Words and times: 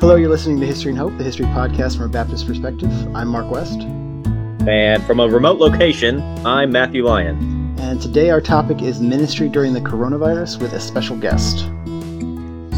Hello, 0.00 0.16
you're 0.16 0.30
listening 0.30 0.58
to 0.60 0.66
History 0.66 0.92
and 0.92 0.98
Hope, 0.98 1.14
the 1.18 1.24
history 1.24 1.44
podcast 1.44 1.98
from 1.98 2.06
a 2.06 2.08
Baptist 2.08 2.46
perspective. 2.46 2.90
I'm 3.14 3.28
Mark 3.28 3.50
West. 3.50 3.82
And 4.66 5.02
from 5.04 5.20
a 5.20 5.28
remote 5.28 5.58
location, 5.58 6.22
I'm 6.46 6.72
Matthew 6.72 7.04
Lyon. 7.04 7.76
And 7.78 8.00
today 8.00 8.30
our 8.30 8.40
topic 8.40 8.80
is 8.80 8.98
ministry 8.98 9.50
during 9.50 9.74
the 9.74 9.80
coronavirus 9.80 10.58
with 10.58 10.72
a 10.72 10.80
special 10.80 11.18
guest. 11.18 11.58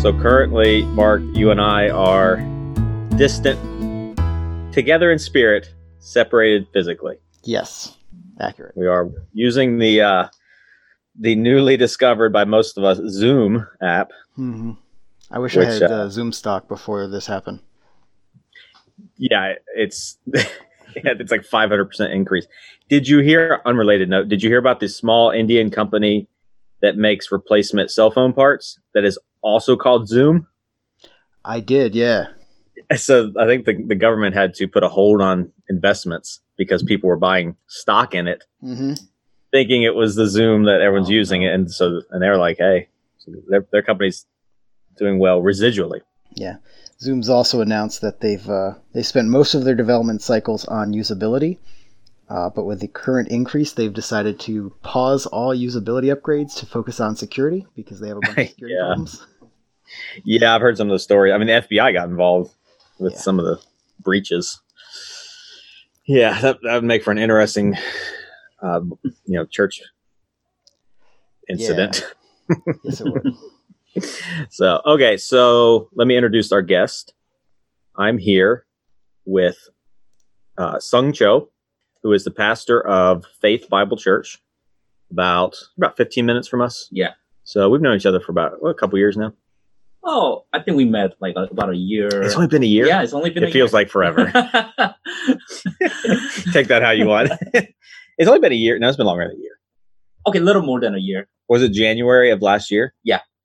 So 0.03 0.13
currently, 0.13 0.83
Mark, 0.87 1.23
you 1.33 1.53
and 1.53 1.61
I 1.61 1.91
are 1.91 2.39
distant, 3.17 3.57
together 4.73 5.13
in 5.13 5.21
spirit, 5.21 5.73
separated 6.01 6.67
physically. 6.73 7.19
Yes, 7.45 7.97
accurate. 8.41 8.77
We 8.77 8.89
are 8.89 9.09
using 9.33 9.79
the 9.79 10.01
uh, 10.01 10.29
the 11.21 11.37
newly 11.37 11.77
discovered 11.77 12.33
by 12.33 12.47
most 12.47 12.77
of 12.77 12.83
us 12.83 12.99
Zoom 13.09 13.65
app. 13.81 14.11
Mm-hmm. 14.37 14.73
I 15.33 15.39
wish 15.39 15.57
Which, 15.57 15.67
I 15.69 15.73
had 15.73 15.83
uh, 15.83 15.87
uh, 15.87 16.09
Zoom 16.11 16.33
stock 16.33 16.69
before 16.69 17.07
this 17.09 17.27
happened. 17.27 17.61
Yeah, 19.17 19.55
it's 19.77 20.19
yeah, 20.27 20.45
it's 20.95 21.31
like 21.33 21.43
500% 21.43 22.15
increase. 22.15 22.47
Did 22.89 23.09
you 23.09 23.21
hear 23.21 23.61
unrelated 23.65 24.09
note? 24.11 24.29
Did 24.29 24.43
you 24.43 24.51
hear 24.51 24.59
about 24.59 24.81
this 24.81 24.97
small 24.97 25.31
Indian 25.31 25.71
company 25.71 26.29
that 26.83 26.97
makes 26.97 27.33
replacement 27.33 27.91
cell 27.91 28.11
phone 28.11 28.33
parts 28.33 28.79
that 28.95 29.05
is 29.05 29.19
also 29.41 29.77
called 29.77 30.09
Zoom? 30.09 30.47
I 31.45 31.61
did, 31.61 31.95
yeah. 31.95 32.27
So 32.97 33.33
I 33.39 33.47
think 33.47 33.65
the, 33.65 33.83
the 33.87 33.95
government 33.95 34.35
had 34.35 34.55
to 34.55 34.69
put 34.69 34.83
a 34.83 34.89
hold 34.89 35.23
on 35.23 35.51
investments 35.71 36.41
because 36.59 36.83
people 36.83 37.09
were 37.09 37.17
buying 37.17 37.57
stock 37.69 38.15
in 38.15 38.29
it, 38.29 38.45
Mm-hmm. 38.63 38.95
thinking 39.51 39.83
it 39.83 39.95
was 39.95 40.15
the 40.15 40.27
Zoom 40.29 40.65
that 40.65 40.81
everyone's 40.83 41.09
Oh, 41.09 41.13
using 41.13 41.43
no. 41.43 41.49
it, 41.49 41.55
and 41.55 41.71
so 41.71 42.03
and 42.11 42.23
they 42.23 42.29
were 42.29 42.37
like, 42.37 42.59
"Hey, 42.59 42.89
so 43.19 43.33
their 43.49 43.67
their 43.73 43.83
company's 43.83 44.27
doing 44.99 45.19
well 45.19 45.43
residually." 45.43 46.01
Yeah. 46.35 46.57
Zoom's 47.01 47.29
also 47.29 47.61
announced 47.61 48.01
that 48.03 48.21
they've 48.21 48.49
uh, 48.49 48.75
they 48.95 49.03
spent 49.03 49.29
most 49.29 49.55
of 49.55 49.65
their 49.65 49.75
development 49.75 50.23
cycles 50.23 50.65
on 50.67 50.93
usability, 50.93 51.59
uh, 52.29 52.49
but 52.51 52.65
with 52.65 52.81
the 52.81 52.87
current 52.89 53.29
increase, 53.29 53.73
they've 53.73 53.93
decided 53.93 54.39
to 54.41 54.73
pause 54.83 55.27
all 55.27 55.55
usability 55.55 56.15
upgrades 56.15 56.55
to 56.57 56.67
focus 56.67 57.01
on 57.01 57.17
security 57.17 57.67
because 57.75 57.99
they 57.99 58.09
have 58.09 58.19
a 58.19 58.21
bunch 58.21 58.39
of 58.39 58.49
security 58.51 58.77
Yeah. 58.79 58.87
problems. 58.87 59.27
Yeah, 60.25 60.55
I've 60.55 60.61
heard 60.63 60.77
some 60.79 60.89
of 60.89 60.93
the 60.95 60.99
story. 61.01 61.33
I 61.33 61.39
mean, 61.39 61.49
the 61.49 61.55
FBI 61.55 61.93
got 61.93 62.09
involved 62.09 62.55
with 62.99 63.15
Yeah. 63.15 63.19
some 63.19 63.39
of 63.41 63.45
the 63.45 63.61
breaches. 64.01 64.61
Yeah, 66.07 66.41
that 66.41 66.59
that 66.63 66.75
would 66.75 66.85
make 66.85 67.03
for 67.03 67.11
an 67.11 67.19
interesting, 67.19 67.77
uh, 68.63 68.81
you 69.03 69.13
know, 69.39 69.45
church 69.45 69.83
incident. 71.49 72.07
Yes, 72.85 73.01
it 73.01 73.05
would. 73.13 73.35
so 74.51 74.81
okay 74.87 75.17
so 75.17 75.89
let 75.95 76.07
me 76.07 76.17
introduce 76.17 76.51
our 76.53 76.63
guest 76.63 77.15
i'm 77.97 78.17
here 78.19 78.65
with 79.27 79.69
uh, 80.59 80.79
sung 80.79 81.13
cho 81.13 81.49
who 82.03 82.13
is 82.13 82.25
the 82.25 82.31
pastor 82.31 82.81
of 82.87 83.25
faith 83.41 83.69
bible 83.69 83.97
church 83.97 84.39
about 85.11 85.57
about 85.77 85.97
15 85.97 86.25
minutes 86.25 86.49
from 86.49 86.61
us 86.63 86.89
Yeah. 86.91 87.11
so 87.45 87.69
we've 87.69 87.83
known 87.83 87.97
each 87.97 88.07
other 88.07 88.21
for 88.21 88.33
about 88.33 88.63
what, 88.63 88.71
a 88.71 88.75
couple 88.75 88.99
years 88.99 89.17
now 89.17 89.33
Oh, 90.05 90.47
I 90.53 90.59
think 90.61 90.77
we 90.77 90.85
met 90.85 91.13
like 91.21 91.37
about 91.37 91.71
a 91.71 91.77
year. 91.77 92.09
it's 92.25 92.35
only 92.35 92.49
been 92.49 92.65
a 92.65 92.67
year 92.67 92.87
Yeah, 92.87 93.03
it's 93.05 93.13
only 93.13 93.31
been. 93.31 93.45
it 93.45 93.53
feels 93.53 93.71
year. 93.73 93.81
like 93.81 93.89
forever 93.89 94.25
take 96.53 96.67
that 96.69 96.83
how 96.83 96.91
you 96.91 97.07
want 97.07 97.31
it's 98.19 98.27
only 98.29 98.41
been 98.41 98.53
a 98.53 98.57
year 98.57 98.79
no 98.79 98.89
it's 98.89 98.97
been 98.97 99.07
longer 99.07 99.25
than 99.29 99.37
a 99.37 99.41
year 99.41 99.59
okay, 100.27 100.39
a 100.39 100.43
little 100.43 100.63
more 100.63 100.81
than 100.81 100.95
a 100.95 100.99
year. 100.99 101.29
was 101.49 101.63
it 101.63 101.73
january 101.73 102.31
of 102.31 102.43
last 102.43 102.71
year 102.71 102.95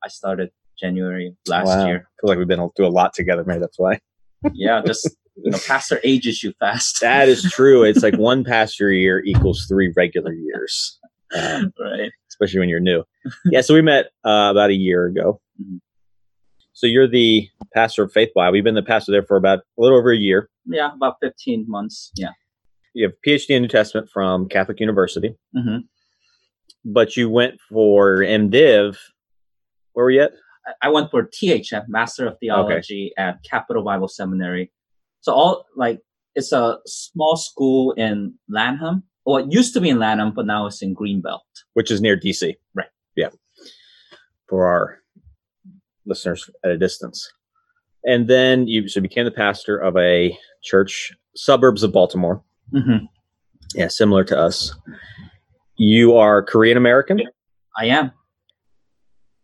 I 0.03 0.07
started 0.09 0.49
January 0.79 1.35
last 1.47 1.67
Wow. 1.67 1.85
year. 1.87 2.09
feel 2.21 2.29
like 2.29 2.37
we've 2.37 2.47
been 2.47 2.69
through 2.75 2.87
a 2.87 2.89
lot 2.89 3.13
together 3.13 3.43
maybe 3.45 3.59
that's 3.59 3.79
why 3.79 3.99
Yeah, 4.53 4.81
just 4.85 5.09
you 5.35 5.51
know, 5.51 5.57
pastor 5.67 5.99
ages 6.03 6.43
you 6.43 6.53
fast. 6.59 6.99
That 7.01 7.27
is 7.29 7.43
true. 7.51 7.83
It's 7.83 8.01
like 8.03 8.17
one 8.17 8.43
pastor 8.43 8.91
year 8.91 9.23
equals 9.23 9.65
three 9.67 9.93
regular 9.95 10.33
years, 10.33 10.99
um, 11.35 11.73
right. 11.79 12.11
especially 12.29 12.59
when 12.59 12.69
you're 12.69 12.79
new. 12.79 13.03
Yeah, 13.45 13.61
so 13.61 13.73
we 13.75 13.81
met 13.81 14.05
uh, 14.25 14.49
about 14.51 14.69
a 14.71 14.75
year 14.75 15.05
ago. 15.07 15.41
Mhm. 15.61 15.79
So 16.73 16.85
you're 16.85 17.07
the 17.07 17.47
pastor 17.73 18.03
of 18.03 18.11
Faith 18.11 18.29
Bible. 18.35 18.51
We've 18.53 18.63
been 18.63 18.75
the 18.75 18.83
pastor 18.83 19.11
there 19.11 19.23
for 19.23 19.37
about 19.37 19.59
a 19.59 19.81
little 19.81 19.97
over 19.97 20.11
a 20.11 20.17
year. 20.17 20.49
Yeah, 20.65 20.93
about 20.93 21.15
fifteen 21.21 21.65
months. 21.67 22.11
Yeah. 22.15 22.29
You 22.93 23.05
have 23.05 23.13
a 23.13 23.27
PhD 23.29 23.49
in 23.51 23.61
New 23.63 23.67
Testament 23.67 24.09
from 24.13 24.47
Catholic 24.49 24.79
University, 24.79 25.35
hmm 25.55 25.77
but 26.85 27.17
you 27.17 27.29
went 27.29 27.59
for 27.69 28.17
MDiv. 28.19 28.97
Where 29.97 30.03
were 30.03 30.11
you 30.11 30.21
at? 30.21 30.33
I 30.83 30.89
went 30.89 31.09
for 31.09 31.23
ThM, 31.23 31.85
Master 31.87 32.27
of 32.27 32.37
Theology, 32.39 33.13
at 33.17 33.41
Capital 33.41 33.83
Bible 33.83 34.07
Seminary. 34.07 34.71
So 35.21 35.33
all 35.33 35.65
like 35.75 36.01
it's 36.35 36.51
a 36.51 36.77
small 36.85 37.35
school 37.35 37.93
in 37.93 38.35
Lanham. 38.47 39.01
Well, 39.25 39.37
it 39.37 39.51
used 39.51 39.73
to 39.73 39.81
be 39.81 39.89
in 39.89 39.97
Lanham, 39.97 40.33
but 40.35 40.45
now 40.45 40.67
it's 40.67 40.83
in 40.83 40.95
Greenbelt. 40.95 41.39
Which 41.73 41.89
is 41.89 41.99
near 41.99 42.15
DC. 42.15 42.57
Right. 42.75 42.89
Yeah. 43.15 43.29
For 44.47 44.67
our 44.67 44.99
listeners 46.05 46.47
at 46.63 46.69
a 46.69 46.77
distance. 46.77 47.27
And 48.03 48.27
then 48.27 48.67
you 48.67 48.87
so 48.87 49.01
became 49.01 49.25
the 49.25 49.31
pastor 49.31 49.79
of 49.79 49.97
a 49.97 50.37
church 50.61 51.11
suburbs 51.35 51.81
of 51.81 51.91
Baltimore. 51.91 52.43
hmm 52.71 53.05
Yeah, 53.73 53.87
similar 53.87 54.23
to 54.25 54.37
us. 54.37 54.75
You 55.75 56.17
are 56.17 56.43
Korean 56.43 56.77
American. 56.77 57.19
I 57.75 57.85
am. 57.85 58.11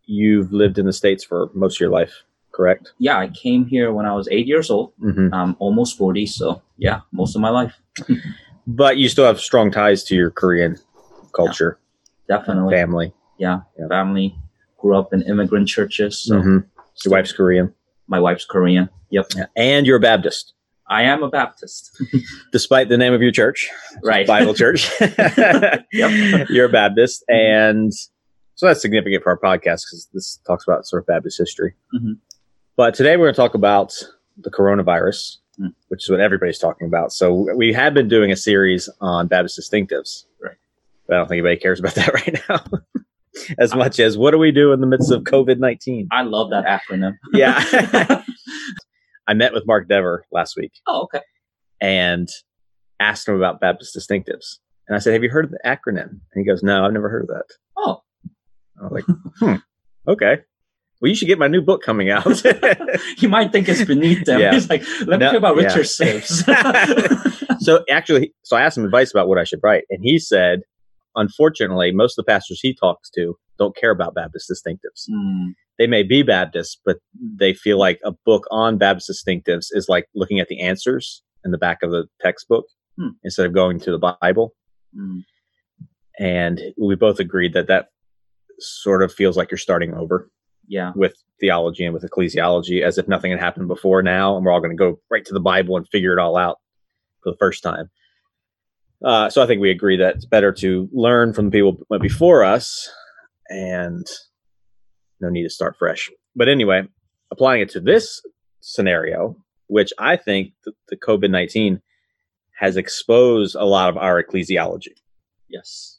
You've 0.06 0.52
lived 0.52 0.78
in 0.78 0.86
the 0.86 0.92
States 0.92 1.24
for 1.24 1.50
most 1.54 1.76
of 1.76 1.80
your 1.80 1.90
life, 1.90 2.22
correct? 2.52 2.92
Yeah, 2.98 3.18
I 3.18 3.28
came 3.28 3.64
here 3.66 3.92
when 3.92 4.06
I 4.06 4.14
was 4.14 4.28
eight 4.30 4.46
years 4.46 4.70
old. 4.70 4.92
Mm-hmm. 5.00 5.32
I'm 5.34 5.56
almost 5.58 5.96
40, 5.98 6.26
so 6.26 6.62
yeah, 6.76 7.00
most 7.12 7.34
of 7.36 7.40
my 7.42 7.50
life. 7.50 7.74
But 8.66 8.96
you 8.96 9.10
still 9.10 9.26
have 9.26 9.40
strong 9.40 9.70
ties 9.70 10.02
to 10.04 10.14
your 10.14 10.30
Korean 10.30 10.78
culture, 11.36 11.78
Definitely. 12.28 12.74
family. 12.74 13.12
Yeah. 13.38 13.60
Yeah. 13.78 13.88
Family 13.88 14.34
grew 14.78 14.96
up 14.96 15.12
in 15.12 15.20
immigrant 15.20 15.68
churches. 15.68 16.18
So 16.18 16.36
Mhm. 16.40 16.64
Your 17.04 17.12
wife's 17.12 17.32
Korean. 17.32 17.74
my 18.06 18.18
wife's 18.18 18.46
Korean. 18.46 18.88
Yep. 19.10 19.26
And 19.54 19.86
you're 19.86 19.98
a 19.98 20.00
Baptist, 20.00 20.54
I 20.88 21.02
am 21.02 21.22
a 21.22 21.28
Baptist. 21.28 21.90
despite 22.52 22.88
the 22.88 22.96
name 22.96 23.12
of 23.12 23.20
your 23.20 23.32
church, 23.32 23.68
right. 24.02 24.26
Bible 24.26 24.54
Church. 24.54 24.90
Yep. 25.00 26.48
You're 26.48 26.66
a 26.66 26.72
Baptist. 26.72 27.22
And 27.28 27.92
so 28.54 28.66
that's 28.66 28.80
significant 28.82 29.22
for 29.22 29.30
our 29.30 29.38
podcast 29.38 29.82
because 29.86 30.08
this 30.12 30.40
talks 30.46 30.64
about 30.66 30.86
sort 30.86 31.02
of 31.02 31.06
Baptist 31.06 31.38
history. 31.38 31.74
Mhm. 31.94 32.18
But 32.76 32.94
today 32.94 33.16
we're 33.16 33.26
going 33.26 33.34
to 33.34 33.40
talk 33.40 33.54
about 33.54 33.92
the 34.36 34.50
coronavirus, 34.50 35.38
Mm. 35.60 35.72
which 35.86 36.02
is 36.02 36.10
what 36.10 36.18
everybody's 36.18 36.58
talking 36.58 36.88
about. 36.88 37.12
So 37.12 37.54
we 37.54 37.72
have 37.72 37.94
been 37.94 38.08
doing 38.08 38.32
a 38.32 38.36
series 38.36 38.88
on 39.00 39.28
Baptist 39.28 39.56
distinctives. 39.56 40.24
Right. 40.42 40.56
But 41.06 41.14
I 41.14 41.18
don't 41.18 41.28
think 41.28 41.38
anybody 41.38 41.58
cares 41.60 41.78
about 41.78 41.94
that 41.94 42.12
right 42.12 42.40
now. 42.48 42.64
as 43.58 43.72
much 43.74 44.00
as 44.00 44.18
what 44.18 44.32
do 44.32 44.38
we 44.38 44.50
do 44.50 44.72
in 44.72 44.80
the 44.80 44.86
midst 44.88 45.12
of 45.12 45.22
COVID 45.22 45.58
19? 45.58 46.08
I 46.10 46.22
love 46.22 46.50
that 46.50 46.64
acronym. 46.66 47.16
Yeah. 47.32 48.22
I 49.28 49.34
met 49.34 49.52
with 49.54 49.64
Mark 49.66 49.88
Dever 49.88 50.24
last 50.32 50.56
week 50.56 50.72
oh, 50.88 51.02
okay. 51.04 51.20
and 51.80 52.28
asked 53.00 53.26
him 53.28 53.36
about 53.36 53.60
Baptist 53.60 53.96
distinctives. 53.96 54.58
And 54.88 54.96
I 54.96 54.98
said, 54.98 55.12
Have 55.14 55.22
you 55.22 55.30
heard 55.30 55.44
of 55.46 55.50
the 55.52 55.60
acronym? 55.64 56.08
And 56.08 56.20
he 56.34 56.44
goes, 56.44 56.62
No, 56.64 56.84
I've 56.84 56.92
never 56.92 57.08
heard 57.08 57.22
of 57.22 57.28
that. 57.28 57.44
Oh, 57.76 58.02
I 58.80 58.84
was 58.86 58.92
like, 58.92 59.04
Hmm, 59.38 60.10
okay. 60.10 60.38
Well, 61.00 61.08
you 61.08 61.14
should 61.14 61.28
get 61.28 61.38
my 61.38 61.48
new 61.48 61.60
book 61.60 61.82
coming 61.82 62.08
out. 62.10 62.24
you 63.18 63.28
might 63.28 63.52
think 63.52 63.68
it's 63.68 63.84
beneath 63.84 64.24
them. 64.24 64.40
Yeah. 64.40 64.52
He's 64.52 64.70
like, 64.70 64.82
let 65.00 65.18
me 65.20 65.24
No, 65.26 65.30
hear 65.30 65.38
about 65.38 65.56
yeah. 65.56 65.64
Richard 65.64 65.84
Sibbes. 65.86 66.44
so 67.60 67.84
actually, 67.90 68.32
so 68.42 68.56
I 68.56 68.62
asked 68.62 68.78
him 68.78 68.84
advice 68.84 69.10
about 69.12 69.28
what 69.28 69.36
I 69.38 69.44
should 69.44 69.60
write. 69.62 69.84
And 69.90 70.00
he 70.02 70.18
said, 70.18 70.60
Unfortunately, 71.16 71.92
most 71.92 72.18
of 72.18 72.24
the 72.24 72.30
pastors 72.32 72.58
he 72.60 72.74
talks 72.74 73.08
to 73.10 73.36
don't 73.58 73.76
care 73.76 73.90
about 73.92 74.14
Baptist 74.14 74.50
distinctives. 74.50 75.04
Hmm, 75.08 75.50
They 75.78 75.86
may 75.86 76.02
be 76.02 76.22
Baptists, 76.24 76.80
but 76.84 76.98
they 77.38 77.54
feel 77.54 77.78
like 77.78 78.00
a 78.04 78.12
book 78.24 78.46
on 78.50 78.78
Baptist 78.78 79.10
distinctives 79.10 79.66
is 79.70 79.86
like 79.88 80.06
looking 80.14 80.40
at 80.40 80.48
the 80.48 80.60
answers 80.60 81.22
in 81.44 81.50
the 81.52 81.58
back 81.58 81.82
of 81.82 81.90
the 81.90 82.06
textbook 82.20 82.64
Hmm. 82.98 83.08
instead 83.24 83.46
of 83.46 83.52
going 83.52 83.78
to 83.80 83.90
the 83.90 84.16
Bible. 84.20 84.54
hmm. 84.96 85.18
and 86.18 86.60
we 86.80 86.94
both 86.94 87.18
agreed 87.18 87.52
that 87.54 87.66
that 87.66 87.88
sort 88.58 89.02
of 89.02 89.12
feels 89.12 89.36
like 89.36 89.50
you're 89.50 89.58
starting 89.58 89.94
over 89.94 90.30
Yeah. 90.68 90.92
with 90.94 91.14
theology 91.40 91.84
and 91.84 91.92
with 91.94 92.02
ecclesiology 92.08 92.82
as 92.82 92.96
if 92.98 93.08
nothing 93.08 93.30
had 93.30 93.40
happened 93.40 93.68
before 93.68 94.02
now 94.02 94.36
and 94.36 94.44
we're 94.44 94.52
all 94.52 94.60
going 94.60 94.70
to 94.70 94.76
go 94.76 95.00
right 95.10 95.24
to 95.26 95.34
the 95.34 95.40
bible 95.40 95.76
and 95.76 95.88
figure 95.88 96.12
it 96.12 96.18
all 96.20 96.36
out 96.36 96.58
for 97.22 97.30
the 97.32 97.36
first 97.38 97.62
time 97.62 97.90
uh, 99.04 99.28
so 99.28 99.42
i 99.42 99.46
think 99.46 99.60
we 99.60 99.70
agree 99.70 99.96
that 99.96 100.14
it's 100.16 100.24
better 100.26 100.52
to 100.52 100.88
learn 100.92 101.32
from 101.32 101.46
the 101.46 101.50
people 101.50 101.78
before 102.00 102.44
us 102.44 102.88
and 103.50 104.06
no 105.20 105.28
need 105.28 105.42
to 105.42 105.50
start 105.50 105.76
fresh 105.78 106.08
but 106.36 106.48
anyway 106.48 106.82
applying 107.32 107.60
it 107.60 107.68
to 107.68 107.80
this 107.80 108.22
scenario 108.60 109.36
which 109.66 109.92
i 109.98 110.16
think 110.16 110.52
the, 110.64 110.72
the 110.88 110.96
covid-19 110.96 111.80
has 112.58 112.76
exposed 112.76 113.56
a 113.56 113.64
lot 113.64 113.88
of 113.90 113.96
our 113.96 114.22
ecclesiology 114.22 114.94
Yes. 115.48 115.98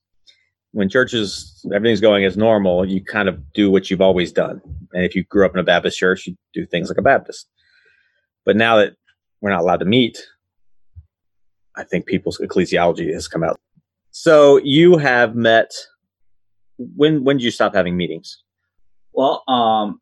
When 0.75 0.89
churches 0.89 1.65
everything's 1.73 2.01
going 2.01 2.25
as 2.25 2.35
normal, 2.35 2.83
you 2.85 3.01
kind 3.01 3.29
of 3.29 3.53
do 3.53 3.71
what 3.71 3.89
you've 3.89 4.01
always 4.01 4.33
done. 4.33 4.59
And 4.91 5.05
if 5.05 5.15
you 5.15 5.23
grew 5.23 5.45
up 5.45 5.53
in 5.53 5.59
a 5.59 5.63
Baptist 5.63 5.97
church, 5.97 6.27
you 6.27 6.35
do 6.53 6.65
things 6.65 6.89
like 6.89 6.97
a 6.97 7.01
Baptist. 7.01 7.47
But 8.45 8.57
now 8.57 8.75
that 8.75 8.95
we're 9.39 9.51
not 9.51 9.61
allowed 9.61 9.79
to 9.79 9.85
meet, 9.85 10.21
I 11.77 11.85
think 11.85 12.07
people's 12.07 12.39
ecclesiology 12.39 13.13
has 13.13 13.29
come 13.29 13.41
out. 13.41 13.57
So 14.11 14.59
you 14.65 14.97
have 14.97 15.33
met. 15.33 15.71
When 16.77 17.23
when 17.23 17.37
did 17.37 17.45
you 17.45 17.51
stop 17.51 17.73
having 17.73 17.95
meetings? 17.95 18.43
Well, 19.13 19.43
um, 19.47 20.01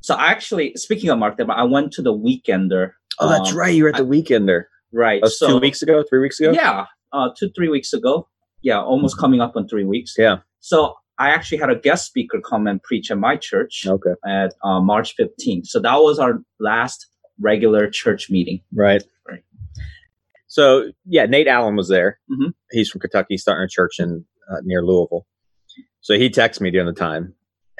so 0.00 0.16
actually, 0.18 0.72
speaking 0.74 1.10
of 1.10 1.18
Mark, 1.20 1.38
I 1.48 1.62
went 1.62 1.92
to 1.92 2.02
the 2.02 2.12
Weekender. 2.12 2.90
Oh, 3.20 3.28
that's 3.28 3.52
um, 3.52 3.56
right. 3.56 3.72
You 3.72 3.84
were 3.84 3.90
at 3.90 3.96
the 3.96 4.04
Weekender. 4.04 4.64
Right. 4.92 5.24
So, 5.26 5.46
two 5.46 5.58
weeks 5.58 5.80
ago, 5.80 6.02
three 6.08 6.18
weeks 6.18 6.40
ago. 6.40 6.50
Yeah, 6.50 6.86
uh, 7.12 7.28
two 7.38 7.50
three 7.50 7.68
weeks 7.68 7.92
ago. 7.92 8.26
Yeah, 8.62 8.80
almost 8.80 9.18
coming 9.18 9.40
up 9.40 9.54
on 9.56 9.68
three 9.68 9.84
weeks. 9.84 10.14
Yeah. 10.18 10.38
So 10.60 10.94
I 11.18 11.30
actually 11.30 11.58
had 11.58 11.70
a 11.70 11.76
guest 11.76 12.06
speaker 12.06 12.40
come 12.40 12.66
and 12.66 12.82
preach 12.82 13.10
at 13.10 13.18
my 13.18 13.36
church 13.36 13.84
Okay. 13.86 14.14
at 14.26 14.54
uh, 14.64 14.80
March 14.80 15.14
15th. 15.16 15.66
So 15.66 15.80
that 15.80 15.96
was 15.96 16.18
our 16.18 16.40
last 16.60 17.06
regular 17.40 17.88
church 17.90 18.30
meeting. 18.30 18.60
Right. 18.74 19.02
Right. 19.28 19.42
So 20.48 20.90
yeah, 21.06 21.26
Nate 21.26 21.46
Allen 21.48 21.76
was 21.76 21.88
there. 21.88 22.18
Mhm. 22.30 22.52
He's 22.70 22.88
from 22.90 23.00
Kentucky, 23.00 23.36
starting 23.36 23.64
a 23.64 23.68
church 23.68 23.98
in 23.98 24.24
uh, 24.50 24.56
near 24.64 24.82
Louisville. 24.84 25.26
So 26.00 26.14
he 26.14 26.30
texted 26.30 26.60
me 26.62 26.70
during 26.70 26.86
the 26.86 26.92
time, 26.94 27.34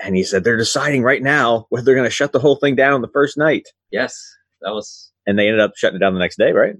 and 0.04 0.14
he 0.14 0.22
said 0.22 0.44
they're 0.44 0.56
deciding 0.56 1.02
right 1.02 1.22
now 1.22 1.66
whether 1.70 1.84
they're 1.84 1.94
going 1.94 2.04
to 2.06 2.10
shut 2.10 2.32
the 2.32 2.38
whole 2.40 2.56
thing 2.56 2.74
down 2.76 3.00
the 3.00 3.08
first 3.08 3.38
night, 3.38 3.68
Yes, 3.90 4.20
that 4.60 4.70
was 4.72 5.10
and 5.26 5.38
they 5.38 5.46
ended 5.48 5.60
up 5.60 5.72
shutting 5.76 5.96
it 5.96 6.00
down 6.00 6.12
the 6.14 6.20
next 6.20 6.36
day, 6.38 6.52
right? 6.52 6.74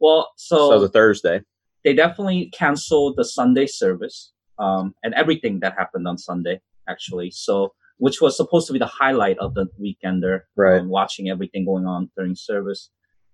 well. 0.00 0.30
So, 0.36 0.56
So, 0.56 0.72
it 0.72 0.80
was 0.80 0.88
a 0.88 0.92
Thursday. 0.92 1.42
They 1.84 1.94
definitely 1.94 2.50
canceled 2.52 3.16
the 3.16 3.24
Sunday 3.24 3.66
service 3.66 4.32
um, 4.58 4.94
and 5.02 5.14
everything 5.14 5.60
that 5.60 5.74
happened 5.76 6.06
on 6.06 6.18
Sunday, 6.18 6.60
actually. 6.88 7.30
So, 7.30 7.72
which 7.98 8.20
was 8.20 8.36
supposed 8.36 8.66
to 8.66 8.72
be 8.72 8.78
the 8.78 8.86
highlight 8.86 9.38
of 9.38 9.54
the 9.54 9.66
weekender, 9.80 10.40
Right. 10.56 10.80
um, 10.80 10.88
watching 10.88 11.28
everything 11.28 11.64
going 11.64 11.86
on 11.86 12.10
during 12.16 12.34
service 12.34 12.90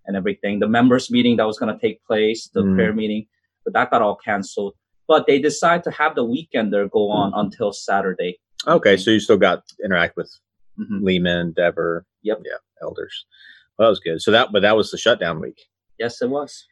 and 0.07 0.17
everything. 0.17 0.61
The 0.61 0.69
members 0.69 1.11
meeting 1.11 1.37
that 1.37 1.47
was 1.47 1.59
going 1.59 1.73
to 1.77 1.81
take 1.81 2.05
place, 2.05 2.49
the 2.53 2.63
Mm. 2.63 2.75
prayer 2.77 2.93
meeting, 2.93 3.27
but 3.65 3.75
that 3.75 3.91
got 3.91 4.03
all 4.03 4.17
canceled. 4.17 4.75
But 5.09 5.27
they 5.27 5.39
decided 5.41 5.85
to 5.85 5.91
have 5.93 6.15
the 6.17 6.25
weekender 6.25 6.91
go 6.91 7.11
on 7.11 7.33
until 7.35 7.73
Saturday. 7.73 8.39
Okay, 8.67 8.97
so 8.97 9.11
you 9.13 9.21
still 9.21 9.37
got 9.37 9.67
to 9.69 9.75
interact 9.85 10.17
with 10.17 10.31
Mhm. 10.79 11.01
Leeman, 11.03 11.55
Dever, 11.55 12.05
Yep. 12.23 12.43
yeah, 12.45 12.59
elders. 12.83 13.25
Well, 13.79 13.87
that 13.87 13.91
was 13.91 14.01
good. 14.01 14.21
So 14.21 14.31
that, 14.33 14.51
but 14.53 14.63
that 14.63 14.77
was 14.77 14.91
the 14.91 14.99
shutdown 14.99 15.41
week. 15.41 15.61
Yes, 15.99 16.21
it 16.23 16.29
was. 16.31 16.67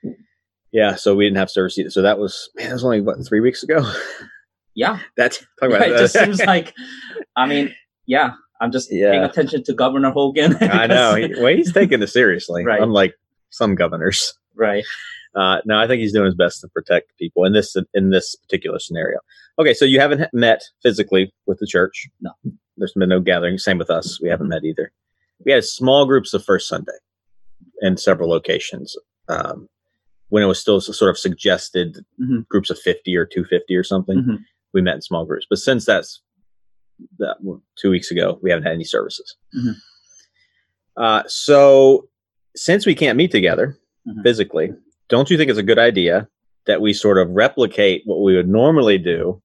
Yeah, 0.75 0.97
so 0.97 1.15
we 1.15 1.25
didn't 1.25 1.37
have 1.39 1.51
service 1.51 1.79
either. 1.79 1.89
So 1.91 2.03
that 2.03 2.19
was 2.19 2.51
man, 2.57 2.67
that 2.67 2.73
was 2.75 2.85
only 2.85 3.01
what 3.01 3.25
three 3.27 3.41
weeks 3.41 3.63
ago. 3.63 3.91
Yeah, 4.75 4.99
That's 5.17 5.39
talk 5.61 5.71
about 5.71 5.83
it 5.89 5.97
just 5.99 6.15
seems 6.15 6.41
like. 6.45 6.75
I 7.37 7.47
mean, 7.47 7.73
yeah, 8.07 8.33
I'm 8.61 8.73
just 8.73 8.93
Yeah. 8.93 9.11
paying 9.13 9.23
attention 9.25 9.63
to 9.65 9.73
Governor 9.73 10.11
Hogan. 10.11 10.57
I 10.61 10.87
know. 10.89 11.15
He, 11.15 11.33
well, 11.41 11.55
he's 11.55 11.73
taking 11.73 12.03
it 12.03 12.09
seriously, 12.09 12.65
Right. 12.65 12.83
unlike 12.83 13.15
some 13.51 13.75
governors. 13.77 14.35
right. 14.57 14.85
Uh, 15.37 15.59
no, 15.65 15.79
I 15.79 15.89
think 15.89 16.01
he's 16.01 16.13
doing 16.13 16.27
his 16.27 16.35
best 16.37 16.61
to 16.61 16.69
protect 16.69 17.17
people 17.19 17.45
in 17.45 17.53
this 17.53 17.77
in 17.95 18.11
this 18.11 18.35
particular 18.37 18.79
scenario. 18.81 19.19
Okay, 19.59 19.75
so 19.75 19.85
you 19.85 20.01
haven't 20.01 20.29
met 20.33 20.63
physically 20.83 21.33
with 21.47 21.59
the 21.61 21.67
church. 21.67 22.09
No. 22.21 22.31
there's 22.77 22.93
been 22.95 23.09
no 23.09 23.21
gathering. 23.21 23.59
Same 23.59 23.79
with 23.79 23.91
us. 23.91 24.21
We 24.21 24.29
haven't 24.29 24.49
met 24.49 24.65
either. 24.65 24.91
We 25.45 25.53
had 25.53 25.65
small 25.65 26.05
groups 26.07 26.31
the 26.33 26.41
first 26.41 26.69
Sunday 26.69 26.99
in 27.81 27.97
several 27.97 28.29
locations. 28.29 28.97
Um, 29.29 29.69
when 30.35 30.43
it 30.43 30.47
was 30.47 30.59
still 30.59 30.81
sort 30.81 31.09
of 31.11 31.17
suggested 31.17 32.05
Mhm. 32.21 32.49
groups 32.49 32.69
of 32.69 32.77
50 32.77 33.15
or 33.17 33.25
250 33.25 33.77
or 33.77 33.85
something, 33.85 34.19
Mhm. 34.19 34.39
we 34.73 34.83
met 34.83 34.97
in 34.97 35.01
small 35.01 35.25
groups. 35.25 35.47
But 35.49 35.61
since 35.61 35.85
that's 35.85 36.23
that 37.21 37.37
two 37.81 37.89
weeks 37.89 38.11
ago, 38.11 38.41
we 38.43 38.51
haven't 38.51 38.65
had 38.65 38.73
any 38.73 38.83
services. 38.83 39.37
Mhm. 39.57 39.75
Uh, 40.97 41.23
so 41.29 42.09
since 42.57 42.85
we 42.85 42.97
can't 42.97 43.17
meet 43.17 43.31
together 43.31 43.79
Mhm. 44.09 44.25
physically, 44.25 44.73
don't 45.09 45.31
you 45.31 45.37
think 45.37 45.51
it's 45.51 45.59
a 45.59 45.63
good 45.63 45.79
idea 45.79 46.27
that 46.67 46.81
we 46.81 46.93
sort 46.93 47.19
of 47.19 47.31
replicate 47.31 48.03
what 48.05 48.21
we 48.21 48.35
would 48.35 48.49
normally 48.49 48.99
do 48.99 49.41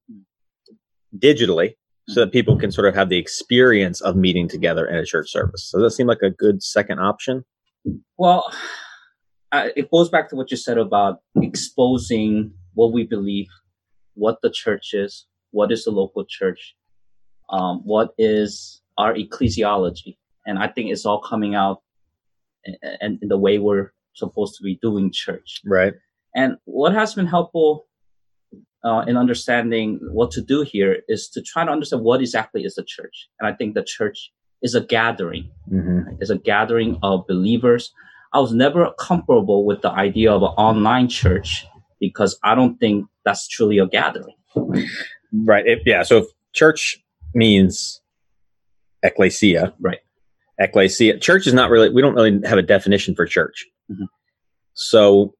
digitally 1.15 1.75
so 2.07 2.21
that 2.21 2.31
people 2.31 2.57
can 2.57 2.71
sort 2.71 2.87
of 2.87 2.95
have 2.95 3.09
the 3.09 3.17
experience 3.19 4.01
of 4.01 4.15
meeting 4.15 4.47
together 4.47 4.87
in 4.87 4.95
a 4.97 5.05
church 5.05 5.29
service? 5.29 5.69
So 5.69 5.77
does 5.77 5.91
that 5.91 5.95
seem 5.95 6.07
like 6.07 6.23
a 6.23 6.31
good 6.31 6.63
second 6.63 6.97
option? 6.97 7.45
Well, 8.17 8.51
it 9.53 9.89
goes 9.91 10.09
back 10.09 10.29
to 10.29 10.35
what 10.35 10.51
you 10.51 10.57
said 10.57 10.77
about 10.77 11.21
exposing 11.41 12.53
what 12.73 12.93
we 12.93 13.03
believe, 13.03 13.47
what 14.13 14.37
the 14.41 14.49
church 14.49 14.93
is, 14.93 15.25
what 15.51 15.71
is 15.71 15.85
the 15.85 15.91
local 15.91 16.25
church, 16.25 16.75
um, 17.49 17.81
what 17.83 18.13
is 18.17 18.81
our 18.97 19.13
ecclesiology, 19.13 20.17
and 20.45 20.59
I 20.59 20.67
think 20.67 20.91
it's 20.91 21.05
all 21.05 21.21
coming 21.21 21.55
out 21.55 21.81
and 23.01 23.19
in, 23.21 23.29
the 23.29 23.37
way 23.37 23.57
we're 23.57 23.91
supposed 24.13 24.55
to 24.57 24.63
be 24.63 24.75
doing 24.81 25.11
church. 25.11 25.61
Right. 25.65 25.93
And 26.35 26.57
what 26.65 26.93
has 26.93 27.15
been 27.15 27.25
helpful 27.25 27.87
uh, 28.83 29.03
in 29.07 29.17
understanding 29.17 29.99
what 30.11 30.31
to 30.31 30.41
do 30.41 30.61
here 30.61 31.01
is 31.07 31.29
to 31.29 31.41
try 31.41 31.65
to 31.65 31.71
understand 31.71 32.03
what 32.03 32.21
exactly 32.21 32.63
is 32.63 32.75
the 32.75 32.83
church. 32.83 33.27
And 33.39 33.47
I 33.47 33.53
think 33.55 33.73
the 33.73 33.83
church 33.83 34.31
is 34.61 34.75
a 34.75 34.81
gathering 34.81 35.49
Mm-hmm. 35.71 36.21
is 36.21 36.29
a 36.29 36.37
gathering 36.37 36.97
of 37.03 37.25
believers. 37.27 37.93
I 38.33 38.39
was 38.39 38.53
never 38.53 38.91
comfortable 38.99 39.65
with 39.65 39.81
the 39.81 39.91
idea 39.91 40.31
of 40.31 40.43
an 40.43 40.49
online 40.49 41.07
church 41.07 41.65
because 41.99 42.37
I 42.43 42.55
don't 42.55 42.77
think 42.79 43.07
that's 43.25 43.47
truly 43.47 43.79
a 43.79 43.87
gathering. 43.87 44.35
Right. 45.33 45.65
If, 45.67 45.79
yeah. 45.85 46.03
So 46.03 46.17
if 46.19 46.25
church 46.53 46.97
means 47.33 48.01
ecclesia. 49.03 49.73
Right. 49.79 49.99
Ecclesia. 50.59 51.17
Church 51.19 51.47
is 51.47 51.53
not 51.53 51.69
really, 51.69 51.89
we 51.89 52.01
don't 52.01 52.13
really 52.15 52.39
have 52.45 52.57
a 52.57 52.63
definition 52.63 53.15
for 53.15 53.25
church. 53.25 53.65
Mhm. 53.91 54.07
So 54.73 55.33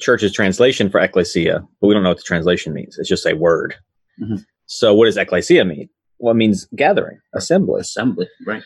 church 0.00 0.22
is 0.22 0.32
translation 0.32 0.90
for 0.90 1.00
ecclesia, 1.00 1.66
but 1.80 1.86
we 1.86 1.94
don't 1.94 2.02
know 2.02 2.10
what 2.10 2.18
the 2.18 2.24
translation 2.24 2.72
means. 2.72 2.98
It's 2.98 3.08
just 3.08 3.26
a 3.26 3.34
word. 3.34 3.74
Mhm. 4.20 4.44
So 4.66 4.94
what 4.94 5.06
does 5.06 5.16
ecclesia 5.16 5.64
mean? 5.64 5.88
Well, 6.18 6.32
it 6.32 6.36
means 6.36 6.66
gathering, 6.74 7.20
assembly. 7.34 7.80
Assembly, 7.80 8.28
right? 8.44 8.62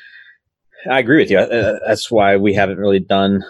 I 0.91 0.99
agree 0.99 1.19
with 1.19 1.31
you. 1.31 1.39
Uh, 1.39 1.79
that's 1.87 2.11
why 2.11 2.37
we 2.37 2.55
haven't 2.55 2.79
really 2.79 2.99
done 3.01 3.45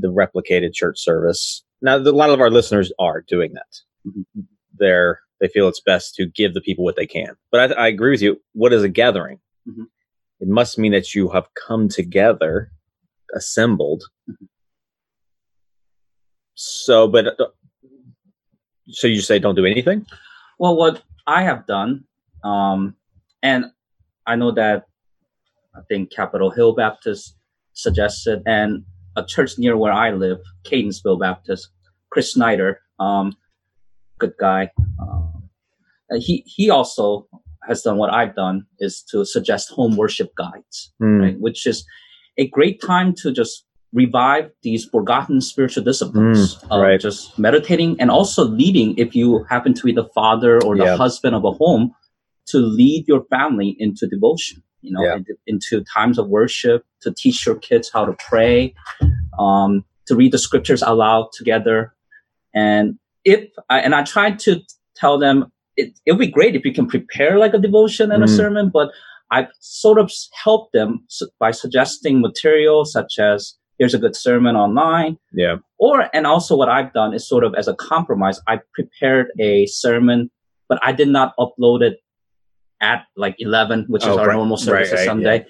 the 0.00 0.08
replicated 0.08 0.72
church 0.72 0.98
service. 0.98 1.62
Now, 1.82 1.96
a 1.96 1.98
lot 1.98 2.30
of 2.30 2.40
our 2.40 2.50
listeners 2.50 2.92
are 2.98 3.22
doing 3.28 3.52
that. 3.54 4.10
Mhm. 4.10 4.46
They're 4.78 5.20
they 5.40 5.46
feel 5.48 5.68
it's 5.68 5.80
best 5.80 6.16
to 6.16 6.26
give 6.26 6.52
the 6.54 6.60
people 6.60 6.84
what 6.84 6.96
they 6.96 7.06
can. 7.06 7.36
But 7.52 7.72
I, 7.78 7.84
I 7.84 7.88
agree 7.88 8.10
with 8.10 8.22
you. 8.22 8.40
What 8.54 8.72
is 8.72 8.82
a 8.82 8.88
gathering? 8.88 9.38
Mhm. 9.68 9.84
It 10.40 10.48
must 10.48 10.78
mean 10.78 10.90
that 10.92 11.14
you 11.14 11.28
have 11.28 11.46
come 11.54 11.88
together, 11.88 12.72
assembled. 13.34 14.02
Mhm. 14.28 14.48
So, 16.54 17.06
but 17.06 17.40
uh, 17.40 17.46
so 18.88 19.06
you 19.06 19.20
say 19.20 19.38
don't 19.38 19.54
do 19.54 19.64
anything? 19.66 20.06
Well, 20.58 20.76
what 20.76 21.02
I 21.26 21.42
have 21.44 21.66
done, 21.66 22.04
um, 22.42 22.96
and 23.42 23.66
I 24.26 24.34
know 24.34 24.50
that 24.52 24.86
I 25.74 25.80
think 25.88 26.10
Capitol 26.10 26.50
Hill 26.50 26.74
Baptist 26.74 27.36
suggested, 27.72 28.42
and 28.46 28.84
a 29.16 29.24
church 29.24 29.58
near 29.58 29.76
where 29.76 29.92
I 29.92 30.10
live, 30.12 30.38
Catonsville 30.64 31.20
Baptist, 31.20 31.68
Chris 32.10 32.32
Snyder, 32.32 32.80
um, 32.98 33.36
good 34.18 34.32
guy. 34.40 34.70
Um, 35.00 35.48
he 36.16 36.42
he 36.46 36.70
also 36.70 37.26
has 37.68 37.82
done 37.82 37.98
what 37.98 38.12
I've 38.12 38.34
done 38.34 38.64
is 38.78 39.02
to 39.10 39.24
suggest 39.24 39.70
home 39.70 39.96
worship 39.96 40.34
guides, 40.36 40.92
Hmm. 40.98 41.20
right? 41.20 41.40
Which 41.40 41.66
is 41.66 41.84
a 42.38 42.46
great 42.48 42.80
time 42.80 43.14
to 43.22 43.30
just 43.32 43.64
revive 43.92 44.50
these 44.62 44.84
forgotten 44.84 45.40
spiritual 45.40 45.82
disciplines 45.84 46.56
Mm, 46.56 46.70
of 46.70 46.80
right. 46.82 47.00
just 47.00 47.38
meditating 47.38 47.96
and 48.00 48.10
also 48.10 48.44
leading 48.44 48.96
if 48.98 49.14
you 49.16 49.44
happen 49.48 49.72
to 49.74 49.82
be 49.84 49.92
the 49.92 50.08
father 50.14 50.62
or 50.64 50.76
the 50.76 50.84
Yeah. 50.84 50.96
husband 50.96 51.34
of 51.34 51.44
a 51.44 51.52
home 51.52 51.92
to 52.48 52.58
lead 52.58 53.06
your 53.08 53.24
family 53.30 53.76
into 53.78 54.06
devotion 54.06 54.62
you 54.82 54.92
know 54.92 55.02
Yeah. 55.04 55.16
into, 55.16 55.34
into 55.46 55.84
times 55.84 56.18
of 56.18 56.28
worship 56.28 56.84
to 57.02 57.12
teach 57.12 57.44
your 57.46 57.56
kids 57.56 57.90
how 57.92 58.04
to 58.04 58.14
pray 58.28 58.74
um, 59.38 59.84
to 60.06 60.14
read 60.16 60.32
the 60.32 60.38
scriptures 60.38 60.82
aloud 60.82 61.28
together 61.32 61.94
and 62.54 62.98
if 63.24 63.48
I, 63.70 63.80
and 63.80 63.94
i 63.94 64.02
tried 64.04 64.38
to 64.40 64.60
tell 64.96 65.18
them 65.18 65.50
it, 65.76 65.98
it 66.06 66.12
would 66.12 66.18
be 66.18 66.26
great 66.38 66.56
if 66.56 66.64
you 66.64 66.72
can 66.72 66.86
prepare 66.88 67.38
like 67.38 67.54
a 67.54 67.58
devotion 67.58 68.10
and 68.12 68.22
a 68.22 68.26
Mm. 68.26 68.36
sermon 68.36 68.70
but 68.72 68.90
i 69.30 69.46
sort 69.60 69.98
of 69.98 70.10
helped 70.44 70.72
them 70.72 71.04
by 71.38 71.50
suggesting 71.50 72.20
material 72.20 72.84
such 72.84 73.18
as 73.18 73.54
here's 73.78 73.94
a 73.94 73.98
good 73.98 74.16
sermon 74.16 74.56
online 74.56 75.18
Yeah. 75.32 75.56
or 75.78 76.08
and 76.14 76.26
also 76.26 76.56
what 76.56 76.68
i've 76.68 76.92
done 76.92 77.12
is 77.14 77.28
sort 77.28 77.44
of 77.44 77.54
as 77.54 77.68
a 77.68 77.74
compromise 77.74 78.40
i 78.46 78.60
prepared 78.74 79.26
a 79.38 79.66
sermon 79.66 80.30
but 80.68 80.78
i 80.82 80.92
did 80.92 81.08
not 81.08 81.34
upload 81.38 81.82
it 81.82 81.98
at 82.80 83.04
like 83.16 83.34
11 83.38 83.86
which 83.88 84.02
is 84.02 84.08
Oh, 84.08 84.18
our 84.18 84.28
right, 84.28 84.34
normal 84.36 84.56
service 84.56 84.90
right, 84.92 84.98
right, 84.98 85.04
sunday 85.06 85.46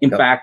in 0.00 0.10
Yep. 0.10 0.18
fact 0.18 0.42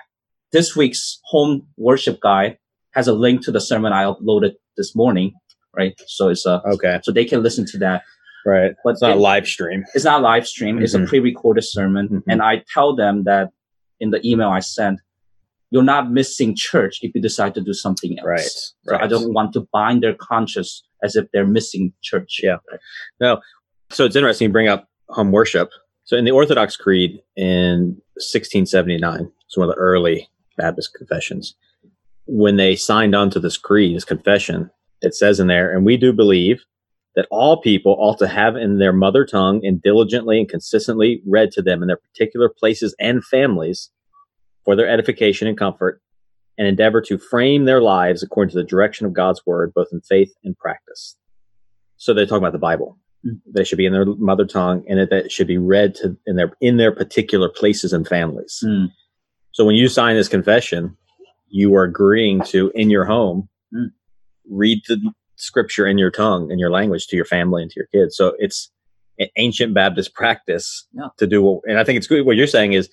this 0.52 0.74
week's 0.76 1.20
home 1.24 1.66
worship 1.76 2.20
guide 2.20 2.58
has 2.94 3.08
a 3.08 3.12
link 3.12 3.42
to 3.44 3.50
the 3.52 3.60
sermon 3.60 3.92
i 3.92 4.04
uploaded 4.04 4.52
this 4.76 4.94
morning 4.96 5.32
right 5.76 5.94
so 6.06 6.28
it's 6.28 6.46
a 6.46 6.62
Okay. 6.74 7.00
so 7.02 7.12
they 7.12 7.24
can 7.24 7.42
listen 7.42 7.64
to 7.66 7.78
that 7.78 8.02
Right. 8.46 8.72
but 8.84 8.90
It's 8.92 9.02
not 9.02 9.12
a 9.12 9.14
it- 9.14 9.18
live 9.20 9.46
stream. 9.46 9.84
it's 9.94 10.04
not 10.04 10.22
live 10.22 10.46
stream 10.46 10.80
it's 10.82 10.94
a 10.94 10.98
Mhm. 11.00 11.08
pre-recorded 11.08 11.64
sermon 11.64 12.08
Mhm. 12.08 12.22
and 12.28 12.42
i 12.42 12.62
tell 12.74 12.94
them 12.94 13.24
that 13.24 13.50
in 14.00 14.10
the 14.10 14.20
email 14.26 14.48
i 14.48 14.60
sent 14.60 15.00
you're 15.70 15.82
not 15.82 16.10
missing 16.12 16.54
church 16.56 16.98
if 17.02 17.12
you 17.14 17.20
decide 17.20 17.52
to 17.54 17.60
do 17.60 17.72
something 17.72 18.16
else. 18.20 18.26
Right. 18.26 18.40
So 18.84 18.92
right. 18.92 19.02
I 19.02 19.06
don't 19.08 19.32
want 19.32 19.52
to 19.54 19.66
bind 19.72 20.04
their 20.04 20.14
conscience 20.14 20.84
as 21.02 21.16
if 21.16 21.24
they're 21.32 21.48
missing 21.48 21.92
church. 22.00 22.38
Yeah. 22.44 22.58
No. 23.20 23.40
So 23.90 24.04
it's 24.04 24.14
interesting 24.14 24.46
you 24.48 24.52
bring 24.52 24.68
up 24.68 24.86
home 25.08 25.32
worship. 25.32 25.70
So 26.04 26.18
in 26.18 26.24
the 26.24 26.32
Orthodox 26.32 26.76
Creed 26.76 27.22
in 27.34 28.00
1679, 28.16 29.32
it's 29.46 29.56
one 29.56 29.68
of 29.68 29.74
the 29.74 29.80
early 29.80 30.28
Baptist 30.58 30.92
confessions. 30.94 31.54
When 32.26 32.56
they 32.56 32.76
signed 32.76 33.14
on 33.14 33.30
to 33.30 33.40
this 33.40 33.56
creed, 33.56 33.96
this 33.96 34.04
confession, 34.04 34.70
it 35.00 35.14
says 35.14 35.40
in 35.40 35.46
there, 35.46 35.74
and 35.74 35.84
we 35.84 35.96
do 35.96 36.12
believe 36.12 36.62
that 37.16 37.26
all 37.30 37.60
people 37.60 37.96
ought 37.98 38.18
to 38.18 38.28
have 38.28 38.56
in 38.56 38.78
their 38.78 38.92
mother 38.92 39.24
tongue 39.24 39.64
and 39.64 39.80
diligently 39.80 40.38
and 40.38 40.48
consistently 40.48 41.22
read 41.26 41.50
to 41.52 41.62
them 41.62 41.80
in 41.82 41.88
their 41.88 41.96
particular 41.96 42.48
places 42.48 42.94
and 42.98 43.24
families 43.24 43.90
for 44.64 44.76
their 44.76 44.88
edification 44.88 45.46
and 45.46 45.58
comfort, 45.58 46.00
and 46.56 46.66
endeavor 46.66 47.00
to 47.02 47.18
frame 47.18 47.64
their 47.64 47.82
lives 47.82 48.22
according 48.22 48.50
to 48.50 48.56
the 48.56 48.64
direction 48.64 49.06
of 49.06 49.12
God's 49.12 49.44
word, 49.44 49.72
both 49.74 49.88
in 49.92 50.00
faith 50.00 50.32
and 50.44 50.56
practice. 50.56 51.16
So 51.96 52.14
they 52.14 52.26
talk 52.26 52.38
about 52.38 52.52
the 52.52 52.58
Bible. 52.58 52.98
Mm. 53.26 53.40
They 53.54 53.64
should 53.64 53.78
be 53.78 53.86
in 53.86 53.92
their 53.92 54.04
mother 54.04 54.44
tongue, 54.46 54.84
and 54.88 54.98
that 54.98 55.12
it 55.12 55.32
should 55.32 55.46
be 55.46 55.58
read 55.58 55.94
to 55.96 56.16
in 56.26 56.36
their 56.36 56.52
in 56.60 56.76
their 56.76 56.92
particular 56.92 57.48
places 57.48 57.92
and 57.92 58.06
families. 58.06 58.62
Mm. 58.64 58.88
So 59.52 59.64
when 59.64 59.76
you 59.76 59.88
sign 59.88 60.16
this 60.16 60.28
confession, 60.28 60.96
you 61.48 61.74
are 61.76 61.84
agreeing 61.84 62.42
to 62.44 62.70
in 62.74 62.90
your 62.90 63.04
home 63.04 63.48
Mm. 63.74 63.90
read 64.48 64.82
the 64.88 65.12
scripture 65.36 65.84
in 65.86 65.98
your 65.98 66.10
tongue 66.10 66.50
in 66.52 66.58
your 66.60 66.70
language 66.70 67.06
to 67.08 67.16
your 67.16 67.24
family 67.24 67.62
and 67.62 67.70
to 67.72 67.80
your 67.80 67.88
kids. 67.92 68.16
So 68.16 68.34
it's 68.38 68.70
an 69.18 69.28
ancient 69.36 69.74
Baptist 69.74 70.14
practice 70.14 70.86
Yeah. 70.92 71.08
to 71.18 71.26
do 71.26 71.42
what, 71.42 71.62
and 71.66 71.78
I 71.78 71.84
think 71.84 71.96
it's 71.96 72.06
good. 72.06 72.24
What 72.24 72.36
you're 72.36 72.46
saying 72.46 72.72
is, 72.74 72.88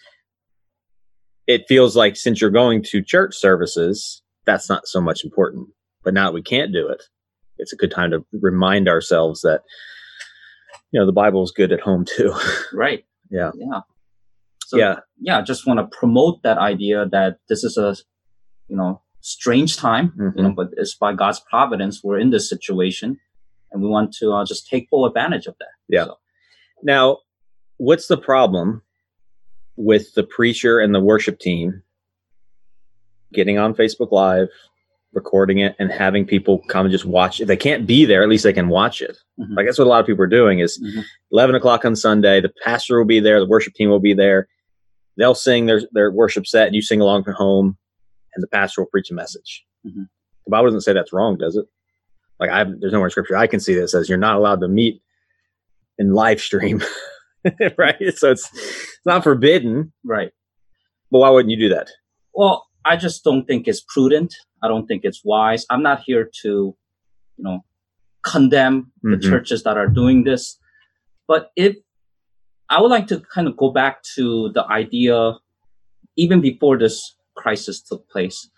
it 1.48 1.66
feels 1.68 1.96
like 1.96 2.16
since 2.16 2.40
you're 2.40 2.50
going 2.50 2.84
to 2.84 3.02
church 3.04 3.36
services, 3.36 4.22
that's 4.46 4.70
not 4.70 4.88
so 4.88 5.02
much 5.02 5.24
important. 5.24 5.68
But 6.04 6.14
now 6.14 6.26
that 6.30 6.34
we 6.34 6.42
can't 6.42 6.72
do 6.72 6.88
it, 6.88 7.04
it's 7.58 7.74
a 7.74 7.76
good 7.76 7.92
time 7.92 8.12
to 8.12 8.26
remind 8.32 8.88
ourselves 8.88 9.42
that 9.42 9.62
you 10.92 11.00
know 11.00 11.06
the 11.06 11.12
Bible 11.12 11.44
is 11.44 11.52
good 11.52 11.72
at 11.72 11.80
home 11.82 12.06
too. 12.06 12.34
Right. 12.74 13.06
Yeah. 13.30 13.52
Yeah. 13.56 13.82
So, 14.66 14.78
yeah, 14.78 15.00
yeah, 15.20 15.40
I 15.40 15.42
just 15.42 15.68
want 15.68 15.80
to 15.80 15.98
promote 15.98 16.44
that 16.44 16.58
idea 16.58 17.06
that 17.12 17.40
this 17.50 17.64
is 17.66 17.78
a, 17.78 17.96
you 18.70 18.78
know, 18.78 19.02
strange 19.20 19.76
time, 19.76 20.14
you 20.18 20.24
Mm-hmm. 20.24 20.42
know, 20.44 20.52
but 20.54 20.70
it's 20.78 20.96
by 20.96 21.14
God's 21.14 21.42
providence 21.50 22.02
we're 22.04 22.20
in 22.20 22.30
this 22.30 22.48
situation, 22.50 23.20
and 23.72 23.82
we 23.82 23.90
want 23.90 24.14
to 24.20 24.32
uh, 24.32 24.46
just 24.46 24.68
take 24.70 24.88
full 24.90 25.06
advantage 25.06 25.46
of 25.46 25.56
that. 25.60 25.74
Yeah. 25.90 26.06
So, 26.06 26.18
Now, 26.84 27.18
what's 27.78 28.08
the 28.08 28.18
problem 28.18 28.82
with 29.76 30.14
the 30.14 30.24
preacher 30.24 30.80
and 30.80 30.96
the 30.96 31.02
worship 31.02 31.40
team 31.40 31.84
getting 33.34 33.58
on 33.58 33.74
Facebook 33.74 34.12
Live, 34.12 34.50
recording 35.14 35.60
it, 35.60 35.76
and 35.80 35.92
having 35.92 36.26
people 36.26 36.60
come 36.68 36.86
and 36.86 36.92
just 36.92 37.06
watch? 37.06 37.42
If 37.42 37.48
they 37.48 37.58
can't 37.58 37.86
be 37.88 38.06
there, 38.06 38.24
at 38.24 38.30
least 38.30 38.44
they 38.44 38.54
can 38.54 38.70
watch 38.70 39.02
it. 39.02 39.18
Mhm. 39.40 39.56
Like 39.56 39.66
that's 39.66 39.78
what 39.78 39.86
a 39.88 39.90
lot 39.90 40.00
of 40.00 40.06
people 40.06 40.24
are 40.24 40.28
doing. 40.28 40.60
Is 40.60 40.80
Mhm. 40.82 41.04
eleven 41.32 41.56
o'clock 41.56 41.84
on 41.86 41.96
Sunday, 41.96 42.40
the 42.42 42.52
pastor 42.64 42.98
will 42.98 43.06
be 43.06 43.20
there, 43.20 43.40
the 43.40 43.46
worship 43.48 43.74
team 43.74 43.90
will 43.90 44.00
be 44.00 44.14
there. 44.14 44.48
They'll 45.18 45.36
sing 45.36 45.66
their 45.66 45.82
their 45.92 46.12
worship 46.12 46.48
set, 46.48 46.68
and 46.68 46.76
you 46.76 46.82
sing 46.82 47.02
along 47.02 47.24
from 47.26 47.34
home, 47.34 47.78
and 48.36 48.42
the 48.44 48.48
pastor 48.48 48.82
will 48.82 48.88
preach 48.90 49.12
a 49.12 49.14
message. 49.14 49.66
Mhm. 49.86 50.08
The 50.46 50.50
Bible 50.50 50.68
doesn't 50.68 50.82
say 50.82 50.94
that's 50.94 51.14
wrong, 51.14 51.38
does 51.38 51.56
it? 51.56 51.66
Like 52.40 52.50
I, 52.50 52.64
there's 52.64 52.94
nowhere 52.94 53.08
in 53.08 53.12
Scripture 53.12 53.36
I 53.38 53.48
can 53.48 53.60
see 53.60 53.76
that 53.76 53.90
says 53.90 54.10
you're 54.10 54.18
not 54.18 54.36
allowed 54.38 54.62
to 54.62 54.68
meet 54.68 55.02
in 56.00 56.14
live 56.14 56.40
stream, 56.42 56.82
right? 57.78 57.98
So 58.16 58.32
it's 58.32 58.50
it's 58.54 59.06
not 59.06 59.24
forbidden, 59.24 59.92
right. 60.04 60.32
but 61.12 61.20
why 61.20 61.30
wouldn't 61.30 61.52
you 61.52 61.58
do 61.60 61.70
that? 61.76 61.90
Well, 62.34 62.66
I 62.86 62.96
just 62.98 63.24
don't 63.24 63.46
think 63.46 63.68
it's 63.68 63.82
prudent. 63.82 64.34
I 64.64 64.68
don't 64.68 64.88
think 64.88 65.02
it's 65.04 65.22
wise. 65.24 65.66
I'm 65.70 65.84
not 65.84 66.02
here 66.06 66.30
to, 66.42 66.50
you 67.38 67.44
know, 67.44 67.64
condemn 68.24 68.92
the 69.04 69.18
Mhm. 69.18 69.30
churches 69.30 69.64
that 69.64 69.78
are 69.78 69.88
doing 69.88 70.24
this. 70.24 70.58
But 71.28 71.52
if 71.56 71.76
I 72.70 72.82
would 72.82 72.90
like 72.92 73.08
to 73.08 73.20
kind 73.20 73.48
of 73.48 73.58
go 73.58 73.72
back 73.72 74.04
to 74.16 74.50
the 74.54 74.66
idea, 74.68 75.38
even 76.16 76.42
before 76.42 76.78
this 76.78 77.16
crisis 77.36 77.82
took 77.82 78.08
place, 78.10 78.50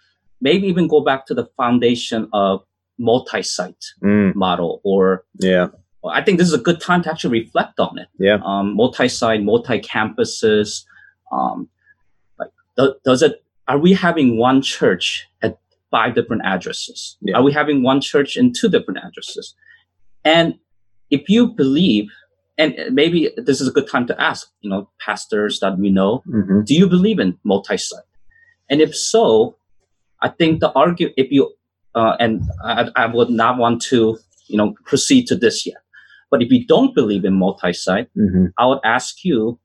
maybe 0.41 0.67
even 0.67 0.87
go 0.87 1.01
back 1.01 1.25
to 1.27 1.33
the 1.33 1.45
foundation 1.57 2.27
of 2.33 2.63
multi-site 2.99 3.83
Mm, 4.03 4.35
model 4.35 4.81
or 4.83 5.25
yeah, 5.39 5.69
I 6.05 6.21
think 6.21 6.37
this 6.37 6.47
is 6.47 6.53
a 6.53 6.59
good 6.61 6.79
time 6.79 7.01
to 7.03 7.09
actually 7.09 7.39
reflect 7.41 7.79
on 7.79 7.97
it. 7.97 8.07
Yeah. 8.19 8.39
Um, 8.43 8.75
multi-site, 8.75 9.41
multi-campuses. 9.41 10.85
Um, 11.31 11.69
like, 12.37 12.51
do, 12.77 12.95
does 13.03 13.21
it? 13.23 13.42
Are 13.67 13.77
we 13.77 13.93
having 13.93 14.37
one 14.37 14.61
church 14.61 15.27
at 15.41 15.59
five 15.91 16.15
different 16.15 16.43
addresses? 16.45 17.17
Yeah. 17.21 17.37
Are 17.37 17.43
we 17.43 17.53
having 17.53 17.83
one 17.83 18.01
church 18.01 18.35
in 18.35 18.51
two 18.53 18.69
different 18.69 18.99
addresses? 19.03 19.55
And 20.25 20.55
if 21.09 21.29
you 21.29 21.47
believe, 21.47 22.09
and 22.57 22.75
maybe 22.91 23.31
this 23.37 23.61
is 23.61 23.67
a 23.67 23.71
good 23.71 23.87
time 23.87 24.07
to 24.07 24.21
ask, 24.21 24.49
you 24.61 24.69
know, 24.69 24.89
pastors 24.99 25.59
that 25.59 25.77
we 25.77 25.89
know, 25.89 26.23
hmm 26.25 26.61
do 26.65 26.73
you 26.75 26.87
believe 26.87 27.19
in 27.19 27.37
multi-site? 27.43 28.03
And 28.69 28.81
if 28.81 28.95
so, 28.95 29.57
I 30.21 30.29
think 30.29 30.59
the 30.59 30.71
argument, 30.71 31.15
if 31.17 31.31
you 31.31 31.53
uh, 31.95 32.15
and 32.19 32.41
I, 32.63 32.89
I 32.95 33.05
would 33.05 33.29
not 33.29 33.57
want 33.57 33.81
to 33.83 34.17
you 34.47 34.57
know 34.57 34.75
proceed 34.85 35.27
to 35.27 35.35
this 35.35 35.65
yet. 35.65 35.77
But 36.31 36.41
if 36.41 36.51
you 36.51 36.65
don't 36.65 36.95
believe 36.95 37.23
in 37.25 37.33
multi-site, 37.35 38.09
hmm 38.15 38.47
I 38.57 38.65
would 38.65 38.79
ask 38.83 39.23
you 39.23 39.59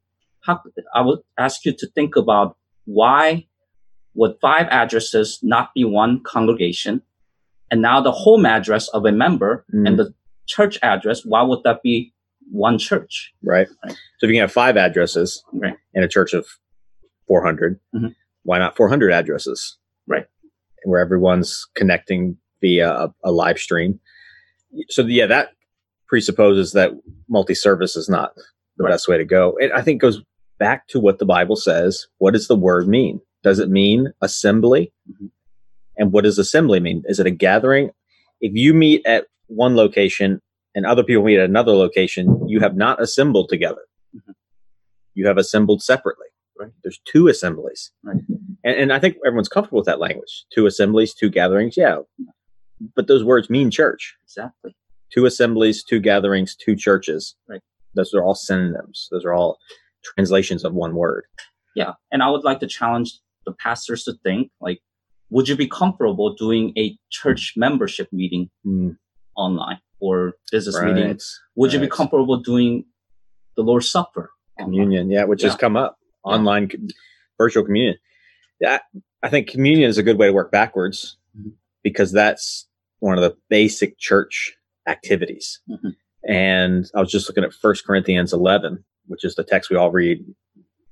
how 0.46 0.60
I 0.94 1.00
would 1.02 1.20
ask 1.38 1.64
you 1.64 1.72
to 1.72 1.86
think 1.94 2.16
about 2.16 2.56
why 2.84 3.46
would 4.18 4.34
five 4.40 4.66
addresses 4.70 5.38
not 5.42 5.66
be 5.74 5.84
one 5.84 6.20
congregation, 6.24 7.02
and 7.70 7.80
now 7.80 8.00
the 8.00 8.12
home 8.12 8.44
address 8.46 8.88
of 8.88 9.04
a 9.04 9.12
member 9.12 9.64
Mm. 9.72 9.86
and 9.86 9.98
the 9.98 10.12
church 10.46 10.78
address, 10.82 11.24
why 11.24 11.42
would 11.42 11.62
that 11.64 11.82
be 11.82 12.12
one 12.50 12.78
church? 12.78 13.32
right. 13.44 13.68
Right. 13.84 13.92
So 14.18 14.24
if 14.24 14.28
you 14.30 14.34
can 14.36 14.40
have 14.48 14.52
five 14.52 14.76
addresses 14.76 15.44
Right. 15.52 15.76
in 15.94 16.02
a 16.02 16.08
church 16.08 16.32
of 16.34 16.46
400, 17.28 17.78
Mhm. 17.94 18.14
why 18.42 18.58
not 18.58 18.76
400 18.76 19.12
addresses? 19.12 19.78
Right. 20.06 20.26
Where 20.84 21.00
everyone's 21.00 21.66
connecting 21.74 22.38
via 22.60 22.90
a, 22.90 23.14
a 23.24 23.30
live 23.32 23.58
stream. 23.58 24.00
So 24.88 25.02
yeah, 25.02 25.26
that 25.26 25.50
presupposes 26.08 26.72
that 26.72 26.92
multi-service 27.28 27.94
is 27.96 28.08
not 28.08 28.34
the 28.78 28.84
Right. 28.84 28.90
best 28.92 29.06
way 29.08 29.18
to 29.18 29.24
go. 29.24 29.56
It, 29.60 29.70
I 29.72 29.82
think 29.82 30.00
goes 30.00 30.22
back 30.58 30.88
to 30.88 30.98
what 30.98 31.18
the 31.18 31.26
Bible 31.26 31.56
says. 31.56 32.06
What 32.18 32.32
does 32.32 32.48
the 32.48 32.56
word 32.56 32.88
mean? 32.88 33.20
Does 33.42 33.58
it 33.58 33.68
mean 33.70 34.12
assembly? 34.20 34.92
Mhm. 35.10 35.30
And 35.96 36.12
what 36.12 36.24
does 36.24 36.38
assembly 36.38 36.80
mean? 36.80 37.02
Is 37.06 37.18
it 37.20 37.26
a 37.26 37.30
gathering? 37.30 37.90
If 38.40 38.52
you 38.54 38.72
meet 38.74 39.04
at 39.06 39.26
one 39.46 39.74
location 39.76 40.40
and 40.74 40.86
other 40.86 41.02
people 41.02 41.24
meet 41.24 41.38
at 41.38 41.48
another 41.48 41.72
location, 41.72 42.48
you 42.48 42.60
have 42.60 42.76
not 42.76 43.00
assembled 43.02 43.48
together. 43.48 43.82
Mhm. 44.14 44.34
You 45.14 45.26
have 45.26 45.38
assembled 45.38 45.82
separately. 45.82 46.26
Right. 46.58 46.72
There's 46.82 47.00
two 47.04 47.28
assemblies. 47.28 47.92
Right. 48.02 48.20
And, 48.64 48.76
and 48.76 48.92
I 48.92 48.98
think 48.98 49.16
everyone's 49.24 49.48
comfortable 49.48 49.78
with 49.78 49.86
that 49.86 50.00
language. 50.00 50.44
Two 50.52 50.66
assemblies, 50.66 51.14
two 51.14 51.30
gatherings. 51.30 51.76
Yeah. 51.76 52.00
But 52.96 53.06
those 53.06 53.22
words 53.24 53.48
mean 53.48 53.70
church. 53.70 54.16
Exactly. 54.24 54.74
Two 55.12 55.24
assemblies, 55.24 55.84
two 55.84 56.00
gatherings, 56.00 56.56
two 56.56 56.74
churches. 56.76 57.36
Right. 57.48 57.60
Those 57.94 58.12
are 58.14 58.22
all 58.22 58.34
synonyms. 58.34 59.08
Those 59.10 59.24
are 59.24 59.32
all 59.32 59.58
translations 60.04 60.64
of 60.64 60.74
one 60.74 60.94
word. 60.94 61.24
Yeah. 61.74 61.92
And 62.12 62.22
I 62.22 62.30
would 62.30 62.44
like 62.44 62.58
to 62.60 62.66
challenge 62.66 63.18
the 63.48 63.54
pastors 63.54 64.04
to 64.04 64.12
think 64.22 64.50
like, 64.60 64.80
would 65.30 65.48
you 65.48 65.56
be 65.56 65.66
comfortable 65.66 66.34
doing 66.34 66.72
a 66.76 66.96
church 67.10 67.54
membership 67.56 68.08
meeting 68.12 68.50
Mm, 68.66 68.96
online 69.36 69.78
or 70.00 70.34
business 70.52 70.76
right. 70.78 70.94
meeting? 70.94 71.18
Would 71.56 71.72
you 71.72 71.80
be 71.80 71.88
comfortable 71.88 72.38
doing 72.38 72.84
the 73.56 73.62
Lord's 73.62 73.90
Supper? 73.90 74.30
online? 74.60 74.72
communion 74.72 75.08
yeah 75.08 75.22
which 75.24 75.42
has 75.42 75.54
come 75.54 75.76
up 75.76 75.92
Yeah. 76.26 76.32
online 76.34 76.68
virtual 77.40 77.62
communion 77.64 77.94
yeah 78.60 78.78
i 79.22 79.28
think 79.28 79.48
communion 79.48 79.88
is 79.88 79.98
a 79.98 80.02
good 80.02 80.18
way 80.18 80.26
to 80.26 80.32
work 80.32 80.50
backwards 80.50 81.16
Mhm. 81.38 81.52
because 81.84 82.10
that's 82.10 82.66
one 82.98 83.16
of 83.16 83.22
the 83.22 83.36
basic 83.48 83.98
church 83.98 84.56
activities 84.88 85.60
Mhm. 85.70 85.94
and 86.28 86.90
i 86.96 86.98
was 87.00 87.12
just 87.12 87.28
looking 87.28 87.44
at 87.44 87.52
First 87.52 87.86
corinthians 87.86 88.32
11 88.32 88.84
which 89.06 89.22
is 89.24 89.36
the 89.36 89.44
text 89.44 89.70
we 89.70 89.76
all 89.76 89.92
read 89.92 90.18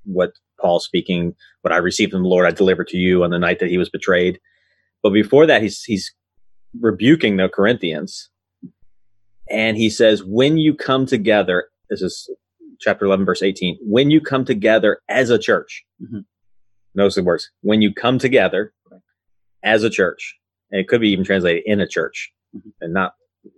what 0.04 0.30
paul's 0.60 0.84
speaking 0.84 1.34
what 1.62 1.72
i 1.72 1.76
received 1.76 2.12
from 2.12 2.22
the 2.22 2.28
lord 2.28 2.46
i 2.46 2.50
delivered 2.50 2.88
to 2.88 2.96
you 2.96 3.22
on 3.24 3.30
the 3.30 3.38
night 3.38 3.58
that 3.60 3.68
he 3.70 3.78
was 3.78 3.88
betrayed. 3.90 4.38
But 5.02 5.10
before 5.10 5.46
that 5.46 5.62
he's 5.62 5.82
he's 5.84 6.12
rebuking 6.80 7.36
the 7.36 7.48
corinthians. 7.48 8.28
And 9.48 9.76
he 9.76 9.88
says 9.90 10.24
when 10.24 10.56
you 10.58 10.74
come 10.74 11.06
together 11.06 11.68
this 11.90 12.02
is 12.02 12.28
chapter 12.80 13.04
11 13.06 13.24
verse 13.24 13.42
18 13.42 13.78
when 13.82 14.10
you 14.10 14.20
come 14.20 14.44
together 14.44 15.00
as 15.08 15.30
a 15.30 15.38
church 15.38 15.84
Mhm. 16.02 16.24
notice 16.94 17.14
the 17.14 17.22
words 17.22 17.50
when 17.62 17.80
you 17.82 17.94
come 17.94 18.18
together 18.18 18.72
as 19.62 19.82
a 19.84 19.90
church 19.90 20.36
and 20.70 20.80
it 20.80 20.88
could 20.88 21.00
be 21.00 21.10
even 21.10 21.24
translated 21.24 21.62
in 21.66 21.80
a 21.80 21.86
church 21.86 22.32
Mhm. 22.54 22.72
and 22.80 22.92
not 22.92 23.14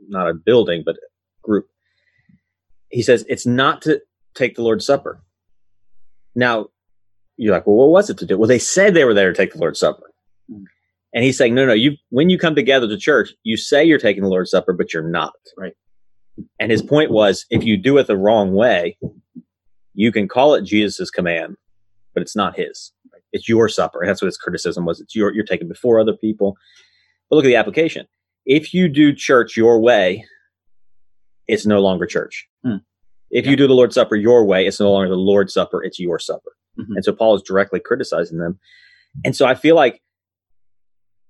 not 0.08 0.28
a 0.28 0.34
building 0.34 0.82
but 0.84 0.96
a 0.96 1.00
group. 1.42 1.66
He 2.90 3.02
says 3.02 3.24
it's 3.28 3.46
not 3.46 3.80
to 3.82 4.02
take 4.34 4.54
the 4.56 4.62
lord's 4.62 4.84
supper. 4.86 5.22
Now 6.34 6.68
you're 7.38 7.54
like, 7.54 7.66
well, 7.66 7.76
what 7.76 7.90
was 7.90 8.10
it 8.10 8.18
to 8.18 8.26
do? 8.26 8.36
Well, 8.36 8.48
they 8.48 8.58
said 8.58 8.92
they 8.94 9.04
were 9.04 9.14
there 9.14 9.32
to 9.32 9.36
take 9.36 9.52
the 9.52 9.58
Lord's 9.58 9.80
Supper. 9.80 10.12
Mm. 10.50 10.64
And 11.14 11.24
he's 11.24 11.38
saying, 11.38 11.54
no, 11.54 11.64
no, 11.64 11.72
you, 11.72 11.92
when 12.10 12.28
you 12.28 12.38
come 12.38 12.54
together 12.54 12.86
to 12.86 12.98
church, 12.98 13.30
you 13.42 13.56
say 13.56 13.82
you're 13.84 13.98
taking 13.98 14.22
the 14.22 14.28
Lord's 14.28 14.50
Supper, 14.50 14.72
but 14.74 14.92
you're 14.92 15.08
not. 15.08 15.32
Right. 15.56 15.72
And 16.60 16.70
his 16.70 16.82
point 16.82 17.10
was, 17.10 17.46
if 17.50 17.64
you 17.64 17.76
do 17.76 17.96
it 17.98 18.06
the 18.06 18.16
wrong 18.16 18.52
way, 18.52 18.98
you 19.94 20.12
can 20.12 20.28
call 20.28 20.54
it 20.54 20.62
Jesus' 20.62 21.10
command, 21.10 21.56
but 22.14 22.22
it's 22.22 22.36
not 22.36 22.56
his. 22.56 22.92
It's 23.32 23.48
your 23.48 23.68
supper. 23.68 24.00
And 24.00 24.08
that's 24.08 24.22
what 24.22 24.26
his 24.26 24.36
criticism 24.36 24.84
was. 24.84 25.00
It's 25.00 25.14
your, 25.14 25.34
you're 25.34 25.44
taking 25.44 25.68
before 25.68 25.98
other 25.98 26.12
people. 26.16 26.56
But 27.28 27.36
look 27.36 27.44
at 27.44 27.48
the 27.48 27.56
application. 27.56 28.06
If 28.46 28.72
you 28.72 28.88
do 28.88 29.12
church 29.14 29.56
your 29.56 29.80
way, 29.80 30.24
it's 31.46 31.66
no 31.66 31.80
longer 31.80 32.06
church. 32.06 32.46
Hmm. 32.64 32.76
If 33.30 33.44
Yeah. 33.44 33.50
you 33.52 33.56
do 33.56 33.66
the 33.66 33.74
Lord's 33.74 33.94
Supper 33.94 34.16
your 34.16 34.44
way, 34.44 34.66
it's 34.66 34.80
no 34.80 34.92
longer 34.92 35.08
the 35.08 35.16
Lord's 35.16 35.52
Supper, 35.52 35.82
it's 35.82 35.98
your 35.98 36.18
supper. 36.18 36.52
Mhm. 36.78 36.86
And 36.96 37.04
so 37.04 37.12
Paul 37.12 37.34
is 37.34 37.42
directly 37.42 37.80
criticizing 37.80 38.38
them. 38.38 38.58
And 39.24 39.34
so 39.34 39.46
I 39.46 39.54
feel 39.54 39.74
like 39.74 40.00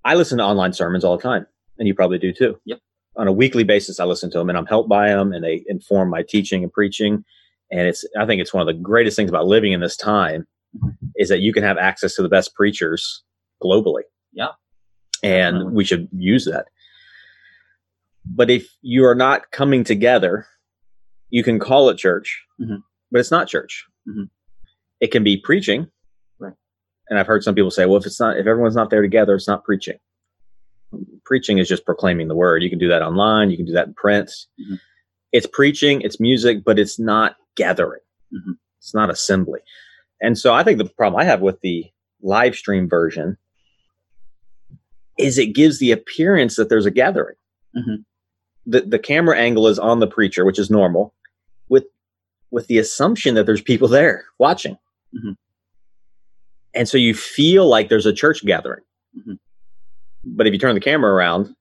I 0.05 0.15
listen 0.15 0.39
to 0.39 0.45
online 0.45 0.73
sermons 0.73 1.05
all 1.05 1.17
the 1.17 1.23
time, 1.23 1.47
and 1.79 1.87
you 1.89 1.95
probably 1.95 2.19
do 2.19 2.33
too. 2.33 2.59
Yep. 2.65 2.81
On 3.17 3.27
a 3.29 3.33
weekly 3.33 3.65
basis, 3.65 3.99
I 3.99 4.05
listen 4.05 4.31
to 4.31 4.39
them 4.39 4.49
and 4.49 4.57
I'm 4.57 4.67
helped 4.67 4.89
by 4.89 5.09
them 5.09 5.33
and 5.33 5.43
they 5.45 5.65
inform 5.67 6.09
my 6.11 6.23
teaching 6.23 6.63
and 6.63 6.73
preaching. 6.73 7.25
And 7.71 7.87
it's, 7.89 8.05
I 8.19 8.25
think 8.27 8.41
it's 8.41 8.55
one 8.55 8.61
of 8.61 8.67
the 8.75 8.81
greatest 8.81 9.17
things 9.17 9.29
about 9.31 9.47
living 9.47 9.73
in 9.73 9.81
this 9.81 9.97
time 9.97 10.47
Mhm. 10.77 10.97
is 11.17 11.29
that 11.29 11.41
you 11.41 11.53
can 11.53 11.63
have 11.65 11.79
access 11.79 12.15
to 12.15 12.23
the 12.23 12.29
best 12.29 12.55
preachers 12.55 13.25
globally. 13.63 14.03
Yeah. 14.33 14.51
And 15.23 15.73
we 15.73 15.85
should 15.85 16.09
use 16.13 16.45
that. 16.45 16.67
But 18.25 18.51
if 18.51 18.69
you 18.83 19.05
are 19.05 19.15
not 19.17 19.51
coming 19.51 19.83
together, 19.85 20.47
you 21.31 21.43
can 21.43 21.59
call 21.59 21.89
it 21.89 21.99
church, 21.99 22.45
Mhm. 22.61 22.83
but 23.11 23.19
it's 23.19 23.31
not 23.33 23.49
church. 23.49 23.85
Mhm. 24.09 24.29
It 25.01 25.11
can 25.13 25.23
be 25.25 25.37
preaching. 25.37 25.89
Right. 26.39 26.55
And 27.09 27.19
I've 27.19 27.27
heard 27.27 27.43
some 27.45 27.55
people 27.55 27.71
say, 27.71 27.87
well, 27.87 27.97
if 27.99 28.07
it's 28.07 28.21
not, 28.21 28.37
if 28.37 28.47
everyone's 28.47 28.77
not 28.77 28.91
there 28.91 29.03
together, 29.03 29.35
it's 29.35 29.49
not 29.49 29.65
preaching. 29.65 29.99
Preaching 31.25 31.59
is 31.59 31.69
just 31.69 31.85
proclaiming 31.85 32.29
the 32.29 32.35
word. 32.35 32.63
You 32.63 32.71
can 32.71 32.79
do 32.79 32.89
that 32.89 33.03
online. 33.03 33.51
You 33.51 33.57
can 33.57 33.67
do 33.67 33.73
that 33.73 33.89
in 33.89 33.95
print. 33.95 34.31
Mhm. 34.61 34.81
It's 35.33 35.47
preaching, 35.47 36.01
it's 36.01 36.19
music, 36.19 36.65
but 36.65 36.79
it's 36.79 36.99
not 36.99 37.37
gathering. 37.57 38.01
Mhm. 38.33 38.57
It's 38.79 38.95
not 38.95 39.11
assembly. 39.11 39.61
And 40.23 40.39
so 40.39 40.55
I 40.55 40.63
think 40.65 40.79
the 40.79 40.87
problem 40.87 41.21
I 41.21 41.25
have 41.25 41.43
with 41.43 41.61
the 41.61 41.85
live 42.23 42.57
stream 42.57 42.89
version 42.89 43.37
is 45.19 45.37
it 45.39 45.55
gives 45.55 45.79
the 45.79 45.93
appearance 45.93 46.57
that 46.57 46.69
there's 46.69 46.87
a 46.87 46.91
gathering. 46.91 47.37
Mhm. 47.77 48.05
The 48.67 48.81
the 48.83 48.99
camera 48.99 49.37
angle 49.39 49.69
is 49.69 49.79
on 49.79 50.01
the 50.01 50.07
preacher, 50.07 50.45
which 50.45 50.59
is 50.59 50.71
normal, 50.71 51.15
with 51.69 51.85
with 52.51 52.67
the 52.69 52.79
assumption 52.79 53.35
that 53.35 53.45
there's 53.47 53.61
people 53.63 53.89
there 53.89 54.25
watching. 54.39 54.79
Mhm. 55.15 55.37
And 56.75 56.89
so 56.89 56.99
you 56.99 57.15
feel 57.15 57.67
like 57.67 57.89
there's 57.89 58.07
a 58.07 58.13
church 58.13 58.45
gathering. 58.45 58.83
Mhm. 59.17 59.39
But 60.25 60.47
if 60.47 60.53
you 60.53 60.59
turn 60.59 60.75
the 60.75 60.81
camera 60.81 61.13
around, 61.13 61.55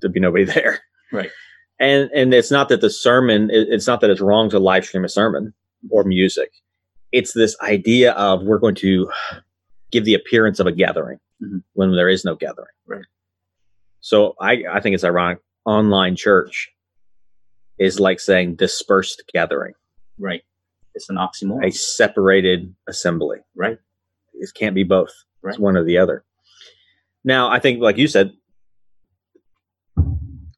there'd 0.00 0.12
be 0.12 0.20
nobody 0.20 0.44
there. 0.64 0.80
Right. 1.12 1.30
And 1.78 2.10
and 2.12 2.32
it's 2.32 2.50
not 2.50 2.68
that 2.70 2.80
the 2.80 2.90
sermon 2.90 3.50
it's 3.52 3.86
not 3.86 4.00
that 4.00 4.10
it's 4.10 4.20
wrong 4.20 4.48
to 4.50 4.58
live 4.58 4.84
stream 4.86 5.04
a 5.04 5.08
sermon 5.08 5.52
or 5.90 6.04
music. 6.04 6.50
It's 7.12 7.32
this 7.32 7.56
idea 7.60 8.12
of 8.12 8.42
we're 8.42 8.58
going 8.58 8.74
to 8.76 9.10
give 9.90 10.04
the 10.04 10.14
appearance 10.14 10.58
of 10.60 10.66
a 10.66 10.72
gathering 10.72 11.18
Mhm. 11.42 11.62
when 11.74 11.92
there 11.92 12.08
is 12.08 12.24
no 12.24 12.34
gathering. 12.34 12.68
Right. 12.86 13.04
So 14.00 14.34
I, 14.40 14.64
I 14.70 14.80
think 14.80 14.94
it's 14.94 15.04
ironic. 15.04 15.38
Online 15.64 16.16
church 16.16 16.70
is 17.78 18.00
like 18.00 18.20
saying 18.20 18.56
dispersed 18.56 19.22
gathering, 19.34 19.74
Right. 20.18 20.42
It's 20.96 21.10
an 21.10 21.16
oxymoron. 21.16 21.64
a 21.66 21.70
separated 21.70 22.74
assembly. 22.88 23.38
Right. 23.54 23.78
It 24.32 24.50
can't 24.54 24.74
be 24.74 24.82
both. 24.82 25.12
Right. 25.42 25.50
It's 25.52 25.58
one 25.60 25.76
or 25.76 25.84
the 25.84 25.98
other. 25.98 26.24
Now, 27.22 27.50
I 27.50 27.58
think, 27.60 27.80
like 27.82 27.98
you 27.98 28.08
said, 28.08 28.32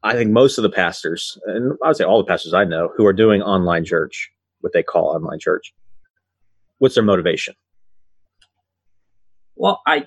I 0.02 0.12
think 0.12 0.30
most 0.30 0.56
of 0.58 0.62
the 0.62 0.70
pastors, 0.70 1.36
and 1.46 1.72
I 1.84 1.88
would 1.88 1.96
say 1.96 2.04
all 2.04 2.18
the 2.22 2.28
pastors 2.28 2.54
I 2.54 2.64
know 2.64 2.90
who 2.96 3.04
are 3.04 3.12
doing 3.12 3.42
online 3.42 3.84
church, 3.84 4.30
what 4.60 4.72
they 4.72 4.82
call 4.82 5.08
online 5.08 5.40
church, 5.40 5.74
what's 6.78 6.94
their 6.94 7.04
motivation? 7.04 7.54
Well, 9.56 9.82
I 9.86 10.06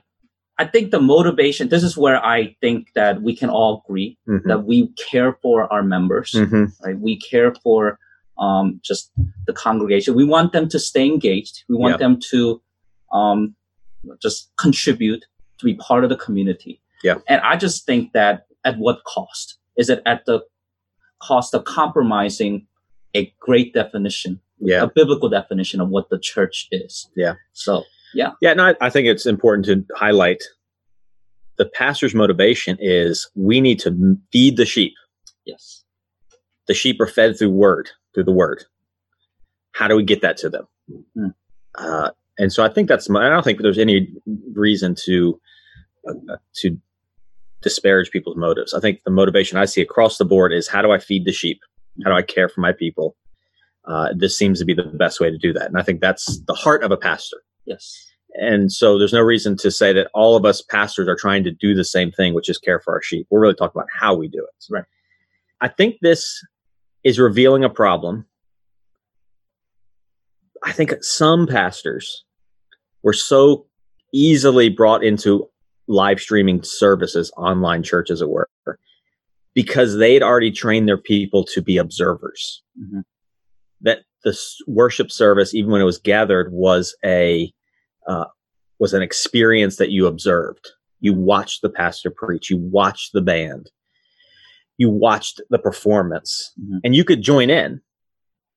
I 0.57 0.65
think 0.65 0.91
the 0.91 1.01
motivation. 1.01 1.69
This 1.69 1.83
is 1.83 1.97
where 1.97 2.23
I 2.25 2.55
think 2.61 2.93
that 2.93 3.21
we 3.21 3.35
can 3.35 3.49
all 3.49 3.83
agree 3.85 4.17
Mhm. 4.29 4.43
that 4.45 4.63
we 4.63 4.89
care 5.09 5.33
for 5.41 5.71
our 5.73 5.83
members. 5.83 6.31
Mhm. 6.33 6.71
Right? 6.85 6.97
We 6.99 7.17
care 7.19 7.53
for 7.63 7.97
um, 8.37 8.79
just 8.83 9.11
the 9.45 9.53
congregation. 9.53 10.15
We 10.15 10.25
want 10.25 10.51
them 10.53 10.67
to 10.69 10.79
stay 10.79 11.05
engaged. 11.05 11.63
We 11.69 11.75
want 11.75 11.93
Yeah. 11.93 11.97
them 12.07 12.19
to 12.31 12.61
um, 13.13 13.55
just 14.21 14.51
contribute 14.57 15.25
to 15.59 15.65
be 15.65 15.75
part 15.75 16.03
of 16.03 16.09
the 16.09 16.15
community. 16.15 16.81
Yeah. 17.03 17.15
And 17.27 17.41
I 17.41 17.55
just 17.57 17.85
think 17.85 18.13
that 18.13 18.45
at 18.63 18.77
what 18.77 19.03
cost? 19.05 19.57
Is 19.77 19.89
it 19.89 20.01
at 20.05 20.25
the 20.25 20.41
cost 21.21 21.53
of 21.53 21.65
compromising 21.65 22.67
a 23.15 23.31
great 23.39 23.73
definition, 23.73 24.39
Yeah. 24.59 24.83
a 24.83 24.87
biblical 24.87 25.29
definition 25.29 25.81
of 25.81 25.89
what 25.89 26.09
the 26.09 26.17
church 26.19 26.67
is? 26.71 27.09
Yeah. 27.15 27.35
So 27.53 27.83
Yeah, 28.13 28.33
no, 28.55 28.67
I, 28.67 28.75
I 28.81 28.89
think 28.89 29.07
it's 29.07 29.25
important 29.25 29.65
to 29.67 29.85
highlight 29.95 30.43
the 31.57 31.65
pastor's 31.65 32.15
motivation 32.15 32.77
is 32.79 33.29
we 33.35 33.61
need 33.61 33.79
to 33.81 34.17
feed 34.31 34.57
the 34.57 34.65
sheep. 34.65 34.93
yes. 35.45 35.83
The 36.67 36.73
sheep 36.73 36.99
are 37.01 37.07
fed 37.07 37.37
through 37.37 37.51
word, 37.51 37.89
through 38.13 38.25
the 38.25 38.31
word. 38.31 38.63
How 39.73 39.87
do 39.87 39.95
we 39.95 40.03
get 40.03 40.21
that 40.21 40.37
to 40.37 40.49
them? 40.49 40.67
Hmm. 41.15 41.27
Uh, 41.75 42.09
and 42.37 42.51
so 42.51 42.63
I 42.63 42.69
think 42.69 42.87
that's. 42.87 43.09
my- 43.09 43.25
I 43.25 43.29
don't 43.29 43.43
think 43.43 43.61
there's 43.61 43.77
any 43.77 44.11
reason 44.53 44.95
to 45.05 45.39
uh, 46.07 46.37
to 46.55 46.77
disparage 47.61 48.11
people's 48.11 48.37
motives. 48.37 48.73
I 48.73 48.79
think 48.79 49.03
the 49.03 49.11
motivation 49.11 49.57
I 49.57 49.65
see 49.65 49.81
across 49.81 50.17
the 50.17 50.25
board 50.25 50.51
is 50.51 50.67
how 50.67 50.81
do 50.81 50.91
I 50.91 50.97
feed 50.97 51.25
the 51.25 51.31
sheep? 51.31 51.59
How 52.03 52.09
do 52.09 52.17
I 52.17 52.23
care 52.23 52.49
for 52.49 52.61
my 52.61 52.71
people? 52.73 53.15
Uh, 53.85 54.09
this 54.15 54.37
seems 54.37 54.59
to 54.59 54.65
be 54.65 54.73
the 54.73 54.83
best 54.83 55.19
way 55.19 55.29
to 55.29 55.37
do 55.37 55.53
that, 55.53 55.67
and 55.67 55.77
I 55.77 55.83
think 55.83 56.01
that's 56.01 56.39
the 56.41 56.53
heart 56.53 56.83
of 56.83 56.91
a 56.91 56.97
pastor. 56.97 57.37
Yes. 57.65 58.07
And 58.33 58.71
so 58.71 58.97
there's 58.97 59.13
no 59.13 59.21
reason 59.21 59.57
to 59.57 59.69
say 59.69 59.91
that 59.93 60.09
all 60.13 60.35
of 60.35 60.45
us 60.45 60.61
pastors 60.61 61.07
are 61.07 61.17
trying 61.17 61.43
to 61.43 61.51
do 61.51 61.73
the 61.73 61.83
same 61.83 62.11
thing, 62.11 62.33
which 62.33 62.49
is 62.49 62.57
care 62.57 62.79
for 62.79 62.93
our 62.93 63.01
sheep. 63.01 63.27
We're 63.29 63.41
really 63.41 63.55
talking 63.55 63.73
about 63.75 63.89
how 63.93 64.15
we 64.15 64.27
do 64.29 64.39
it. 64.39 64.65
Right. 64.73 64.85
I 65.59 65.67
think 65.67 65.97
this 66.01 66.41
is 67.03 67.19
revealing 67.19 67.63
a 67.63 67.69
problem. 67.69 68.25
I 70.63 70.71
think 70.71 70.93
some 71.03 71.47
pastors 71.47 72.23
were 73.03 73.13
so 73.13 73.65
easily 74.13 74.69
brought 74.69 75.03
into 75.03 75.49
live 75.87 76.19
streaming 76.19 76.61
services, 76.63 77.31
online 77.35 77.81
church, 77.83 78.11
as 78.11 78.21
it 78.21 78.29
were, 78.29 78.47
because 79.55 79.97
they'd 79.97 80.21
already 80.21 80.51
trained 80.51 80.87
their 80.87 80.97
people 80.97 81.43
to 81.45 81.61
be 81.61 81.77
observers 81.77 82.61
Mhm. 82.79 83.03
that 83.81 84.03
the 84.23 84.37
worship 84.67 85.11
service, 85.11 85.55
even 85.55 85.71
when 85.71 85.81
it 85.81 85.85
was 85.85 85.97
gathered, 85.97 86.51
was 86.51 86.95
a 87.03 87.51
uh, 88.07 88.25
was 88.79 88.93
an 88.95 89.01
experience 89.03 89.75
that 89.77 89.91
you 89.91 90.07
observed. 90.07 90.71
You 90.99 91.13
watched 91.13 91.61
the 91.61 91.69
pastor 91.69 92.09
preach. 92.11 92.49
You 92.49 92.57
watched 92.57 93.13
the 93.13 93.21
band. 93.21 93.69
You 94.77 94.89
watched 94.89 95.41
the 95.49 95.59
performance, 95.59 96.51
Mhm. 96.59 96.79
and 96.83 96.95
you 96.95 97.03
could 97.03 97.21
join 97.21 97.49
in, 97.49 97.81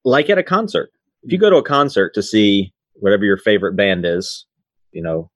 like 0.05 0.31
at 0.31 0.39
a 0.39 0.43
concert. 0.43 0.91
If 1.23 1.33
you 1.33 1.39
go 1.39 1.51
to 1.51 1.57
a 1.57 1.63
concert 1.63 2.15
to 2.15 2.23
see 2.23 2.73
whatever 2.95 3.25
your 3.25 3.37
favorite 3.37 3.77
band 3.77 4.05
is, 4.07 4.47
you 4.93 5.03
know, 5.03 5.31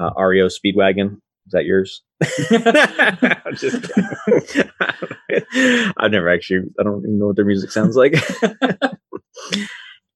uh, 0.00 0.10
REO 0.16 0.48
Speedwagon, 0.48 1.16
is 1.46 1.52
that 1.52 1.64
yours? 1.64 2.02
I'm 2.50 3.56
just. 3.56 3.90
I've 5.98 6.10
never 6.10 6.28
actually, 6.28 6.68
I 6.78 6.82
don't 6.82 7.02
even 7.02 7.18
know 7.18 7.28
what 7.28 7.36
their 7.36 7.44
music 7.44 7.70
sounds 7.70 7.96
like. 7.96 8.14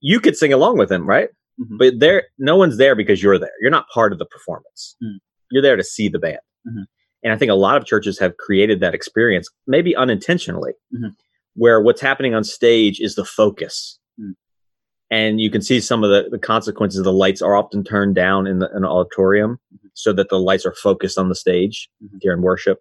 you 0.01 0.21
could 0.21 0.37
sing 0.37 0.53
along 0.53 0.79
with 0.79 0.89
them, 0.89 1.07
right? 1.07 1.29
Mhm. 1.61 1.79
But 1.79 2.01
there, 2.01 2.25
no 2.39 2.57
one's 2.57 2.77
there 2.77 2.95
because 2.95 3.23
you're 3.23 3.39
there. 3.39 3.51
You're 3.61 3.71
not 3.71 3.87
part 3.93 4.13
of 4.13 4.19
the 4.19 4.27
performance. 4.27 4.97
Mm. 5.03 5.19
You're 5.51 5.63
there 5.63 5.77
to 5.77 5.85
see 5.85 6.09
the 6.09 6.19
band. 6.19 6.39
Mhm. 6.69 6.85
And 7.27 7.33
I 7.33 7.37
think 7.37 7.51
a 7.51 7.55
lot 7.57 7.77
of 7.77 7.85
churches 7.87 8.21
have 8.21 8.37
created 8.37 8.79
that 8.79 8.95
experience, 8.95 9.49
maybe 9.67 9.97
unintentionally, 9.97 10.75
Mhm. 10.95 11.11
where 11.55 11.81
what's 11.81 12.01
happening 12.01 12.35
on 12.37 12.45
stage 12.45 13.01
is 13.01 13.17
the 13.17 13.25
focus. 13.25 13.99
Mm. 14.17 14.35
And 15.11 15.41
you 15.41 15.51
can 15.51 15.61
see 15.61 15.81
some 15.81 16.05
of 16.05 16.11
the, 16.11 16.29
the 16.31 16.39
consequences. 16.39 17.03
The 17.03 17.13
lights 17.13 17.43
are 17.43 17.57
often 17.57 17.83
turned 17.83 18.15
down 18.15 18.47
in 18.47 18.61
the 18.61 18.71
in 18.71 18.77
an 18.77 18.85
auditorium 18.85 19.59
Mhm. 19.75 19.91
so 19.95 20.13
that 20.13 20.29
the 20.29 20.39
lights 20.39 20.65
are 20.65 20.73
focused 20.75 21.19
on 21.19 21.29
the 21.29 21.35
stage 21.35 21.89
Mhm. 22.01 22.21
during 22.21 22.43
worship 22.43 22.79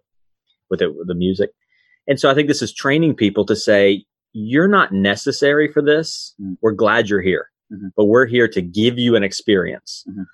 with, 0.70 0.80
it, 0.80 0.94
with 0.96 1.08
the 1.08 1.14
music. 1.16 1.50
And 2.06 2.20
so 2.20 2.30
I 2.30 2.34
think 2.34 2.46
this 2.46 2.62
is 2.62 2.72
training 2.72 3.16
people 3.16 3.44
to 3.46 3.56
say, 3.56 4.04
you're 4.32 4.68
not 4.68 4.92
necessary 4.92 5.72
for 5.72 5.82
this. 5.82 6.36
Mm. 6.40 6.56
We're 6.62 6.70
glad 6.70 7.08
you're 7.08 7.20
here, 7.20 7.50
Mhm. 7.72 7.90
but 7.96 8.04
we're 8.04 8.26
here 8.26 8.46
to 8.46 8.62
give 8.62 8.96
you 8.96 9.16
an 9.16 9.24
experience. 9.24 10.04
Mhm. 10.08 10.26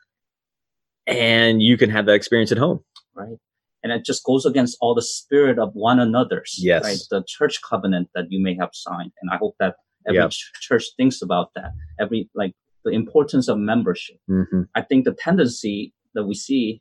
And 1.06 1.62
you 1.62 1.78
can 1.78 1.88
have 1.88 2.04
that 2.04 2.14
experience 2.14 2.52
at 2.52 2.58
home. 2.58 2.84
right? 3.14 3.38
And 3.82 3.92
it 3.92 4.04
just 4.04 4.22
goes 4.24 4.44
against 4.46 4.76
all 4.80 4.94
the 4.94 5.02
spirit 5.02 5.58
of 5.58 5.70
one 5.74 5.98
another's, 5.98 6.56
Yes. 6.58 6.84
right? 6.84 6.98
The 7.10 7.24
church 7.26 7.60
covenant 7.68 8.08
that 8.14 8.26
you 8.30 8.40
may 8.42 8.54
have 8.60 8.70
signed. 8.72 9.12
And 9.20 9.30
I 9.32 9.36
hope 9.38 9.56
that 9.58 9.74
every 10.06 10.18
Yeah. 10.18 10.28
ch- 10.28 10.52
church 10.60 10.84
thinks 10.96 11.20
about 11.22 11.48
that. 11.54 11.72
Every, 12.00 12.30
like, 12.34 12.54
the 12.84 12.90
importance 12.90 13.48
of 13.48 13.58
membership. 13.58 14.16
hmm 14.28 14.62
I 14.74 14.82
think 14.82 15.04
the 15.04 15.14
tendency 15.14 15.94
that 16.14 16.24
we 16.24 16.34
see, 16.34 16.80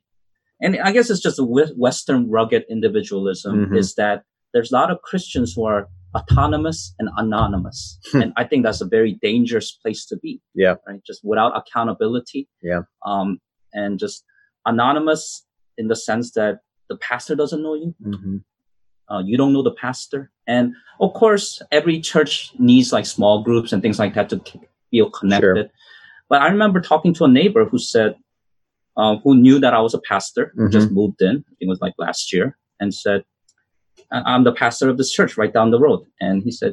and 0.60 0.76
I 0.80 0.92
guess 0.92 1.10
it's 1.10 1.20
just 1.20 1.38
a 1.38 1.44
Western 1.44 2.28
rugged 2.30 2.64
individualism, 2.68 3.66
Mhm. 3.66 3.78
is 3.78 3.94
that 3.94 4.24
there's 4.52 4.70
a 4.72 4.74
lot 4.74 4.90
of 4.90 5.00
Christians 5.02 5.54
who 5.54 5.64
are 5.64 5.88
autonomous 6.14 6.94
and 6.98 7.08
anonymous. 7.16 7.98
Hmm. 8.12 8.20
and 8.22 8.32
I 8.36 8.44
think 8.44 8.64
that's 8.64 8.80
a 8.82 8.86
very 8.86 9.12
dangerous 9.22 9.72
place 9.72 10.04
to 10.06 10.16
be. 10.18 10.40
Yeah. 10.54 10.74
Right. 10.86 11.00
Just 11.06 11.20
without 11.24 11.52
accountability. 11.56 12.48
Yeah. 12.62 12.82
Um, 13.06 13.38
and 13.72 13.98
just 13.98 14.24
anonymous 14.66 15.46
in 15.78 15.88
the 15.88 15.96
sense 15.96 16.32
that 16.32 16.58
the 16.92 16.98
pastor 17.10 17.34
doesn't 17.42 17.62
know 17.66 17.74
you. 17.82 17.90
hmm 18.04 18.36
Uh, 19.12 19.22
you 19.30 19.36
don't 19.40 19.52
know 19.54 19.64
the 19.70 19.76
pastor. 19.86 20.20
And 20.54 20.64
of 21.04 21.10
course, 21.22 21.46
every 21.78 21.96
church 22.10 22.32
needs 22.70 22.88
like 22.96 23.06
small 23.16 23.36
groups 23.48 23.70
and 23.72 23.80
things 23.82 23.98
like 24.02 24.14
that 24.16 24.28
to 24.32 24.36
feel 24.90 25.08
connected. 25.18 25.66
But 26.30 26.38
I 26.44 26.48
remember 26.54 26.80
talking 26.80 27.12
to 27.18 27.24
a 27.24 27.32
neighbor 27.40 27.64
who 27.70 27.78
said, 27.94 28.10
uh, 29.00 29.14
who 29.22 29.32
knew 29.44 29.56
that 29.64 29.74
I 29.78 29.80
was 29.86 29.94
a 29.94 30.02
pastor, 30.12 30.44
who 30.54 30.62
just 30.76 30.88
moved 31.00 31.20
in, 31.28 31.34
I 31.48 31.52
think 31.56 31.66
it 31.68 31.72
was 31.74 31.82
like 31.86 31.94
last 32.06 32.32
year, 32.34 32.46
and 32.80 32.88
said, 33.04 33.20
"I- 34.14 34.26
I'm 34.32 34.44
the 34.44 34.56
pastor 34.62 34.86
of 34.90 34.96
this 35.00 35.10
church 35.16 35.32
right 35.40 35.52
down 35.56 35.68
the 35.70 35.82
road. 35.86 36.00
And 36.24 36.34
he 36.46 36.50
said, 36.60 36.72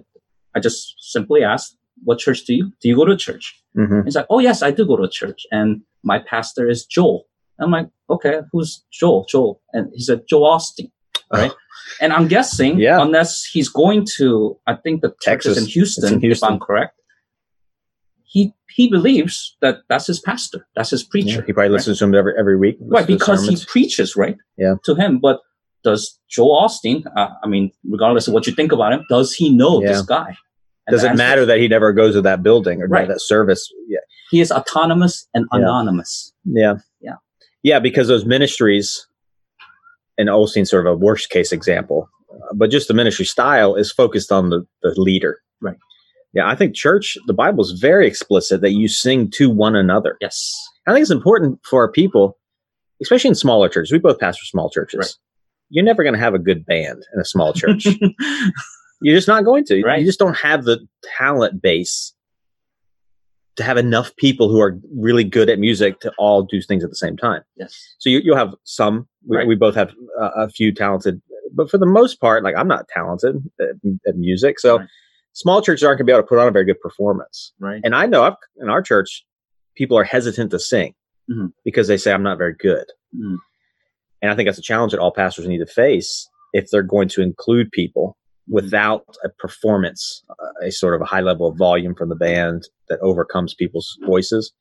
I 0.56 0.58
just 0.68 0.80
simply 1.16 1.42
asked, 1.54 1.72
what 2.08 2.18
church 2.26 2.40
do 2.48 2.54
you, 2.60 2.66
do 2.82 2.86
you 2.90 2.96
go 3.02 3.06
to 3.12 3.18
church? 3.28 3.46
hmm 3.76 4.02
He's 4.06 4.16
like, 4.20 4.30
oh 4.34 4.40
yes, 4.48 4.58
I 4.68 4.72
do 4.78 4.84
go 4.92 4.98
to 4.98 5.08
church. 5.22 5.42
And 5.58 5.68
my 6.12 6.20
pastor 6.32 6.64
is 6.74 6.80
Joel. 6.96 7.20
I'm 7.62 7.72
like, 7.72 7.88
okay, 8.10 8.42
who's 8.52 8.84
Joel? 8.92 9.26
Joel. 9.30 9.62
And 9.74 9.92
he 9.94 10.02
said, 10.02 10.22
Joel 10.30 10.58
Osteen. 10.58 10.92
Right. 11.32 11.52
And 12.02 12.12
I'm 12.14 12.28
guessing, 12.28 12.80
Yeah. 12.80 13.02
unless 13.02 13.44
he's 13.46 13.70
going 13.70 14.06
to, 14.18 14.58
I 14.68 14.76
think 14.76 15.02
the 15.02 15.14
Texas. 15.22 15.58
in 15.58 15.66
Houston, 15.66 16.08
in 16.10 16.16
if 16.16 16.22
Houston. 16.22 16.54
I'm 16.54 16.60
correct. 16.60 16.96
He 18.24 18.54
he 18.76 18.90
believes 18.90 19.58
that 19.62 19.78
that's 19.90 20.06
his 20.08 20.20
pastor, 20.20 20.68
that's 20.76 20.92
his 20.92 21.04
preacher. 21.04 21.40
Yeah, 21.40 21.46
he 21.48 21.54
probably 21.54 21.70
right? 21.70 21.72
listens 21.72 21.98
to 22.00 22.06
him 22.06 22.14
every 22.14 22.34
every 22.38 22.58
week. 22.58 22.78
right 22.82 23.08
because 23.08 23.48
he 23.48 23.58
preaches 23.68 24.16
right 24.16 24.38
Yeah. 24.58 24.76
to 24.86 24.94
him 24.96 25.20
but 25.20 25.40
does 25.84 26.20
Joe 26.30 26.50
Osteen 26.50 27.04
uh, 27.16 27.30
i 27.44 27.48
mean 27.48 27.72
regardless 27.90 28.28
of 28.28 28.34
what 28.36 28.46
you 28.46 28.54
think 28.54 28.72
about 28.72 28.94
him 28.94 29.04
does 29.10 29.34
he 29.34 29.50
know 29.50 29.82
this 29.82 30.02
guy 30.04 30.38
And 30.86 30.94
Does 30.94 31.04
it 31.04 31.08
answer- 31.10 31.18
matter 31.18 31.46
that 31.48 31.58
he 31.60 31.68
never 31.68 31.92
goes 31.92 32.14
to 32.14 32.22
that 32.22 32.44
building 32.44 32.82
or 32.84 32.88
Right. 32.88 33.08
that 33.08 33.22
service? 33.22 33.68
Yeah. 33.88 34.00
he 34.30 34.42
is 34.42 34.52
autonomous 34.52 35.28
and 35.34 35.46
Yeah. 35.52 35.60
anonymous 35.60 36.32
Yeah. 36.46 36.76
Yeah. 37.64 37.80
Because 37.80 38.08
those 38.08 38.26
ministries, 38.26 39.08
and 40.18 40.30
Osteen's 40.30 40.70
sort 40.70 40.86
of 40.86 40.94
a 40.94 40.98
worst 40.98 41.30
case 41.30 41.52
example, 41.52 42.10
uh, 42.32 42.54
but 42.54 42.70
just 42.70 42.88
the 42.88 42.94
ministry 42.94 43.26
style 43.26 43.76
is 43.76 43.92
focused 43.92 44.32
on 44.32 44.50
the, 44.50 44.66
the 44.82 44.94
leader. 45.00 45.40
Right. 45.62 45.78
Yeah, 46.34 46.48
I 46.48 46.56
think 46.56 46.76
church, 46.76 47.18
the 47.26 47.34
Bible 47.34 47.64
is 47.64 47.72
very 47.72 48.08
explicit 48.08 48.62
that 48.62 48.72
you 48.72 48.88
sing 48.88 49.32
to 49.32 49.50
one 49.50 49.76
another. 49.76 50.18
yes 50.22 50.56
I 50.88 50.94
think 50.94 51.02
it's 51.02 51.12
important 51.12 51.60
for 51.64 51.82
our 51.82 51.92
people, 51.92 52.38
especially 53.02 53.30
in 53.30 53.36
smaller 53.36 53.70
churches. 53.70 53.92
We 53.92 54.00
both 54.00 54.20
pastor 54.20 54.46
small 54.46 54.70
churches. 54.70 54.98
Right. 55.00 55.16
You're 55.70 55.86
never 55.86 56.04
going 56.04 56.16
to 56.16 56.20
have 56.20 56.34
a 56.34 56.40
good 56.40 56.66
band 56.66 57.04
in 57.14 57.20
a 57.20 57.26
small 57.26 57.54
church. 57.54 57.86
You're 59.02 59.16
just 59.16 59.28
not 59.28 59.46
going 59.46 59.66
to. 59.66 59.84
Right. 59.84 60.00
You 60.00 60.06
just 60.06 60.20
don't 60.20 60.38
have 60.38 60.66
the 60.66 60.80
talent 61.18 61.62
base 61.62 62.14
to 63.56 63.64
have 63.64 63.78
enough 63.78 64.16
people 64.16 64.48
who 64.50 64.60
are 64.62 64.80
really 64.96 65.24
good 65.24 65.50
at 65.50 65.60
music 65.60 66.00
to 66.02 66.12
all 66.18 66.44
do 66.44 66.62
things 66.62 66.84
at 66.84 66.90
the 66.90 66.96
same 66.96 67.18
time. 67.18 67.42
yes 67.58 67.96
So 68.00 68.10
you, 68.10 68.20
you'll 68.24 68.38
have 68.38 68.54
some. 68.64 69.08
We, 69.28 69.38
Right. 69.38 69.48
we 69.48 69.56
both 69.56 69.76
have 69.76 69.92
uh, 70.20 70.30
a 70.38 70.50
few 70.50 70.74
talented, 70.74 71.22
but 71.54 71.70
for 71.70 71.78
the 71.78 71.86
most 71.86 72.22
part, 72.22 72.44
like 72.44 72.56
I'm 72.56 72.68
not 72.68 72.88
talented 72.88 73.36
at, 73.60 73.76
at 74.08 74.16
music. 74.16 74.60
So 74.60 74.78
Right. 74.80 74.88
small 75.34 75.62
churches 75.62 75.84
aren't 75.84 75.98
going 76.00 76.06
to 76.08 76.12
be 76.12 76.14
able 76.14 76.24
to 76.24 76.28
put 76.28 76.40
on 76.40 76.48
a 76.48 76.52
very 76.52 76.66
good 76.66 76.80
performance. 76.82 77.54
right 77.60 77.82
And 77.84 77.96
I 77.96 78.06
know 78.06 78.24
I've, 78.24 78.36
in 78.62 78.70
our 78.70 78.82
church, 78.82 79.26
people 79.76 79.98
are 79.98 80.04
hesitant 80.06 80.52
to 80.52 80.60
sing 80.60 80.94
Mhm. 81.30 81.52
because 81.66 81.88
they 81.88 81.98
say 81.98 82.14
I'm 82.14 82.24
not 82.24 82.38
very 82.38 82.56
good. 82.58 82.86
Mm. 83.16 83.38
And 84.22 84.32
I 84.32 84.36
think 84.36 84.48
that's 84.48 84.58
a 84.58 84.62
challenge 84.62 84.92
that 84.94 85.00
all 85.00 85.12
pastors 85.12 85.48
need 85.48 85.60
to 85.60 85.66
face 85.66 86.28
if 86.54 86.70
they're 86.72 86.82
going 86.84 87.08
to 87.10 87.22
include 87.22 87.72
people 87.72 88.18
without 88.50 89.06
a 89.24 89.30
performance, 89.30 90.24
a 90.64 90.72
sort 90.72 90.96
of 90.96 91.02
a 91.02 91.06
high 91.06 91.22
level 91.22 91.48
of 91.48 91.58
volume 91.58 91.96
from 91.96 92.10
the 92.10 92.16
band 92.16 92.68
that 92.90 93.00
overcomes 93.02 93.54
people's 93.54 93.98
voices. 94.06 94.52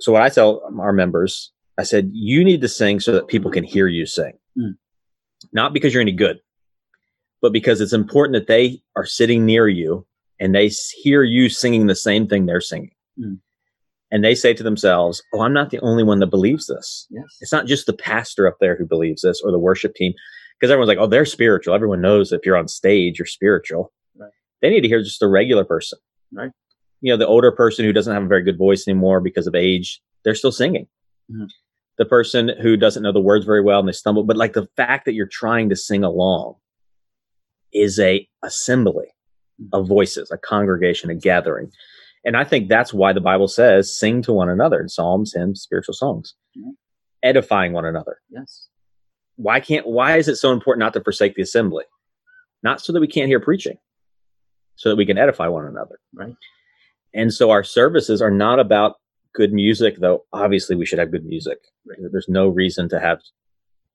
So 0.00 0.12
what 0.12 0.22
I 0.22 0.28
tell 0.28 0.62
our 0.78 0.92
members, 0.92 1.52
I 1.78 1.82
said, 1.82 2.10
you 2.12 2.44
need 2.44 2.60
to 2.60 2.68
sing 2.68 3.00
so 3.00 3.12
that 3.12 3.28
people 3.28 3.50
can 3.50 3.64
hear 3.64 3.88
you 3.88 4.06
sing. 4.06 4.32
Mm. 4.58 4.76
Not 5.52 5.72
because 5.72 5.94
you're 5.94 6.02
any 6.02 6.12
good, 6.12 6.38
but 7.40 7.52
because 7.52 7.80
it's 7.80 7.92
important 7.92 8.34
that 8.34 8.46
they 8.46 8.82
are 8.96 9.06
sitting 9.06 9.46
near 9.46 9.66
you 9.68 10.06
and 10.38 10.54
they 10.54 10.70
hear 11.02 11.22
you 11.22 11.48
singing 11.48 11.86
the 11.86 11.94
same 11.94 12.26
thing 12.26 12.46
they're 12.46 12.60
singing. 12.60 12.92
Mm. 13.18 13.38
And 14.10 14.24
they 14.24 14.34
say 14.34 14.52
to 14.54 14.62
themselves, 14.62 15.22
Oh, 15.32 15.42
I'm 15.42 15.52
not 15.52 15.70
the 15.70 15.80
only 15.80 16.02
one 16.02 16.18
that 16.18 16.26
believes 16.26 16.66
this. 16.66 17.06
yes 17.10 17.24
It's 17.40 17.52
not 17.52 17.66
just 17.66 17.86
the 17.86 17.92
pastor 17.92 18.46
up 18.46 18.56
there 18.60 18.76
who 18.76 18.86
believes 18.86 19.22
this 19.22 19.40
or 19.42 19.50
the 19.50 19.58
worship 19.58 19.94
team. 19.94 20.12
Because 20.60 20.70
everyone's 20.70 20.88
like, 20.88 20.98
oh, 20.98 21.06
they're 21.06 21.24
spiritual. 21.24 21.74
Everyone 21.74 22.02
knows 22.02 22.32
if 22.32 22.44
you're 22.44 22.56
on 22.56 22.68
stage, 22.68 23.18
you're 23.18 23.24
spiritual. 23.26 23.92
Right. 24.14 24.30
They 24.60 24.68
need 24.68 24.82
to 24.82 24.88
hear 24.88 25.02
just 25.02 25.22
a 25.22 25.26
regular 25.28 25.64
person. 25.64 25.98
Right. 26.32 26.50
You 27.00 27.12
know, 27.12 27.16
the 27.16 27.26
older 27.26 27.50
person 27.50 27.84
who 27.86 27.92
doesn't 27.94 28.12
have 28.12 28.22
a 28.24 28.28
very 28.28 28.42
good 28.42 28.58
voice 28.58 28.86
anymore 28.86 29.20
because 29.22 29.46
of 29.46 29.54
age, 29.54 30.02
they're 30.22 30.34
still 30.34 30.52
singing. 30.52 30.86
Mhm. 31.32 31.48
The 31.96 32.04
person 32.04 32.50
who 32.60 32.76
doesn't 32.76 33.02
know 33.02 33.12
the 33.12 33.20
words 33.20 33.46
very 33.46 33.62
well 33.62 33.78
and 33.80 33.88
they 33.88 33.92
stumble, 33.92 34.22
but 34.24 34.36
like 34.36 34.52
the 34.52 34.68
fact 34.76 35.06
that 35.06 35.14
you're 35.14 35.26
trying 35.26 35.70
to 35.70 35.76
sing 35.76 36.04
along 36.04 36.56
is 37.72 37.98
a 37.98 38.28
assembly 38.42 39.06
of 39.72 39.86
voices, 39.88 40.30
a 40.30 40.38
congregation, 40.38 41.08
a 41.10 41.14
gathering. 41.14 41.70
And 42.24 42.36
I 42.36 42.44
think 42.44 42.68
that's 42.68 42.92
why 42.92 43.12
the 43.14 43.20
Bible 43.20 43.48
says 43.48 43.94
sing 43.98 44.20
to 44.22 44.32
one 44.32 44.50
another 44.50 44.80
in 44.80 44.88
psalms, 44.88 45.32
hymns, 45.34 45.62
spiritual 45.62 45.94
songs, 45.94 46.34
Mhm. 46.58 46.72
edifying 47.22 47.72
one 47.72 47.84
another 47.86 48.20
yes 48.30 48.68
why 49.42 49.60
can't 49.60 49.86
why 49.86 50.16
is 50.18 50.28
it 50.28 50.36
so 50.36 50.52
important 50.52 50.80
not 50.80 50.92
to 50.94 51.02
forsake 51.02 51.34
the 51.34 51.42
assembly? 51.42 51.84
Not 52.62 52.80
so 52.80 52.92
that 52.92 53.00
we 53.00 53.06
can't 53.08 53.28
hear 53.28 53.40
preaching 53.40 53.78
so 54.76 54.88
that 54.88 54.96
we 54.96 55.06
can 55.06 55.18
edify 55.18 55.46
one 55.48 55.66
another. 55.66 55.98
Right. 56.14 56.34
and 57.14 57.32
so 57.32 57.50
our 57.50 57.64
services 57.64 58.20
are 58.22 58.30
not 58.30 58.58
about 58.60 58.96
good 59.34 59.52
music 59.52 59.96
though 60.00 60.24
obviously 60.32 60.74
we 60.76 60.86
should 60.86 60.98
have 60.98 61.10
good 61.10 61.24
music. 61.24 61.58
Right. 61.86 61.98
there's 62.12 62.28
no 62.28 62.48
reason 62.48 62.88
to 62.90 63.00
have 63.00 63.20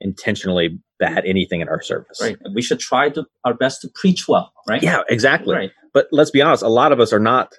intentionally 0.02 0.80
bad 1.00 1.26
anything 1.26 1.62
in 1.62 1.70
our 1.70 1.82
service. 1.82 2.20
Right. 2.22 2.38
We 2.54 2.62
should 2.62 2.80
try 2.80 3.10
to 3.10 3.26
our 3.44 3.54
best 3.54 3.82
to 3.82 3.90
preach 3.96 4.28
well 4.28 4.52
right? 4.68 4.82
Yeah 4.84 5.02
exactly. 5.10 5.56
Right. 5.56 5.72
But 5.94 6.08
let's 6.12 6.32
be 6.32 6.42
honest 6.42 6.64
a 6.64 6.70
lot 6.70 6.92
of 6.92 7.00
us 7.00 7.14
are 7.14 7.20
not 7.20 7.54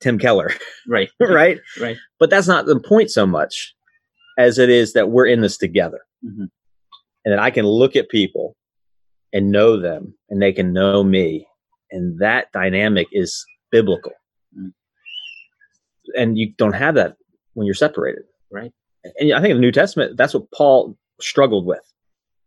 tim 0.00 0.18
keller. 0.18 0.50
Right. 0.88 1.10
Right? 1.20 1.58
Right. 1.80 1.96
But 2.18 2.30
that's 2.30 2.48
not 2.48 2.66
the 2.66 2.78
point 2.80 3.10
so 3.10 3.26
much 3.26 3.74
as 4.38 4.58
it 4.58 4.68
is 4.70 4.92
that 4.92 5.08
we're 5.10 5.26
in 5.26 5.40
this 5.40 5.56
together. 5.56 6.00
Mhm. 6.24 6.48
And 7.26 7.32
that 7.32 7.40
I 7.40 7.50
can 7.50 7.66
look 7.66 7.96
at 7.96 8.08
people 8.08 8.56
and 9.32 9.50
know 9.50 9.78
them 9.78 10.14
and 10.30 10.40
they 10.40 10.52
can 10.52 10.72
know 10.72 11.02
me. 11.02 11.46
And 11.90 12.18
that 12.20 12.52
dynamic 12.52 13.08
is 13.12 13.44
biblical. 13.70 14.12
Mm. 14.56 14.72
And 16.16 16.38
you 16.38 16.52
don't 16.56 16.72
have 16.72 16.94
that 16.94 17.16
when 17.54 17.66
you're 17.66 17.74
separated. 17.74 18.22
Right. 18.50 18.72
And 19.18 19.32
I 19.34 19.40
think 19.40 19.50
in 19.50 19.56
the 19.56 19.60
New 19.60 19.72
Testament, 19.72 20.16
that's 20.16 20.34
what 20.34 20.50
Paul 20.52 20.96
struggled 21.20 21.66
with. 21.66 21.80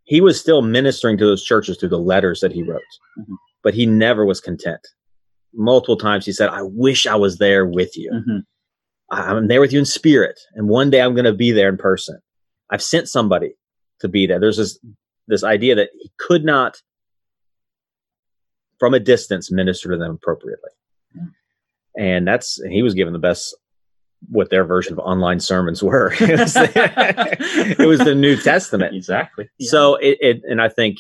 He 0.05 0.21
was 0.21 0.39
still 0.39 0.61
ministering 0.61 1.17
to 1.17 1.25
those 1.25 1.43
churches 1.43 1.77
through 1.77 1.89
the 1.89 1.99
letters 1.99 2.39
that 2.39 2.53
he 2.53 2.63
wrote, 2.63 2.81
Mhm. 3.19 3.35
but 3.63 3.73
he 3.73 3.85
never 3.85 4.25
was 4.25 4.39
content. 4.41 4.79
Multiple 5.53 5.97
times 5.97 6.25
he 6.25 6.31
said, 6.31 6.49
I 6.49 6.61
wish 6.61 7.05
I 7.05 7.15
was 7.15 7.37
there 7.37 7.65
with 7.65 7.97
you. 7.97 8.11
Mhm. 8.11 8.43
I'm 9.11 9.47
there 9.47 9.59
with 9.59 9.73
you 9.73 9.79
in 9.79 9.85
spirit, 9.85 10.39
and 10.53 10.69
one 10.69 10.89
day 10.89 11.01
I'm 11.01 11.15
going 11.15 11.25
to 11.25 11.33
be 11.33 11.51
there 11.51 11.67
in 11.69 11.77
person. 11.77 12.19
I've 12.69 12.81
sent 12.83 13.09
somebody 13.09 13.55
to 14.01 14.07
be 14.07 14.25
there. 14.27 14.39
There's 14.39 14.57
this 14.57 14.79
this 15.27 15.43
idea 15.43 15.75
that 15.75 15.89
he 15.99 16.11
could 16.17 16.43
not, 16.43 16.81
from 18.79 18.93
a 18.93 18.99
distance, 18.99 19.51
minister 19.51 19.89
to 19.91 19.97
them 19.97 20.11
appropriately, 20.11 20.69
Yeah. 21.15 21.23
and 21.97 22.27
that's 22.27 22.59
he 22.69 22.81
was 22.81 22.93
given 22.93 23.13
the 23.13 23.19
best 23.19 23.55
what 24.29 24.49
their 24.49 24.65
version 24.65 24.91
of 24.93 24.99
online 24.99 25.39
sermons 25.39 25.81
were. 25.81 26.11
it, 26.19 26.39
was 26.39 26.53
the, 26.53 27.75
it 27.79 27.85
was 27.87 27.99
the 27.99 28.13
New 28.15 28.35
Testament. 28.35 28.93
exactly 28.93 29.47
Yeah. 29.57 29.69
So 29.69 29.95
it, 29.95 30.17
it, 30.19 30.41
and 30.43 30.61
I 30.61 30.67
think 30.67 30.97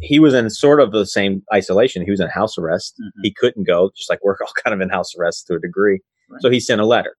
he 0.00 0.18
was 0.18 0.34
in 0.34 0.50
sort 0.50 0.80
of 0.80 0.92
the 0.92 1.06
same 1.06 1.42
isolation. 1.54 2.04
He 2.04 2.10
was 2.10 2.20
in 2.20 2.28
house 2.28 2.58
arrest. 2.58 2.94
Mhm. 3.00 3.10
He 3.22 3.32
couldn't 3.32 3.66
go, 3.66 3.90
just 3.96 4.10
like 4.10 4.18
we're 4.22 4.36
all 4.42 4.52
kind 4.62 4.74
of 4.74 4.80
in 4.82 4.90
house 4.90 5.14
arrest 5.18 5.46
to 5.46 5.54
a 5.54 5.58
degree. 5.60 6.00
Right. 6.28 6.42
So 6.42 6.50
he 6.50 6.60
sent 6.60 6.80
a 6.80 6.86
letter. 6.86 7.16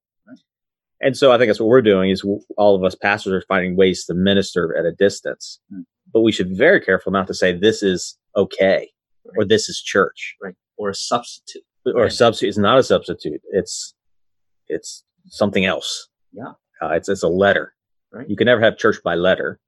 Right. 1.02 1.08
And 1.08 1.18
so 1.18 1.32
I 1.32 1.38
think 1.38 1.50
that's 1.50 1.60
what 1.60 1.70
we're 1.70 1.82
doing 1.82 2.10
is 2.10 2.24
all 2.58 2.76
of 2.76 2.84
us 2.84 2.96
pastors 2.96 3.34
are 3.34 3.46
finding 3.48 3.76
ways 3.76 4.06
to 4.06 4.14
minister 4.14 4.76
at 4.78 4.86
a 4.86 4.92
distance. 4.92 5.60
Mm. 5.74 5.84
But 6.14 6.22
we 6.22 6.32
should 6.32 6.50
be 6.50 6.56
very 6.56 6.82
careful 6.82 7.12
not 7.12 7.28
to 7.28 7.34
say 7.34 7.54
this 7.54 7.84
is 7.84 8.18
okay 8.36 8.90
or 9.36 9.44
this 9.44 9.68
is 9.68 9.82
church 9.82 10.36
right 10.42 10.56
or 10.78 10.90
a 10.90 10.96
substitute 10.96 11.64
or 11.86 12.06
a 12.06 12.12
substitute. 12.12 12.50
It's 12.50 12.58
not 12.58 12.78
a 12.78 12.84
substitute. 12.84 13.42
It's 13.52 13.94
it's 14.68 15.04
something 15.28 15.66
else. 15.66 16.08
Yeah. 16.32 16.52
Uh, 16.82 16.94
it's 16.94 17.10
it's 17.10 17.24
a 17.24 17.28
letter. 17.28 17.74
Right. 18.12 18.30
You 18.30 18.36
can 18.36 18.46
never 18.46 18.62
have 18.62 18.78
church 18.78 18.98
by 19.04 19.16
letter, 19.16 19.60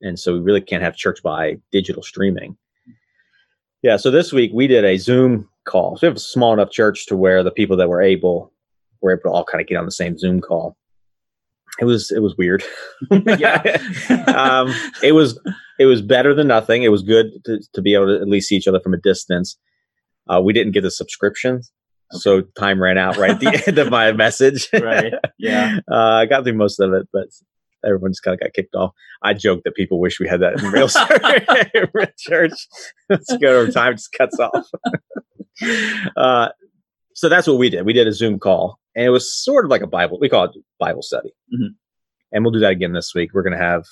and 0.00 0.18
so 0.18 0.32
we 0.32 0.40
really 0.40 0.60
can't 0.60 0.82
have 0.82 0.96
church 0.96 1.22
by 1.22 1.56
digital 1.70 2.02
streaming. 2.02 2.56
Yeah. 3.82 3.96
So 3.96 4.10
this 4.10 4.32
week 4.32 4.50
we 4.54 4.66
did 4.66 4.84
a 4.84 4.96
Zoom 4.96 5.48
call. 5.66 5.96
So 5.96 6.06
we 6.06 6.08
have 6.08 6.16
a 6.16 6.20
small 6.20 6.52
enough 6.52 6.70
church 6.70 7.06
to 7.06 7.16
where 7.16 7.42
the 7.42 7.50
people 7.50 7.76
that 7.76 7.88
were 7.88 8.02
able 8.02 8.52
were 9.00 9.12
able 9.12 9.22
to 9.24 9.28
all 9.30 9.44
kind 9.44 9.60
of 9.60 9.66
get 9.66 9.76
on 9.76 9.84
the 9.84 9.92
same 9.92 10.18
Zoom 10.18 10.40
call. 10.40 10.76
It 11.80 11.84
was 11.84 12.10
it 12.10 12.20
was 12.20 12.36
weird. 12.36 12.64
Yeah. 13.38 13.62
um, 14.34 14.74
it 15.02 15.12
was 15.12 15.38
it 15.78 15.86
was 15.86 16.02
better 16.02 16.34
than 16.34 16.48
nothing. 16.48 16.82
It 16.82 16.88
was 16.88 17.02
good 17.02 17.26
to, 17.44 17.60
to 17.74 17.82
be 17.82 17.94
able 17.94 18.06
to 18.06 18.20
at 18.20 18.28
least 18.28 18.48
see 18.48 18.56
each 18.56 18.66
other 18.66 18.80
from 18.80 18.94
a 18.94 18.98
distance. 18.98 19.56
Uh, 20.28 20.40
we 20.42 20.52
didn't 20.52 20.72
get 20.72 20.82
the 20.82 20.90
subscription, 20.90 21.62
so 22.10 22.42
time 22.58 22.82
ran 22.82 22.98
out 22.98 23.16
right 23.16 23.30
at 23.30 23.40
the 23.40 23.62
end 23.66 23.78
of 23.78 23.90
my 23.90 24.12
message. 24.12 24.68
right. 24.72 25.12
Yeah. 25.38 25.78
Uh, 25.90 25.94
I 25.94 26.26
got 26.26 26.44
through 26.44 26.54
most 26.54 26.80
of 26.80 26.92
it, 26.92 27.08
but 27.12 27.28
everyone 27.84 28.10
just 28.10 28.22
kind 28.22 28.34
of 28.34 28.40
got 28.40 28.52
kicked 28.52 28.74
off. 28.74 28.92
I 29.22 29.34
joke 29.34 29.62
that 29.64 29.74
people 29.74 30.00
wish 30.00 30.18
we 30.18 30.28
had 30.28 30.40
that 30.40 30.60
in 30.60 30.70
real 30.70 30.88
church. 30.88 31.88
real 31.94 32.06
church. 32.18 32.68
Let's 33.08 33.36
go 33.36 33.60
over 33.60 33.70
time 33.70 33.94
just 33.94 34.12
cuts 34.12 34.38
off. 34.38 34.66
uh, 36.16 36.48
so 37.18 37.28
that's 37.28 37.48
what 37.48 37.58
we 37.58 37.68
did. 37.68 37.84
We 37.84 37.92
did 37.92 38.06
a 38.06 38.12
Zoom 38.12 38.38
call, 38.38 38.78
and 38.94 39.04
it 39.04 39.10
was 39.10 39.32
sort 39.32 39.64
of 39.64 39.70
like 39.72 39.82
a 39.82 39.88
Bible. 39.88 40.18
We 40.20 40.28
call 40.28 40.44
it 40.44 40.52
Bible 40.78 41.02
study, 41.02 41.30
Mhm. 41.52 41.74
and 42.30 42.44
we'll 42.44 42.52
do 42.52 42.60
that 42.60 42.70
again 42.72 42.92
this 42.92 43.12
week. 43.12 43.30
We're 43.34 43.42
going 43.42 43.58
to 43.58 43.64
have 43.72 43.84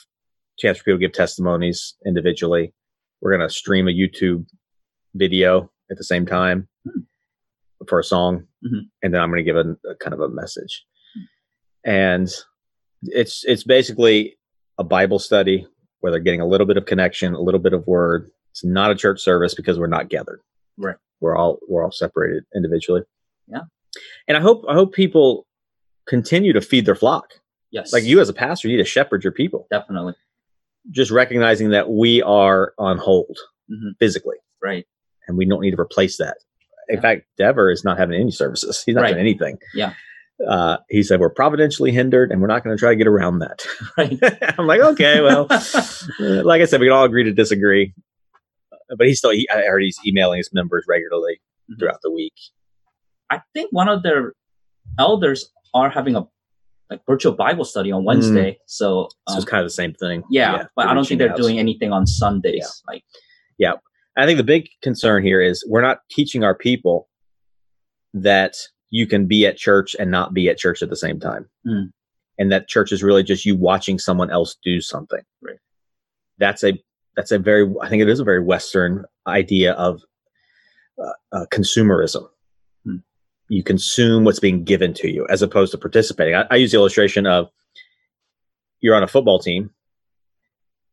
chance 0.58 0.78
for 0.78 0.84
people 0.84 0.98
to 0.98 1.06
give 1.06 1.12
testimonies 1.12 1.96
individually. 2.06 2.72
We're 3.20 3.36
going 3.36 3.48
to 3.48 3.52
stream 3.52 3.88
a 3.88 3.90
YouTube 3.90 4.46
video 5.14 5.72
at 5.90 5.96
the 5.96 6.04
same 6.04 6.24
time 6.24 6.68
Hmm. 6.84 7.00
for 7.88 7.98
a 7.98 8.04
song, 8.04 8.46
Mhm. 8.64 8.82
and 9.02 9.12
then 9.12 9.20
I'm 9.20 9.30
going 9.30 9.44
to 9.44 9.50
give 9.50 9.56
a, 9.56 9.76
a 9.90 9.96
kind 9.96 10.14
of 10.14 10.20
a 10.20 10.28
message. 10.28 10.84
And 11.84 12.28
it's 13.02 13.44
it's 13.44 13.64
basically 13.64 14.38
a 14.78 14.84
Bible 14.84 15.18
study 15.18 15.66
where 16.00 16.12
they're 16.12 16.20
getting 16.20 16.40
a 16.40 16.46
little 16.46 16.66
bit 16.66 16.76
of 16.76 16.86
connection, 16.86 17.34
a 17.34 17.40
little 17.40 17.60
bit 17.60 17.72
of 17.72 17.86
word. 17.88 18.30
It's 18.52 18.64
not 18.64 18.90
a 18.92 18.94
church 18.94 19.20
service 19.20 19.54
because 19.54 19.78
we're 19.80 19.86
not 19.98 20.08
gathered. 20.08 20.40
Right. 20.76 20.96
We're 21.20 21.36
all 21.36 21.58
we're 21.68 21.82
all 21.84 21.92
separated 21.92 22.44
individually. 22.54 23.02
Yeah. 23.48 23.60
And 24.28 24.36
I 24.36 24.40
hope 24.40 24.64
I 24.68 24.74
hope 24.74 24.92
people 24.94 25.46
continue 26.06 26.52
to 26.52 26.60
feed 26.60 26.86
their 26.86 26.94
flock. 26.94 27.26
Yes. 27.70 27.92
Like 27.92 28.04
you 28.04 28.20
as 28.20 28.28
a 28.28 28.32
pastor, 28.34 28.68
you 28.68 28.76
need 28.76 28.82
to 28.82 28.88
shepherd 28.88 29.24
your 29.24 29.32
people. 29.32 29.66
Definitely. 29.70 30.14
Just 30.90 31.10
recognizing 31.10 31.70
that 31.70 31.90
we 31.90 32.22
are 32.22 32.72
on 32.78 32.98
hold 32.98 33.36
Mhm. 33.70 33.98
physically 33.98 34.36
Right. 34.62 34.86
and 35.26 35.36
we 35.36 35.44
don't 35.46 35.60
need 35.60 35.72
to 35.72 35.80
replace 35.80 36.16
that. 36.18 36.36
In 36.88 36.96
Yeah. 36.96 37.00
fact, 37.00 37.26
Dever 37.36 37.70
is 37.70 37.82
not 37.84 37.98
having 37.98 38.20
any 38.20 38.30
services. 38.30 38.82
He's 38.84 38.94
not 38.94 39.02
Right. 39.02 39.08
doing 39.14 39.20
anything. 39.20 39.58
Yeah. 39.74 39.94
Uh, 40.46 40.76
he 40.90 41.02
said 41.02 41.18
we're 41.18 41.30
providentially 41.30 41.90
hindered, 41.92 42.30
and 42.30 42.40
we're 42.42 42.46
not 42.46 42.62
going 42.62 42.76
to 42.76 42.78
try 42.78 42.90
to 42.90 42.96
get 42.96 43.06
around 43.06 43.38
that. 43.40 43.66
Right. 43.98 44.18
I'm 44.58 44.66
like, 44.66 44.80
okay, 44.80 45.20
well, 45.22 45.46
like 46.20 46.60
I 46.60 46.66
said, 46.66 46.78
we 46.80 46.86
can 46.86 46.92
all 46.92 47.04
agree 47.04 47.24
to 47.24 47.32
disagree. 47.32 47.94
But 48.96 49.06
he's 49.08 49.18
still, 49.18 49.30
he, 49.30 49.48
I 49.50 49.62
heard 49.62 49.82
he's 49.82 49.98
emailing 50.06 50.36
his 50.38 50.50
members 50.52 50.84
regularly 50.86 51.40
Mhm. 51.70 51.78
throughout 51.80 52.00
the 52.02 52.12
week. 52.12 52.34
I 53.30 53.40
think 53.54 53.70
one 53.72 53.88
of 53.88 54.02
their 54.02 54.32
elders 54.98 55.50
are 55.74 55.90
having 55.90 56.16
a 56.16 56.26
like 56.90 57.00
virtual 57.06 57.32
Bible 57.32 57.64
study 57.64 57.90
on 57.90 58.04
Wednesday. 58.04 58.58
So, 58.66 59.08
So 59.28 59.32
um, 59.32 59.36
it's 59.36 59.44
kind 59.44 59.60
of 59.60 59.66
the 59.66 59.74
same 59.74 59.92
thing. 59.94 60.22
yeah, 60.30 60.66
but 60.76 60.86
I 60.86 60.94
don't 60.94 61.06
think 61.06 61.18
they're 61.18 61.30
out. 61.30 61.36
doing 61.36 61.58
anything 61.58 61.92
on 61.92 62.06
Sundays. 62.06 62.82
Like, 62.86 63.02
yeah, 63.58 63.72
I 64.16 64.26
think 64.26 64.38
the 64.38 64.44
big 64.44 64.68
concern 64.82 65.24
here 65.24 65.40
is 65.40 65.64
we're 65.68 65.82
not 65.82 65.98
teaching 66.10 66.44
our 66.44 66.54
people 66.54 67.08
that 68.14 68.54
you 68.90 69.06
can 69.06 69.26
be 69.26 69.46
at 69.46 69.56
church 69.56 69.94
and 69.98 70.10
not 70.10 70.32
be 70.32 70.48
at 70.48 70.58
church 70.58 70.82
at 70.82 70.88
the 70.88 70.96
same 70.96 71.20
time. 71.20 71.48
Mm. 71.66 71.90
And 72.38 72.52
that 72.52 72.68
church 72.68 72.92
is 72.92 73.02
really 73.02 73.22
just 73.22 73.44
you 73.44 73.56
watching 73.56 73.98
someone 73.98 74.30
else 74.30 74.56
do 74.62 74.80
something. 74.80 75.22
Right. 75.42 75.58
That's 76.38 76.62
a 76.62 76.74
that's 77.16 77.32
a 77.32 77.38
very 77.38 77.70
I 77.82 77.88
think 77.88 78.02
it 78.02 78.08
is 78.08 78.20
a 78.20 78.24
very 78.24 78.42
Western 78.42 79.04
idea 79.26 79.72
of 79.72 80.02
uh, 81.02 81.12
uh, 81.32 81.46
consumerism. 81.52 82.28
You 83.48 83.62
consume 83.62 84.24
what's 84.24 84.40
being 84.40 84.64
given 84.64 84.92
to 84.94 85.08
you 85.10 85.26
as 85.28 85.40
opposed 85.42 85.72
to 85.72 85.78
participating. 85.78 86.34
I, 86.34 86.46
I 86.50 86.56
use 86.56 86.72
the 86.72 86.78
illustration 86.78 87.26
of 87.26 87.48
you're 88.80 88.94
on 88.96 89.02
a 89.02 89.06
football 89.08 89.38
team 89.38 89.70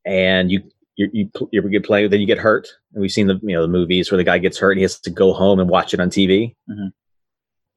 and 0.05 0.51
you 0.51 0.61
you 0.95 1.09
you, 1.13 1.29
you 1.51 1.69
get 1.69 1.83
playing, 1.83 2.09
then 2.11 2.21
you 2.21 2.27
get 2.27 2.37
hurt. 2.37 2.67
And 2.93 3.01
we've 3.01 3.11
seen 3.11 3.27
the 3.27 3.39
you 3.41 3.55
know 3.55 3.61
the 3.63 3.67
movies 3.67 4.11
where 4.11 4.17
the 4.17 4.23
guy 4.23 4.37
gets 4.37 4.57
hurt 4.59 4.71
and 4.73 4.79
he 4.79 4.83
has 4.83 4.99
to 4.99 5.09
go 5.09 5.33
home 5.33 5.59
and 5.59 5.69
watch 5.69 5.93
it 5.93 5.99
on 5.99 6.09
TV. 6.09 6.55
Mhm. 6.69 6.91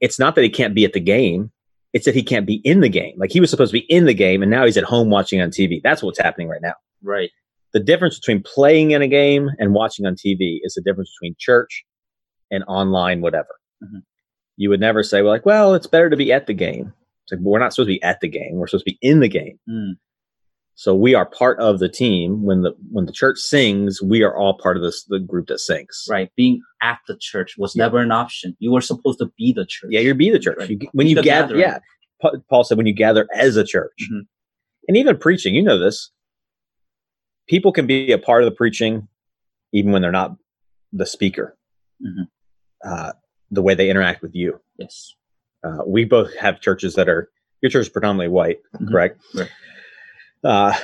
It's 0.00 0.18
not 0.18 0.34
that 0.34 0.42
he 0.42 0.50
can't 0.50 0.74
be 0.74 0.84
at 0.84 0.92
the 0.92 1.00
game; 1.00 1.50
it's 1.94 2.04
that 2.04 2.14
he 2.14 2.22
can't 2.22 2.46
be 2.46 2.56
in 2.64 2.80
the 2.80 2.90
game. 2.90 3.14
Like 3.16 3.32
he 3.32 3.40
was 3.40 3.48
supposed 3.50 3.70
to 3.72 3.80
be 3.80 3.86
in 3.90 4.04
the 4.04 4.12
game, 4.14 4.42
and 4.42 4.50
now 4.50 4.66
he's 4.66 4.76
at 4.76 4.84
home 4.84 5.08
watching 5.08 5.40
on 5.40 5.48
TV. 5.50 5.80
That's 5.82 6.02
what's 6.02 6.18
happening 6.18 6.48
right 6.48 6.60
now. 6.62 6.74
right. 7.02 7.30
The 7.72 7.80
difference 7.80 8.18
between 8.18 8.42
playing 8.42 8.92
in 8.92 9.02
a 9.02 9.08
game 9.08 9.50
and 9.58 9.74
watching 9.74 10.06
on 10.06 10.14
TV 10.14 10.60
is 10.62 10.74
the 10.74 10.82
difference 10.82 11.10
between 11.18 11.34
church 11.38 11.84
and 12.50 12.64
online 12.68 13.20
whatever. 13.20 13.48
Mhm. 13.82 14.02
You 14.57 14.71
would 14.71 14.81
never 14.81 15.03
say, 15.03 15.23
well, 15.23 15.33
like, 15.33 15.47
well, 15.47 15.75
it's 15.75 15.87
better 15.87 16.09
to 16.11 16.16
be 16.16 16.33
at 16.33 16.47
the 16.47 16.55
game. 16.55 16.92
It's 17.25 17.33
like, 17.33 17.42
but 17.42 17.51
we're 17.51 17.59
not 17.59 17.73
supposed 17.75 17.88
to 17.88 17.95
be 17.95 18.03
at 18.03 18.21
the 18.21 18.29
game. 18.29 18.53
We're 18.55 18.66
supposed 18.66 18.87
to 18.87 18.92
be 18.92 18.99
in 19.03 19.21
the 19.21 19.29
game. 19.29 19.59
Mm, 19.69 19.95
So 20.77 20.95
we 20.95 21.14
are 21.14 21.27
part 21.27 21.59
of 21.61 21.79
the 21.79 21.88
team. 21.88 22.42
When 22.45 22.62
the 22.62 22.73
when 22.90 23.05
the 23.07 23.12
church 23.12 23.38
sings, 23.38 24.01
we 24.03 24.23
are 24.23 24.37
all 24.37 24.59
part 24.59 24.77
of 24.77 24.83
this 24.83 25.05
the 25.05 25.19
group 25.19 25.49
that 25.49 25.59
sings. 25.61 26.07
right. 26.09 26.31
Being 26.37 26.61
at 26.83 26.99
the 27.09 27.16
church 27.19 27.57
was 27.59 27.75
Yeah. 27.77 27.85
never 27.85 27.99
an 27.99 28.12
option. 28.12 28.57
You 28.59 28.73
were 28.73 28.81
supposed 28.81 29.19
to 29.19 29.31
be 29.37 29.53
the 29.53 29.66
church. 29.66 29.90
Yeah, 29.90 30.01
you're 30.01 30.14
be 30.14 30.31
the 30.31 30.38
church. 30.38 30.59
Right. 30.59 30.71
You, 30.71 30.79
when 30.92 31.07
Be 31.07 31.11
you 31.11 31.16
gather, 31.23 31.55
gathering. 31.55 31.61
yeah. 31.61 31.79
Pa- 32.23 32.38
Paul 32.49 32.64
said 32.64 32.79
when 32.79 32.87
you 32.87 32.95
gather 32.95 33.27
as 33.35 33.57
a 33.57 33.64
church, 33.64 33.92
Mhm. 34.11 34.27
and 34.88 34.97
even 34.97 35.19
preaching, 35.19 35.55
you 35.55 35.62
know 35.62 35.79
this. 35.79 36.11
People 37.49 37.73
can 37.73 37.87
be 37.87 38.11
a 38.12 38.19
part 38.19 38.42
of 38.42 38.49
the 38.51 38.55
preaching, 38.57 39.07
even 39.73 39.92
when 39.92 40.01
they're 40.03 40.11
not 40.12 40.37
the 40.92 41.07
speaker. 41.07 41.57
Mhm. 42.03 42.29
Uh, 42.85 43.12
the 43.50 43.62
way 43.62 43.74
they 43.74 43.90
interact 43.90 44.22
with 44.22 44.35
you. 44.35 44.61
Yes. 44.78 45.14
Uh, 45.64 45.78
we 45.87 46.04
both 46.04 46.35
have 46.37 46.61
churches 46.61 46.94
that 46.94 47.09
are 47.09 47.30
your 47.62 47.70
church 47.70 47.82
is 47.87 47.88
predominantly 47.88 48.28
white, 48.28 48.59
Mhm. 48.76 48.90
correct? 48.90 49.20
Right. 49.35 49.48
Uh, 50.44 50.74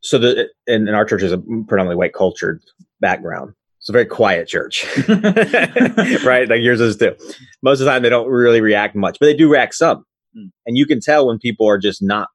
so 0.00 0.18
the 0.18 0.48
and, 0.66 0.86
and 0.88 0.96
our 0.96 1.04
church 1.04 1.22
is 1.22 1.32
a 1.32 1.38
predominantly 1.38 1.96
white 1.96 2.14
cultured 2.14 2.62
background. 3.00 3.52
It's 3.78 3.88
a 3.88 3.92
very 3.92 4.06
quiet 4.06 4.46
church, 4.46 4.84
right? 5.08 6.48
Like 6.48 6.60
yours 6.60 6.80
is 6.80 6.96
too. 6.96 7.16
Most 7.62 7.80
of 7.80 7.86
the 7.86 7.90
time, 7.90 8.02
they 8.02 8.08
don't 8.10 8.28
really 8.28 8.60
react 8.60 8.94
much, 8.94 9.18
but 9.18 9.26
they 9.26 9.34
do 9.34 9.50
react 9.50 9.74
some, 9.74 10.04
Mm. 10.36 10.50
and 10.66 10.76
you 10.76 10.86
can 10.86 11.00
tell 11.00 11.26
when 11.26 11.38
people 11.40 11.66
are 11.68 11.78
just 11.78 12.00
not 12.02 12.28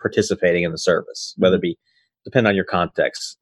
participating 0.00 0.64
in 0.64 0.72
the 0.72 0.78
service, 0.78 1.32
whether 1.36 1.56
it 1.56 1.62
be 1.62 1.78
depend 2.24 2.48
on 2.48 2.56
your 2.56 2.64
context, 2.64 3.38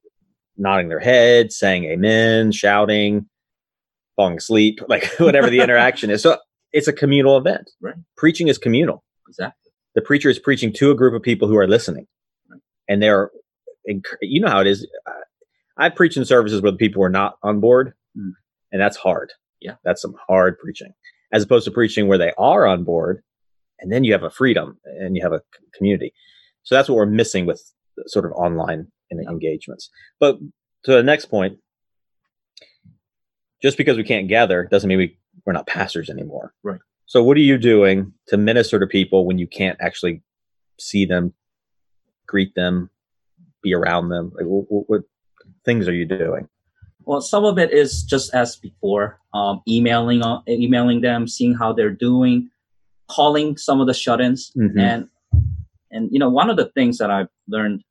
nodding 0.59 0.89
their 0.91 1.01
head, 1.01 1.53
saying 1.53 1.85
amen, 1.85 2.53
shouting, 2.53 3.27
falling 4.17 4.37
asleep, 4.37 4.81
like 4.89 5.05
whatever 5.19 5.51
the 5.51 5.61
interaction 5.61 6.11
is. 6.11 6.23
So 6.23 6.39
it's 6.73 6.89
a 6.89 6.93
communal 6.93 7.37
event. 7.37 7.71
Right. 7.81 7.95
Preaching 8.17 8.49
is 8.49 8.59
communal. 8.59 9.05
Exactly. 9.29 9.73
The 9.95 10.03
preacher 10.03 10.29
is 10.29 10.39
preaching 10.39 10.73
to 10.75 10.91
a 10.91 10.95
group 10.95 11.15
of 11.15 11.23
people 11.23 11.47
who 11.49 11.57
are 11.57 11.69
listening, 11.69 12.07
Right. 12.51 12.61
and 12.89 13.03
they're, 13.03 13.31
you 14.21 14.41
know 14.41 14.49
how 14.49 14.61
it 14.61 14.67
is. 14.67 14.87
Uh, 15.07 15.13
I 15.77 15.89
preach 15.89 16.17
in 16.17 16.25
services 16.25 16.61
where 16.63 16.73
the 16.73 16.79
people 16.79 17.03
are 17.03 17.09
not 17.11 17.37
on 17.43 17.61
board, 17.61 17.95
Mm. 18.17 18.33
and 18.73 18.81
that's 18.81 18.97
hard. 18.97 19.33
Yeah. 19.61 19.77
that's 19.83 20.03
some 20.03 20.15
hard 20.29 20.59
preaching, 20.59 20.93
as 21.33 21.43
opposed 21.43 21.65
to 21.65 21.71
preaching 21.71 22.07
where 22.07 22.19
they 22.19 22.33
are 22.37 22.67
on 22.67 22.85
board, 22.85 23.23
and 23.81 23.91
then 23.91 24.05
you 24.05 24.13
have 24.13 24.23
a 24.23 24.29
freedom 24.31 24.79
and 24.85 25.17
you 25.17 25.23
have 25.23 25.33
a 25.33 25.41
community. 25.75 26.13
So 26.65 26.75
that's 26.75 26.87
what 26.89 26.97
we're 26.97 27.07
missing 27.07 27.47
with 27.47 27.63
sort 28.07 28.27
of 28.27 28.33
online 28.33 28.91
Yeah. 29.11 29.31
engagements. 29.31 29.89
But 30.21 30.39
to 30.85 30.93
the 30.93 31.03
next 31.03 31.27
point, 31.27 31.59
just 33.65 33.79
because 33.79 33.97
we 33.97 34.05
can't 34.05 34.29
gather 34.29 34.69
doesn't 34.71 34.89
mean 34.89 34.99
we, 34.99 35.17
we're 35.47 35.55
not 35.55 35.67
pastors 35.67 36.11
anymore. 36.11 36.53
Right. 36.63 36.81
So 37.07 37.23
what 37.23 37.39
are 37.39 37.41
you 37.41 37.57
doing 37.57 38.13
to 38.29 38.37
minister 38.37 38.79
to 38.79 38.87
people 38.87 39.25
when 39.25 39.39
you 39.39 39.47
can't 39.47 39.79
actually 39.81 40.23
see 40.79 41.07
them, 41.07 41.33
greet 42.27 42.55
them, 42.55 42.91
be 43.63 43.73
around 43.75 44.11
them? 44.11 44.33
Like, 44.37 44.45
what, 44.45 44.67
what, 44.69 44.85
what 44.91 45.01
things 45.65 45.89
are 45.89 45.95
you 45.95 46.05
doing? 46.05 46.47
Well, 47.07 47.23
some 47.23 47.47
of 47.47 47.59
it 47.59 47.73
is 47.73 48.03
just 48.03 48.35
as 48.35 48.57
before, 48.57 49.19
um, 49.33 49.63
emailing 49.67 50.21
on, 50.21 50.43
emailing 50.47 51.01
them, 51.01 51.27
seeing 51.27 51.55
how 51.55 51.73
they're 51.73 51.91
doing, 51.91 52.51
calling 53.11 53.57
some 53.57 53.81
of 53.81 53.87
the 53.87 53.95
shut-ins, 53.95 54.53
Mhm. 54.57 54.79
and 54.79 55.09
and 55.91 56.09
you 56.11 56.19
know 56.19 56.31
one 56.31 56.51
of 56.51 56.57
the 56.57 56.71
things 56.71 56.99
that 56.99 57.11
I've 57.11 57.29
learned 57.47 57.83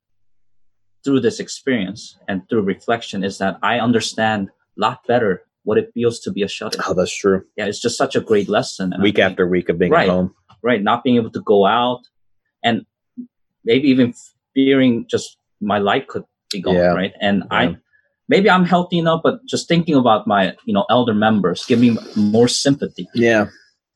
through 1.04 1.20
this 1.20 1.38
experience 1.38 2.18
and 2.28 2.42
through 2.48 2.62
reflection 2.62 3.22
is 3.24 3.38
that 3.38 3.56
I 3.62 3.78
understand 3.78 4.48
a 4.76 4.80
lot 4.80 5.06
better 5.06 5.42
what 5.64 5.78
it 5.78 5.90
feels 5.94 6.20
to 6.20 6.30
be 6.30 6.42
a 6.42 6.48
shut-in. 6.48 6.80
Oh, 6.86 6.94
that's 6.94 7.16
true. 7.16 7.42
Yeah, 7.56 7.66
it's 7.66 7.80
just 7.80 7.96
such 7.98 8.14
a 8.14 8.20
great 8.20 8.48
lesson. 8.48 8.92
And 8.92 9.00
I 9.00 9.04
Week 9.04 9.18
after 9.18 9.46
week 9.46 9.68
of 9.68 9.78
being 9.78 9.90
Right. 9.92 10.08
at 10.08 10.12
home. 10.12 10.34
right, 10.62 10.82
not 10.82 11.04
being 11.04 11.16
able 11.16 11.30
to 11.30 11.42
go 11.42 11.66
out, 11.66 12.00
and 12.62 12.86
maybe 13.64 13.86
even 13.88 14.14
fearing 14.54 15.06
just 15.10 15.36
my 15.60 15.78
life 15.78 16.06
could 16.06 16.24
be 16.50 16.60
gone, 16.60 16.74
Yeah. 16.76 16.94
right? 17.00 17.12
And 17.20 17.36
Yeah. 17.50 17.58
I 17.58 17.76
maybe 18.28 18.48
I'm 18.48 18.64
healthy 18.64 18.98
enough, 18.98 19.20
but 19.22 19.44
just 19.44 19.68
thinking 19.68 19.94
about 19.94 20.26
my 20.26 20.42
you 20.64 20.72
know 20.72 20.86
elder 20.88 21.12
members, 21.14 21.64
giving 21.66 21.98
more 22.16 22.48
sympathy, 22.48 23.06
Yeah. 23.14 23.46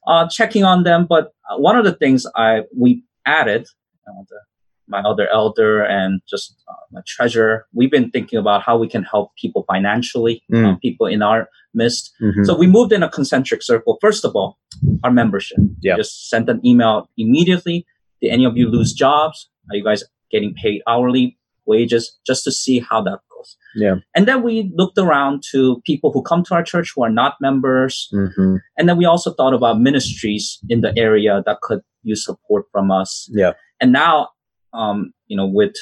uh, 0.06 0.28
checking 0.28 0.64
on 0.64 0.82
them. 0.84 1.06
But 1.08 1.32
one 1.56 1.76
of 1.78 1.84
the 1.86 1.92
things 2.02 2.26
I 2.36 2.64
we 2.76 3.02
added, 3.24 3.62
uh, 4.06 4.22
the 4.28 4.38
my 4.88 5.00
other 5.00 5.28
elder 5.32 5.82
and 5.82 6.20
just 6.28 6.56
uh, 6.68 6.72
my 6.92 7.00
treasurer, 7.06 7.66
we've 7.74 7.90
been 7.90 8.10
thinking 8.10 8.38
about 8.38 8.62
how 8.62 8.76
we 8.78 8.88
can 8.88 9.02
help 9.02 9.30
people 9.40 9.64
financially, 9.72 10.42
Mm. 10.52 10.74
uh, 10.74 10.76
people 10.80 11.06
in 11.06 11.22
our 11.22 11.48
midst. 11.74 12.12
Mhm. 12.20 12.44
So 12.46 12.56
we 12.56 12.66
moved 12.66 12.92
in 12.92 13.02
a 13.02 13.08
concentric 13.08 13.62
circle. 13.62 13.98
First 14.00 14.24
of 14.24 14.32
all, 14.34 14.58
our 15.04 15.10
membership. 15.12 15.58
Yeah. 15.82 15.96
Just 15.96 16.28
sent 16.30 16.48
an 16.48 16.60
email 16.64 17.08
immediately. 17.16 17.86
Did 18.22 18.30
any 18.30 18.44
of 18.44 18.56
you 18.56 18.68
lose 18.68 18.92
jobs? 18.92 19.48
Are 19.70 19.76
you 19.76 19.84
guys 19.84 20.02
getting 20.30 20.54
paid 20.54 20.82
hourly 20.88 21.36
wages? 21.66 22.18
Just 22.26 22.44
to 22.44 22.50
see 22.52 22.80
how 22.80 23.02
that 23.02 23.18
goes. 23.30 23.56
Yeah. 23.76 23.96
And 24.16 24.26
then 24.26 24.42
we 24.42 24.72
looked 24.74 24.98
around 24.98 25.42
to 25.52 25.80
people 25.84 26.10
who 26.12 26.22
come 26.22 26.42
to 26.44 26.54
our 26.54 26.62
church 26.62 26.92
who 26.96 27.02
are 27.04 27.10
not 27.22 27.34
members. 27.40 28.08
Mhm. 28.12 28.58
And 28.78 28.88
then 28.88 28.96
we 28.96 29.04
also 29.04 29.32
thought 29.34 29.54
about 29.54 29.78
ministries 29.80 30.58
in 30.68 30.80
the 30.80 30.92
area 30.98 31.42
that 31.46 31.60
could 31.60 31.80
use 32.02 32.24
support 32.24 32.64
from 32.72 32.90
us. 32.90 33.30
Yeah. 33.32 33.52
And 33.80 33.92
now, 33.92 34.28
um, 34.72 35.12
you 35.26 35.36
know, 35.36 35.46
with 35.46 35.74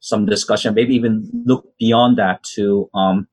some 0.00 0.26
discussion, 0.26 0.74
maybe 0.74 0.94
even 0.94 1.30
look 1.44 1.66
beyond 1.78 2.16
that 2.18 2.42
to 2.42 2.88
um, 2.94 3.28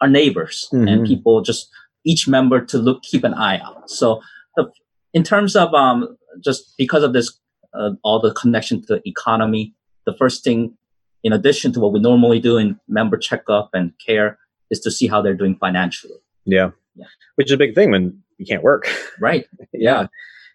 our 0.00 0.08
neighbors 0.08 0.68
and 0.72 0.88
Mhm. 1.00 1.06
people, 1.06 1.42
just 1.42 1.68
each 2.04 2.28
member 2.28 2.64
to 2.64 2.78
look, 2.78 3.02
keep 3.02 3.24
an 3.24 3.34
eye 3.34 3.58
out. 3.58 3.90
So, 3.90 4.20
the, 4.56 4.70
in 5.12 5.22
terms 5.24 5.56
of 5.56 5.72
um, 5.74 6.16
just 6.44 6.74
because 6.78 7.02
of 7.02 7.12
this, 7.12 7.38
uh, 7.74 7.90
all 8.04 8.20
the 8.20 8.32
connection 8.32 8.80
to 8.82 8.86
the 8.86 9.02
economy, 9.08 9.74
the 10.04 10.14
first 10.14 10.44
thing, 10.44 10.76
in 11.24 11.32
addition 11.32 11.72
to 11.72 11.80
what 11.80 11.92
we 11.92 11.98
normally 12.00 12.38
do 12.38 12.56
in 12.56 12.78
member 12.88 13.16
checkup 13.16 13.70
and 13.72 13.92
care, 14.06 14.38
is 14.70 14.80
to 14.80 14.90
see 14.90 15.06
how 15.08 15.20
they're 15.22 15.34
doing 15.34 15.56
financially. 15.56 16.14
Yeah. 16.44 16.70
Yeah. 16.94 17.06
Which 17.34 17.48
is 17.48 17.52
a 17.52 17.56
big 17.56 17.74
thing 17.74 17.90
when 17.90 18.22
you 18.38 18.46
can't 18.46 18.62
work. 18.62 18.88
Right. 19.20 19.46
yeah. 19.72 20.06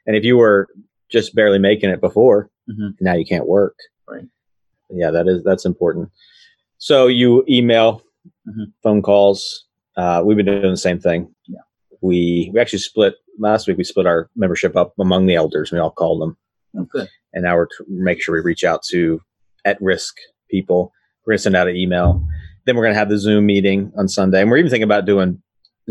And 0.08 0.16
if 0.16 0.24
you 0.24 0.38
were 0.38 0.68
just 1.10 1.36
barely 1.36 1.60
making 1.60 1.90
it 1.90 2.00
before, 2.00 2.50
Mhm. 2.72 2.96
now 3.02 3.14
you 3.14 3.26
can't 3.26 3.48
work. 3.48 3.76
Right. 4.08 4.26
Yeah, 4.90 5.12
that 5.12 5.28
is 5.28 5.44
that's 5.44 5.66
important. 5.66 6.10
So 6.78 7.08
you 7.08 7.44
email, 7.50 8.02
Mhm. 8.48 8.74
phone 8.84 9.02
calls. 9.02 9.66
Uh, 9.98 10.22
we've 10.26 10.38
been 10.38 10.46
doing 10.46 10.62
the 10.72 10.78
same 10.78 11.00
thing. 11.00 11.34
Yeah. 11.48 11.60
We 12.02 12.50
we 12.54 12.60
actually 12.60 12.80
split 12.80 13.16
last 13.40 13.68
week. 13.68 13.78
We 13.78 13.84
split 13.84 14.06
our 14.08 14.30
membership 14.36 14.76
up 14.76 14.94
among 15.00 15.26
the 15.28 15.36
elders. 15.36 15.72
We 15.72 15.80
all 15.80 15.92
called 15.92 16.22
them, 16.22 16.38
Okay. 16.78 17.08
and 17.34 17.44
now 17.44 17.56
we're 17.56 17.66
t- 17.68 17.84
making 17.88 18.22
sure 18.22 18.36
we 18.36 18.42
reach 18.42 18.64
out 18.64 18.82
to 18.92 19.22
at 19.66 19.82
risk 19.82 20.16
people. 20.50 20.92
We're 21.26 21.34
gonna 21.34 21.40
send 21.40 21.56
out 21.56 21.68
an 21.68 21.76
email. 21.76 22.26
Then 22.66 22.76
we're 22.76 22.84
gonna 22.84 22.96
have 22.96 23.10
the 23.10 23.18
Zoom 23.18 23.46
meeting 23.46 23.92
on 23.98 24.08
Sunday, 24.08 24.42
and 24.42 24.50
we're 24.50 24.58
even 24.58 24.70
thinking 24.72 24.84
about 24.84 25.06
doing 25.06 25.42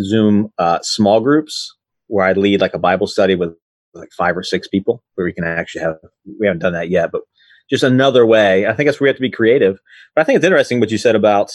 Zoom 0.01 0.53
uh, 0.59 0.79
small 0.83 1.21
groups 1.21 1.75
where 2.09 2.25
I 2.27 2.33
lead 2.33 2.61
like 2.61 2.75
a 2.75 2.79
Bible 2.79 3.07
study 3.07 3.35
with 3.37 3.55
like 3.95 4.11
five 4.17 4.37
or 4.37 4.43
six 4.43 4.69
people, 4.69 5.03
where 5.15 5.25
we 5.25 5.33
can 5.33 5.45
actually 5.45 5.83
have. 5.83 5.97
We 6.39 6.47
haven't 6.47 6.61
done 6.63 6.73
that 6.75 6.91
yet, 6.91 7.11
but 7.13 7.23
just 7.69 7.83
another 7.83 8.25
way. 8.27 8.67
I 8.67 8.73
think 8.75 8.87
that's 8.89 9.01
where 9.01 9.07
we 9.07 9.11
have 9.11 9.17
to 9.17 9.23
be 9.23 9.31
creative. 9.31 9.79
But 10.15 10.23
I 10.23 10.25
think 10.25 10.37
it's 10.37 10.45
interesting 10.45 10.81
what 10.81 10.91
you 10.91 10.99
said 10.99 11.15
about 11.17 11.51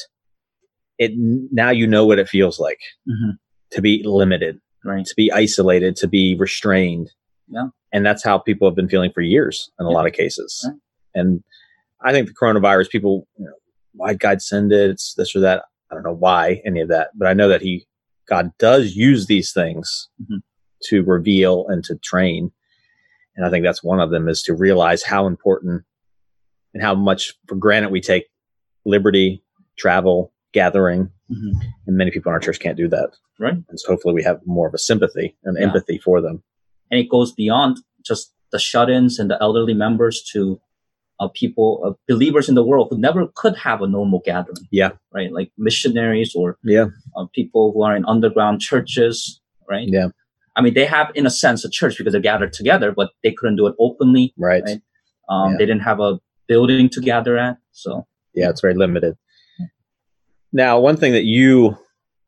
it. 0.98 1.12
Now 1.16 1.70
you 1.72 1.88
know 1.88 2.06
what 2.06 2.20
it 2.20 2.30
feels 2.30 2.60
like 2.60 2.80
Mhm. 3.08 3.38
to 3.72 3.82
be 3.82 4.02
limited, 4.06 4.60
Right. 4.84 5.06
to 5.06 5.14
be 5.16 5.32
isolated, 5.32 5.96
to 5.98 6.08
be 6.08 6.36
restrained. 6.38 7.12
Yeah. 7.50 7.68
And 7.92 8.06
that's 8.06 8.24
how 8.24 8.38
people 8.38 8.68
have 8.68 8.76
been 8.76 8.90
feeling 8.90 9.12
for 9.14 9.22
years 9.22 9.72
in 9.80 9.86
a 9.86 9.90
Yeah. 9.90 9.96
lot 9.96 10.08
of 10.08 10.14
cases. 10.14 10.70
And 11.14 11.44
I 12.02 12.12
think 12.12 12.28
the 12.28 12.34
coronavirus, 12.34 12.90
people, 12.90 13.28
you 13.38 13.46
know, 13.46 13.54
why 13.94 14.14
God 14.14 14.42
send 14.42 14.72
it? 14.72 14.90
It's 14.90 15.14
this 15.16 15.36
or 15.36 15.40
that. 15.42 15.64
I 15.92 15.96
don't 15.96 16.04
know 16.04 16.14
why 16.16 16.62
any 16.66 16.82
of 16.82 16.90
that, 16.90 17.10
but 17.16 17.28
I 17.28 17.34
know 17.34 17.48
that 17.50 17.62
He, 17.62 17.88
God 18.28 18.52
does 18.58 18.96
use 18.96 19.28
these 19.28 19.54
things 19.54 20.10
Mhm. 20.22 20.42
To 20.90 21.04
reveal 21.04 21.66
and 21.68 21.84
to 21.86 21.96
train. 21.96 22.52
And 23.36 23.46
I 23.46 23.50
think 23.50 23.64
that's 23.66 23.84
one 23.84 24.00
of 24.00 24.12
them 24.12 24.28
is 24.30 24.42
to 24.44 24.54
realize 24.54 25.04
how 25.04 25.28
important 25.28 25.84
and 26.74 26.82
how 26.84 26.96
much 26.96 27.34
for 27.48 27.56
granted 27.56 27.92
we 27.92 28.02
take 28.02 28.26
liberty, 28.86 29.44
travel, 29.78 30.32
gathering. 30.54 31.10
Mhm. 31.32 31.52
And 31.88 31.98
many 31.98 32.12
people 32.12 32.30
in 32.30 32.34
our 32.34 32.40
church 32.40 32.60
can't 32.60 32.78
do 32.78 32.88
that. 32.90 33.12
Right. 33.40 33.56
And 33.70 33.80
so 33.80 33.90
hopefully 33.90 34.14
we 34.14 34.24
have 34.24 34.40
more 34.46 34.68
of 34.68 34.74
a 34.74 34.78
sympathy 34.78 35.36
and 35.44 35.58
Yeah. 35.58 35.66
empathy 35.66 35.98
for 35.98 36.22
them. 36.22 36.44
and 36.92 37.00
it 37.00 37.10
goes 37.10 37.32
beyond 37.34 37.78
just 38.06 38.32
the 38.52 38.60
shut-ins 38.60 39.18
and 39.18 39.28
the 39.32 39.42
elderly 39.42 39.74
members 39.74 40.22
to 40.34 40.62
uh, 41.20 41.28
people, 41.34 41.82
uh, 41.84 41.94
believers 42.08 42.48
in 42.48 42.54
the 42.56 42.64
world 42.64 42.88
who 42.92 42.98
never 43.00 43.26
could 43.36 43.56
have 43.56 43.82
a 43.82 43.88
normal 43.88 44.22
gathering. 44.24 44.68
Yeah. 44.70 44.92
Right. 45.12 45.32
Like 45.32 45.52
missionaries 45.58 46.36
or 46.36 46.58
Yeah. 46.64 46.88
uh, 47.18 47.26
people 47.34 47.72
who 47.74 47.82
are 47.84 47.96
in 47.96 48.06
underground 48.06 48.60
churches. 48.62 49.42
Right. 49.68 49.88
Yeah. 49.88 50.10
I 50.56 50.62
mean, 50.62 50.74
they 50.74 50.86
have, 50.86 51.12
in 51.16 51.26
a 51.26 51.30
sense, 51.30 51.66
a 51.66 51.70
church 51.70 51.98
because 51.98 52.14
they're 52.14 52.22
gathered 52.22 52.54
together, 52.54 52.92
but 52.92 53.12
they 53.24 53.32
couldn't 53.32 53.58
do 53.58 53.68
it 53.68 53.76
openly. 53.80 54.34
Right. 54.38 54.64
Right. 54.64 54.82
Um, 55.30 55.52
Yeah. 55.52 55.58
They 55.58 55.66
didn't 55.66 55.82
have 55.84 56.00
a 56.00 56.20
building 56.48 56.90
to 56.90 57.02
gather 57.02 57.38
at. 57.38 57.58
So, 57.72 58.08
Yeah. 58.34 58.50
It's 58.50 58.62
very 58.62 58.74
limited. 58.76 59.16
Now, 60.54 60.80
one 60.80 60.96
thing 60.98 61.12
that 61.14 61.26
you 61.26 61.78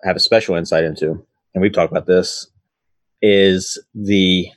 have 0.04 0.16
a 0.16 0.20
special 0.20 0.56
insight 0.56 0.84
into, 0.84 1.26
and 1.54 1.62
we've 1.62 1.72
talked 1.72 1.92
about 1.92 2.06
this, 2.08 2.50
is 3.22 3.82
the 3.96 4.48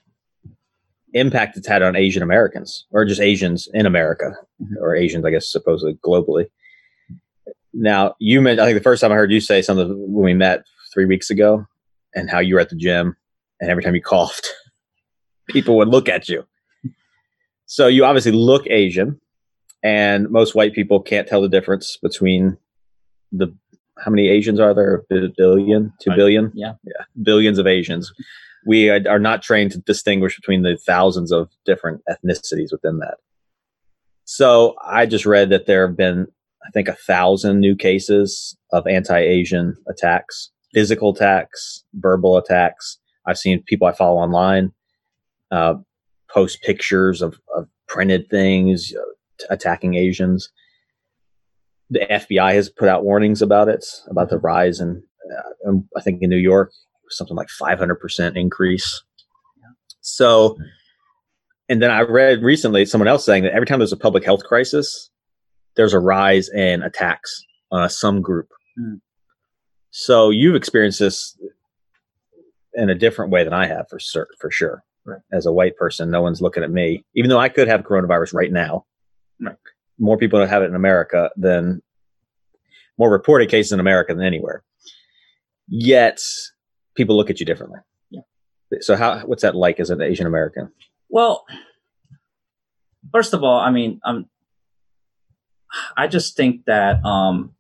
impact 1.14 1.56
it's 1.56 1.66
had 1.68 1.82
on 1.82 1.96
Asian 1.96 2.22
Americans 2.22 2.86
or 2.90 3.04
just 3.04 3.20
Asians 3.20 3.68
in 3.72 3.86
America 3.86 4.32
Mhm. 4.60 4.76
or 4.80 4.94
Asians, 4.94 5.24
I 5.24 5.30
guess, 5.30 5.50
supposedly 5.50 5.94
globally. 6.04 6.46
Now, 7.72 8.14
you 8.18 8.40
mentioned, 8.40 8.60
I 8.62 8.66
think 8.66 8.78
the 8.78 8.82
first 8.82 9.00
time 9.00 9.12
I 9.12 9.16
heard 9.16 9.30
you 9.32 9.40
say 9.40 9.62
something 9.62 9.88
when 10.12 10.24
we 10.24 10.34
met 10.34 10.64
three 10.92 11.04
weeks 11.06 11.30
ago 11.30 11.66
and 12.14 12.28
how 12.28 12.40
you 12.40 12.54
were 12.54 12.60
at 12.60 12.68
the 12.70 12.76
gym 12.76 13.16
and 13.60 13.70
every 13.70 13.82
time 13.82 13.94
you 13.94 14.02
coughed, 14.02 14.48
people 15.48 15.76
would 15.76 15.88
look 15.88 16.08
at 16.08 16.28
you. 16.28 16.44
So 17.66 17.86
you 17.86 18.04
obviously 18.04 18.32
look 18.32 18.66
Asian 18.66 19.20
and 19.82 20.30
most 20.30 20.54
white 20.54 20.74
people 20.74 21.00
can't 21.00 21.26
tell 21.26 21.40
the 21.40 21.48
difference 21.48 21.96
between 22.02 22.58
the, 23.32 23.54
how 23.98 24.10
many 24.10 24.28
Asians 24.28 24.60
are 24.60 24.74
there? 24.74 25.04
A 25.10 25.28
billion, 25.36 25.92
two 26.00 26.10
billion. 26.14 26.52
Yeah. 26.54 26.74
Yeah. 26.84 27.04
Billions 27.22 27.58
of 27.58 27.66
Asians. 27.66 28.12
We 28.66 28.90
are 28.90 29.00
are 29.08 29.18
not 29.18 29.42
trained 29.42 29.72
to 29.72 29.78
distinguish 29.78 30.36
between 30.36 30.62
the 30.62 30.76
thousands 30.76 31.32
of 31.32 31.48
different 31.64 32.02
ethnicities 32.08 32.72
within 32.72 32.98
that. 32.98 33.14
So 34.24 34.76
I 34.84 35.06
just 35.06 35.26
read 35.26 35.50
that 35.50 35.66
there 35.66 35.86
have 35.86 35.96
been, 35.96 36.26
I 36.66 36.70
think, 36.70 36.88
a 36.88 36.94
thousand 36.94 37.60
new 37.60 37.74
cases 37.74 38.56
of 38.70 38.86
anti-Asian 38.86 39.76
attacks, 39.88 40.50
physical 40.72 41.10
attacks, 41.10 41.84
verbal 41.94 42.36
attacks. 42.36 42.98
I've 43.26 43.38
seen 43.38 43.62
people 43.66 43.86
I 43.86 43.92
follow 43.92 44.18
online 44.18 44.72
uh, 45.50 45.74
post 46.30 46.62
pictures 46.62 47.22
of, 47.22 47.38
of 47.54 47.68
printed 47.88 48.28
things 48.30 48.92
uh, 48.96 49.02
t- 49.38 49.46
attacking 49.50 49.94
Asians. 49.94 50.50
The 51.90 52.06
FBI 52.10 52.54
has 52.54 52.68
put 52.68 52.88
out 52.88 53.04
warnings 53.04 53.42
about 53.42 53.68
it, 53.68 53.84
about 54.08 54.30
the 54.30 54.38
rise 54.38 54.80
in, 54.80 55.02
uh, 55.36 55.68
um, 55.68 55.88
I 55.96 56.00
think 56.00 56.22
in 56.22 56.30
New 56.30 56.36
York, 56.36 56.72
something 57.08 57.36
like 57.36 57.48
500% 57.48 58.36
increase. 58.36 59.02
So, 60.02 60.56
and 61.68 61.82
then 61.82 61.90
I 61.90 62.02
read 62.02 62.42
recently 62.42 62.86
someone 62.86 63.08
else 63.08 63.24
saying 63.24 63.42
that 63.42 63.52
every 63.52 63.66
time 63.66 63.80
there's 63.80 63.92
a 63.92 63.96
public 63.98 64.24
health 64.24 64.44
crisis, 64.44 65.10
there's 65.76 65.92
a 65.92 65.98
rise 65.98 66.48
in 66.48 66.82
attacks 66.82 67.42
on 67.70 67.88
some 67.90 68.22
group. 68.22 68.48
Mm. 68.78 69.00
So 69.90 70.30
you've 70.30 70.54
experienced 70.54 71.00
this 71.00 71.36
in 72.74 72.90
a 72.90 72.94
different 72.94 73.30
way 73.30 73.44
than 73.44 73.52
I 73.52 73.66
have 73.66 73.86
for 73.88 73.98
cer- 73.98 74.28
for 74.38 74.50
sure. 74.50 74.82
Right. 75.04 75.20
As 75.32 75.46
a 75.46 75.52
white 75.52 75.76
person, 75.76 76.10
no 76.10 76.22
one's 76.22 76.42
looking 76.42 76.62
at 76.62 76.70
me, 76.70 77.04
even 77.14 77.30
though 77.30 77.38
I 77.38 77.48
could 77.48 77.68
have 77.68 77.82
coronavirus 77.82 78.34
right 78.34 78.52
now. 78.52 78.84
Right. 79.40 79.56
More 79.98 80.18
people 80.18 80.38
don't 80.38 80.48
have 80.48 80.62
it 80.62 80.66
in 80.66 80.74
America 80.74 81.30
than 81.36 81.82
more 82.98 83.10
reported 83.10 83.48
cases 83.48 83.72
in 83.72 83.80
America 83.80 84.14
than 84.14 84.24
anywhere. 84.24 84.62
Yet 85.68 86.20
people 86.94 87.16
look 87.16 87.30
at 87.30 87.40
you 87.40 87.46
differently. 87.46 87.80
Yeah. 88.10 88.20
So 88.80 88.94
how 88.94 89.20
what's 89.20 89.42
that 89.42 89.54
like 89.54 89.80
as 89.80 89.90
an 89.90 90.02
Asian 90.02 90.26
American? 90.26 90.70
Well, 91.08 91.44
first 93.12 93.32
of 93.32 93.42
all, 93.42 93.58
I 93.58 93.70
mean, 93.70 94.00
um, 94.04 94.26
I 95.96 96.08
just 96.08 96.36
think 96.36 96.66
that, 96.66 97.04
um, 97.04 97.54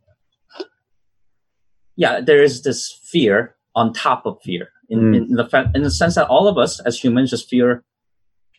yeah, 1.96 2.20
there 2.20 2.42
is 2.42 2.62
this 2.62 2.92
fear 3.10 3.56
on 3.74 3.92
top 3.92 4.26
of 4.26 4.38
fear 4.42 4.68
in, 4.90 4.98
Mm. 5.00 5.16
in 5.30 5.34
the 5.36 5.70
in 5.74 5.82
the 5.82 5.90
sense 5.90 6.14
that 6.16 6.26
all 6.28 6.46
of 6.48 6.58
us 6.58 6.80
as 6.80 6.98
humans 7.02 7.30
just 7.30 7.48
fear. 7.48 7.84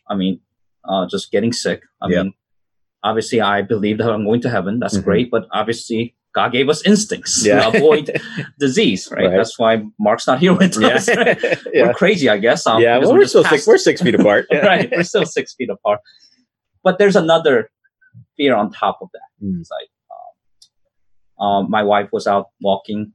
I 0.08 0.14
mean, 0.16 0.40
uh, 0.88 1.06
just 1.08 1.30
getting 1.30 1.52
sick. 1.52 1.82
I 2.00 2.08
Yeah. 2.08 2.22
mean, 2.24 2.32
obviously, 3.04 3.40
I 3.40 3.62
believe 3.62 3.98
that 3.98 4.10
I'm 4.10 4.24
going 4.24 4.40
to 4.42 4.50
heaven. 4.50 4.78
That's 4.80 4.98
Mhm. 4.98 5.04
great, 5.04 5.30
but 5.30 5.46
obviously, 5.52 6.14
God 6.34 6.50
gave 6.52 6.68
us 6.70 6.80
instincts 6.86 7.44
Yeah. 7.44 7.60
to 7.70 7.76
avoid 7.76 8.10
disease, 8.58 9.08
right? 9.10 9.26
Right. 9.26 9.36
That's 9.36 9.58
why 9.58 9.84
Mark's 10.00 10.26
not 10.26 10.38
here 10.40 10.54
with 10.54 10.76
yeah. 10.80 10.88
us. 10.96 11.08
right? 11.16 11.38
yeah. 11.72 11.86
We're 11.88 11.94
crazy, 11.94 12.28
I 12.30 12.38
guess. 12.38 12.66
Um, 12.66 12.80
yeah. 12.82 12.98
Well, 12.98 13.12
we're 13.12 13.26
still 13.26 13.44
six. 13.44 13.66
We're 13.66 13.78
six 13.78 14.00
feet 14.00 14.14
apart. 14.14 14.46
Yeah. 14.50 14.66
right. 14.66 14.90
We're 14.90 15.02
still 15.04 15.26
six 15.26 15.54
feet 15.54 15.68
apart. 15.70 16.00
But 16.82 16.98
there's 16.98 17.16
another 17.16 17.70
fear 18.36 18.54
on 18.56 18.72
top 18.72 18.98
of 19.02 19.08
that. 19.12 19.28
Mm. 19.44 19.60
It's 19.60 19.70
like, 19.70 19.90
um, 21.38 21.46
um, 21.46 21.70
my 21.70 21.82
wife 21.82 22.08
was 22.12 22.26
out 22.26 22.46
walking 22.60 23.12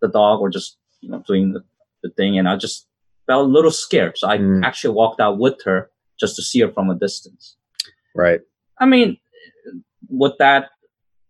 the 0.00 0.08
dog 0.08 0.40
or 0.40 0.50
just, 0.50 0.76
you 1.00 1.10
know, 1.10 1.22
doing 1.26 1.52
the, 1.52 1.62
the 2.02 2.10
thing. 2.10 2.38
And 2.38 2.48
I 2.48 2.56
just 2.56 2.86
felt 3.26 3.46
a 3.46 3.52
little 3.52 3.70
scared. 3.70 4.18
So 4.18 4.28
I 4.28 4.38
Mm. 4.38 4.64
actually 4.64 4.94
walked 4.94 5.20
out 5.20 5.38
with 5.38 5.62
her 5.64 5.90
just 6.18 6.36
to 6.36 6.42
see 6.42 6.60
her 6.60 6.70
from 6.72 6.90
a 6.90 6.94
distance. 6.94 7.56
Right. 8.14 8.40
I 8.80 8.86
mean, 8.86 9.16
would 10.08 10.32
that 10.38 10.70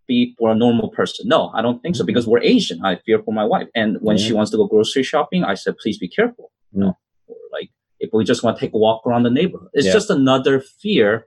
be 0.09 0.35
for 0.39 0.51
a 0.51 0.55
normal 0.55 0.89
person? 0.91 1.29
No, 1.29 1.51
I 1.55 1.63
don't 1.63 1.81
think 1.83 1.97
so 1.97 2.05
because 2.05 2.27
we're 2.27 2.43
Asian. 2.43 2.85
I 2.85 2.97
fear 3.07 3.23
for 3.23 3.33
my 3.33 3.45
wife. 3.45 3.69
And 3.75 3.99
when 4.01 4.19
she 4.19 4.33
wants 4.33 4.51
to 4.53 4.57
go 4.57 4.67
grocery 4.67 5.03
shopping, 5.03 5.45
I 5.45 5.55
said, 5.55 5.77
please 5.79 5.99
be 5.99 6.09
careful. 6.09 6.51
You 6.73 6.81
know, 6.81 6.99
or 7.27 7.37
like 7.53 7.71
if 8.01 8.11
we 8.13 8.25
just 8.25 8.43
want 8.43 8.57
to 8.57 8.61
take 8.65 8.75
a 8.75 8.79
walk 8.79 9.07
around 9.07 9.23
the 9.25 9.31
neighborhood, 9.31 9.69
it's 9.75 9.87
Yeah. 9.87 9.93
just 9.93 10.11
another 10.11 10.61
fear 10.61 11.27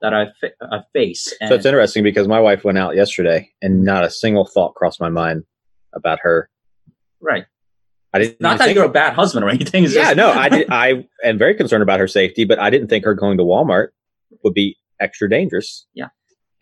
that 0.00 0.14
I, 0.14 0.26
fa- 0.40 0.52
I 0.62 0.80
face. 0.92 1.32
And 1.40 1.48
So 1.48 1.54
it's 1.54 1.66
interesting 1.66 2.02
because 2.04 2.28
my 2.28 2.40
wife 2.40 2.64
went 2.64 2.78
out 2.78 2.94
yesterday 2.96 3.50
and 3.62 3.84
not 3.84 4.04
a 4.04 4.10
single 4.10 4.44
thought 4.44 4.74
crossed 4.74 5.00
my 5.00 5.08
mind 5.10 5.44
about 5.92 6.20
her. 6.22 6.48
right. 7.20 7.44
I 8.14 8.18
didn't 8.20 8.40
Not 8.40 8.58
that 8.58 8.66
think- 8.66 8.76
you're 8.76 8.84
a 8.84 8.88
bad 8.88 9.12
husband 9.14 9.44
or 9.44 9.48
anything. 9.50 9.84
It's 9.84 9.94
yeah, 9.94 10.14
just- 10.14 10.16
no, 10.16 10.30
I 10.30 10.48
did. 10.56 10.70
I 10.70 11.06
am 11.24 11.36
very 11.36 11.54
concerned 11.54 11.82
about 11.82 11.98
her 12.00 12.08
safety, 12.08 12.44
but 12.44 12.58
I 12.58 12.70
didn't 12.70 12.88
think 12.88 13.04
her 13.04 13.14
going 13.14 13.36
to 13.38 13.44
Walmart 13.44 13.88
would 14.44 14.54
be 14.54 14.76
extra 15.00 15.28
dangerous. 15.28 15.86
Yeah. 15.94 16.08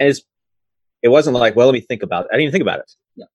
and 0.01 0.09
it's, 0.09 0.23
it 1.03 1.09
wasn't 1.09 1.37
like, 1.37 1.55
well, 1.55 1.67
let 1.67 1.73
me 1.75 1.81
think 1.81 2.03
about 2.03 2.25
it. 2.25 2.29
I 2.33 2.37
didn't 2.37 2.43
even 2.45 2.53
think 2.53 2.63
about 2.63 2.79
it. 2.81 2.91
Yeah. 3.17 3.27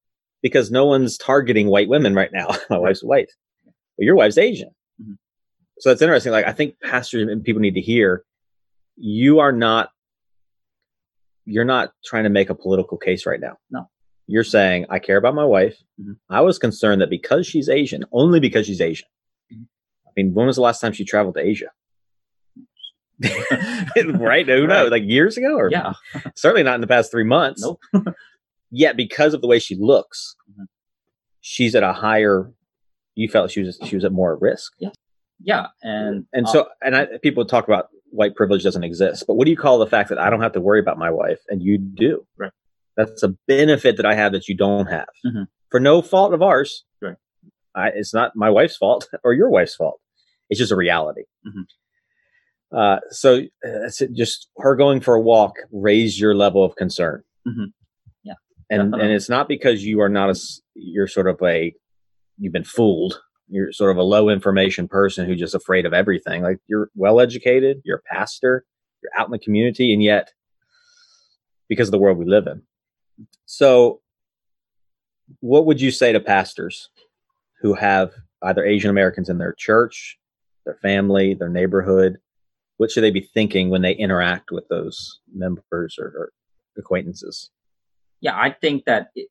because 0.41 0.71
no 0.71 0.85
one's 0.85 1.17
targeting 1.17 1.67
white 1.67 1.87
women 1.89 2.15
right 2.15 2.31
now. 2.33 2.47
my 2.69 2.77
wife's 2.79 3.01
white, 3.03 3.29
but 3.65 4.03
your 4.05 4.15
wife's 4.15 4.37
Asian. 4.37 4.71
Mhm. 5.01 5.17
So 5.79 5.89
that's 5.89 6.01
interesting. 6.01 6.31
Like 6.31 6.47
I 6.47 6.53
think 6.53 6.79
pastors 6.81 7.27
and 7.29 7.43
people 7.43 7.61
need 7.61 7.75
to 7.75 7.81
hear, 7.81 8.23
you 8.95 9.39
are 9.39 9.51
not, 9.51 9.89
you're 11.45 11.65
not 11.65 11.91
trying 12.03 12.23
to 12.23 12.29
make 12.29 12.49
a 12.49 12.55
political 12.55 12.97
case 12.97 13.25
right 13.27 13.39
now. 13.39 13.57
No. 13.69 13.89
You're 14.27 14.43
saying, 14.43 14.85
I 14.89 14.99
care 14.99 15.17
about 15.17 15.35
my 15.35 15.45
wife. 15.45 15.77
Mhm. 16.01 16.17
I 16.29 16.41
was 16.41 16.59
concerned 16.59 17.01
that 17.01 17.09
because 17.09 17.47
she's 17.47 17.69
Asian, 17.69 18.03
only 18.11 18.39
because 18.39 18.65
she's 18.65 18.81
Asian. 18.81 19.07
Mhm. 19.53 19.65
I 20.05 20.09
mean, 20.17 20.33
when 20.33 20.47
was 20.47 20.57
the 20.57 20.61
last 20.61 20.79
time 20.81 20.91
she 20.93 21.05
traveled 21.05 21.35
to 21.35 21.41
Asia? 21.41 21.69
right? 23.21 24.45
Who 24.47 24.67
knows? 24.67 24.83
Right. 24.83 24.91
Like 24.91 25.03
years 25.05 25.37
ago, 25.37 25.55
or 25.57 25.71
yeah. 25.71 25.93
certainly 26.35 26.63
not 26.63 26.75
in 26.75 26.81
the 26.81 26.87
past 26.87 27.09
three 27.11 27.23
months. 27.23 27.61
Nope. 27.63 27.79
Yet, 28.71 28.97
because 28.97 29.33
of 29.33 29.41
the 29.41 29.47
way 29.47 29.59
she 29.59 29.75
looks, 29.75 30.35
Mhm. 30.51 30.65
she's 31.41 31.73
at 31.75 31.83
a 31.83 31.93
higher. 31.93 32.51
You 33.15 33.27
felt 33.29 33.49
she 33.49 33.61
was 33.63 33.79
she 33.85 33.95
was 33.95 34.05
at 34.05 34.11
more 34.11 34.35
risk, 34.35 34.73
Yeah. 35.39 35.67
And, 35.81 36.25
and 36.33 36.45
uh, 36.45 36.51
so 36.51 36.67
and 36.83 36.95
I, 36.95 37.07
people 37.23 37.45
talk 37.45 37.67
about 37.67 37.87
white 38.11 38.35
privilege 38.35 38.63
doesn't 38.63 38.83
exist, 38.83 39.23
but 39.25 39.33
what 39.35 39.45
do 39.45 39.51
you 39.51 39.57
call 39.57 39.79
the 39.79 39.87
fact 39.87 40.09
that 40.09 40.19
I 40.19 40.29
don't 40.29 40.41
have 40.41 40.53
to 40.53 40.61
worry 40.61 40.79
about 40.79 40.99
my 40.99 41.09
wife 41.09 41.39
and 41.49 41.63
you 41.63 41.77
do? 41.79 42.27
Right. 42.37 42.51
That's 42.97 43.23
a 43.23 43.29
benefit 43.47 43.95
that 43.97 44.05
I 44.05 44.15
have 44.15 44.31
that 44.33 44.47
you 44.49 44.57
don't 44.57 44.87
have 44.87 45.07
Mhm. 45.25 45.47
for 45.69 45.79
no 45.79 46.01
fault 46.01 46.33
of 46.33 46.41
ours. 46.41 46.83
Right. 47.01 47.15
I, 47.75 47.89
it's 47.89 48.13
not 48.13 48.35
my 48.35 48.49
wife's 48.49 48.75
fault 48.75 49.07
or 49.23 49.33
your 49.33 49.49
wife's 49.49 49.75
fault. 49.75 50.01
It's 50.49 50.59
just 50.59 50.71
a 50.71 50.75
reality. 50.75 51.23
Mhm. 51.47 51.65
Uh, 52.71 52.99
so 53.11 53.37
uh, 53.37 53.85
it's 53.85 54.01
just 54.13 54.49
her 54.57 54.75
going 54.75 54.99
for 54.99 55.15
a 55.15 55.21
walk 55.21 55.55
raised 55.71 56.19
your 56.19 56.35
level 56.35 56.63
of 56.65 56.75
concern. 56.75 57.23
Mhm. 57.47 57.71
Yeah, 58.23 58.33
and 58.69 58.93
and 58.93 59.11
it's 59.11 59.29
not 59.29 59.47
because 59.47 59.85
you 59.85 60.01
are 60.01 60.09
not 60.09 60.29
a 60.29 60.35
you're 60.73 61.07
sort 61.07 61.27
of 61.27 61.39
a 61.43 61.73
you've 62.37 62.51
been 62.53 62.63
fooled. 62.65 63.21
You're 63.47 63.71
sort 63.71 63.91
of 63.91 63.97
a 63.97 64.03
low 64.03 64.27
information 64.29 64.89
person 64.89 65.25
who's 65.25 65.39
just 65.39 65.55
afraid 65.55 65.85
of 65.85 65.93
everything. 65.93 66.41
Like 66.41 66.59
you're 66.67 66.89
well 66.95 67.21
educated, 67.21 67.81
you're 67.85 67.99
a 67.99 68.13
pastor, 68.15 68.65
you're 69.01 69.11
out 69.17 69.27
in 69.27 69.31
the 69.31 69.39
community, 69.39 69.93
and 69.93 70.03
yet 70.03 70.33
because 71.69 71.87
of 71.87 71.91
the 71.93 71.97
world 71.99 72.17
we 72.17 72.25
live 72.25 72.47
in. 72.47 72.63
So, 73.45 74.01
what 75.39 75.65
would 75.65 75.81
you 75.81 75.91
say 75.91 76.11
to 76.11 76.19
pastors 76.19 76.89
who 77.61 77.73
have 77.73 78.11
either 78.41 78.63
Asian 78.63 78.89
Americans 78.89 79.29
in 79.29 79.37
their 79.37 79.53
church, 79.53 80.17
their 80.65 80.75
family, 80.81 81.33
their 81.33 81.49
neighborhood? 81.49 82.17
What 82.77 82.91
should 82.91 83.03
they 83.03 83.11
be 83.11 83.29
thinking 83.33 83.69
when 83.69 83.81
they 83.81 83.93
interact 83.93 84.51
with 84.51 84.67
those 84.69 85.19
members 85.33 85.97
or, 85.99 86.05
or 86.05 86.31
acquaintances? 86.77 87.49
yeah, 88.21 88.35
I 88.35 88.51
think 88.51 88.85
that 88.85 89.09
it, 89.15 89.29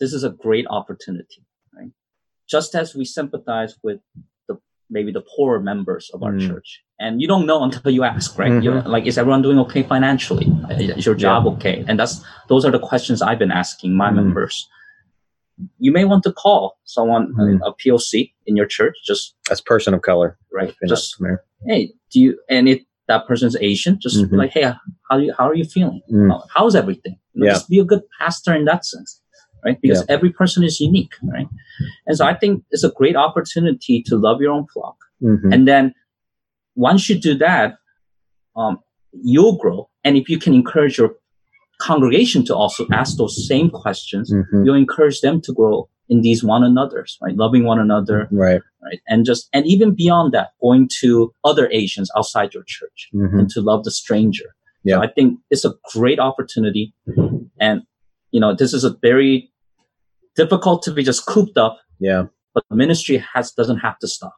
this 0.00 0.12
is 0.12 0.24
a 0.24 0.30
great 0.30 0.66
opportunity, 0.68 1.44
right? 1.74 1.90
Just 2.48 2.74
as 2.74 2.94
we 2.94 3.04
sympathize 3.04 3.76
with 3.82 4.00
maybe 4.90 5.10
the 5.12 5.22
poorer 5.36 5.60
members 5.60 6.10
of 6.14 6.22
our 6.22 6.32
Mm. 6.32 6.46
church, 6.48 6.82
and 7.00 7.20
you 7.20 7.26
don't 7.28 7.46
know 7.46 7.62
until 7.64 7.90
you 7.90 8.04
ask, 8.04 8.38
right? 8.38 8.62
You're, 8.62 8.82
Mhm. 8.82 8.86
like, 8.86 9.04
is 9.06 9.18
everyone 9.18 9.42
doing 9.42 9.58
okay 9.60 9.82
financially? 9.82 10.46
Is 10.70 11.04
your 11.04 11.14
job 11.14 11.46
okay? 11.46 11.84
And 11.88 11.98
that's 11.98 12.22
those 12.48 12.64
are 12.64 12.70
the 12.70 12.78
questions 12.78 13.20
I've 13.22 13.38
been 13.38 13.50
asking 13.52 13.94
my 13.94 14.10
Mm. 14.10 14.16
members. 14.16 14.68
You 15.78 15.90
may 15.90 16.04
want 16.04 16.22
to 16.24 16.32
call 16.32 16.78
someone 16.84 17.32
Mm. 17.34 17.60
a 17.64 17.72
POC 17.72 18.34
in 18.46 18.56
your 18.56 18.66
church, 18.66 18.96
just 19.04 19.34
As 19.50 19.60
person 19.60 19.94
of 19.94 20.02
color, 20.02 20.38
right, 20.52 20.68
if 20.70 20.76
you're 20.80 20.88
not 20.88 20.96
just 20.96 21.22
hey, 21.66 21.92
do 22.12 22.20
you? 22.20 22.38
And 22.50 22.68
if 22.68 22.80
that 23.08 23.26
person's 23.28 23.56
Asian, 23.60 23.98
just 24.00 24.16
Mhm. 24.18 24.36
like, 24.36 24.50
hey, 24.50 24.64
how 25.08 25.16
you, 25.18 25.32
how 25.38 25.48
are 25.48 25.54
you 25.54 25.64
feeling? 25.64 26.00
Mm. 26.12 26.28
How- 26.30 26.44
how's 26.54 26.74
everything? 26.74 27.16
You 27.32 27.40
know, 27.40 27.46
Yeah. 27.46 27.52
Just 27.54 27.68
be 27.68 27.78
a 27.78 27.84
good 27.84 28.02
pastor 28.18 28.52
in 28.54 28.64
that 28.66 28.84
sense, 28.84 29.22
right? 29.66 29.78
Because 29.82 30.04
every 30.08 30.30
person 30.30 30.62
is 30.64 30.80
unique, 30.80 31.14
right? 31.24 31.48
And 32.06 32.16
so 32.16 32.24
I 32.24 32.34
think 32.34 32.62
it's 32.70 32.84
a 32.84 32.90
great 32.90 33.16
opportunity 33.16 34.02
to 34.06 34.16
love 34.16 34.40
your 34.40 34.52
own 34.52 34.66
flock. 34.72 34.96
Mhm. 35.22 35.52
And 35.52 35.66
then 35.66 35.92
once 36.76 37.08
you 37.10 37.18
do 37.18 37.34
that, 37.38 37.78
um, 38.56 38.78
you'll 39.12 39.56
grow. 39.56 39.88
And 40.04 40.16
if 40.16 40.28
you 40.28 40.38
can 40.38 40.54
encourage 40.54 40.98
your 40.98 41.16
congregation 41.78 42.44
to 42.46 42.54
also 42.54 42.86
ask 42.92 43.16
those 43.16 43.46
same 43.46 43.68
questions, 43.70 44.32
Mhm. 44.32 44.64
you'll 44.64 44.74
encourage 44.86 45.20
them 45.20 45.40
to 45.42 45.52
grow 45.52 45.88
in 46.08 46.20
these 46.20 46.44
one 46.44 46.62
another's, 46.62 47.18
right? 47.22 47.36
Loving 47.36 47.64
one 47.64 47.80
another, 47.80 48.28
Right. 48.30 48.62
right? 48.84 49.00
And 49.08 49.26
just, 49.26 49.48
and 49.52 49.66
even 49.66 49.94
beyond 49.94 50.32
that, 50.32 50.48
going 50.60 50.88
to 51.00 51.32
other 51.44 51.68
Asians 51.72 52.08
outside 52.16 52.54
your 52.54 52.62
church 52.66 53.08
Mhm. 53.12 53.38
and 53.38 53.50
to 53.50 53.60
love 53.60 53.82
the 53.84 53.90
stranger. 53.90 54.48
Yeah. 54.84 54.96
So 54.96 55.02
I 55.02 55.08
think 55.08 55.40
it's 55.50 55.64
a 55.64 55.74
great 55.92 56.20
opportunity. 56.20 56.94
And, 57.60 57.82
you 58.30 58.40
know, 58.40 58.54
this 58.54 58.72
is 58.72 58.84
a 58.84 58.94
very 59.08 59.50
difficult 60.36 60.82
to 60.84 60.92
be 60.92 61.02
just 61.02 61.26
cooped 61.26 61.56
up, 61.58 61.78
Yeah. 61.98 62.26
but 62.54 62.64
the 62.70 62.76
ministry 62.76 63.22
has, 63.34 63.52
doesn't 63.52 63.78
have 63.78 63.98
to 64.00 64.08
stop. 64.08 64.34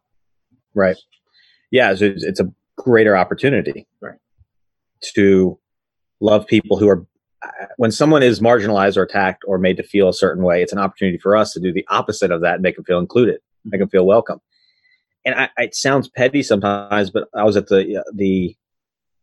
Right. 0.74 0.96
Yeah. 1.70 1.92
It's, 1.92 2.00
it's 2.02 2.40
a 2.40 2.50
greater 2.76 3.16
opportunity. 3.16 3.86
Right. 4.00 4.18
To 5.14 5.58
love 6.20 6.46
people 6.46 6.78
who 6.78 6.88
are, 6.88 7.06
when 7.76 7.90
someone 7.92 8.22
is 8.22 8.40
marginalized 8.40 8.96
or 8.96 9.02
attacked 9.02 9.42
or 9.46 9.58
made 9.58 9.76
to 9.76 9.82
feel 9.82 10.08
a 10.08 10.14
certain 10.14 10.42
way, 10.42 10.62
it's 10.62 10.72
an 10.72 10.78
opportunity 10.78 11.18
for 11.18 11.36
us 11.36 11.52
to 11.52 11.60
do 11.60 11.72
the 11.72 11.86
opposite 11.88 12.30
of 12.30 12.40
that 12.42 12.54
and 12.54 12.62
make 12.62 12.76
them 12.76 12.84
feel 12.84 12.98
included, 12.98 13.40
make 13.64 13.80
them 13.80 13.88
feel 13.88 14.06
welcome. 14.06 14.40
And 15.24 15.34
I, 15.34 15.48
it 15.58 15.74
sounds 15.74 16.08
petty 16.08 16.42
sometimes, 16.42 17.10
but 17.10 17.28
I 17.34 17.44
was 17.44 17.56
at 17.56 17.68
the, 17.68 18.02
the, 18.14 18.56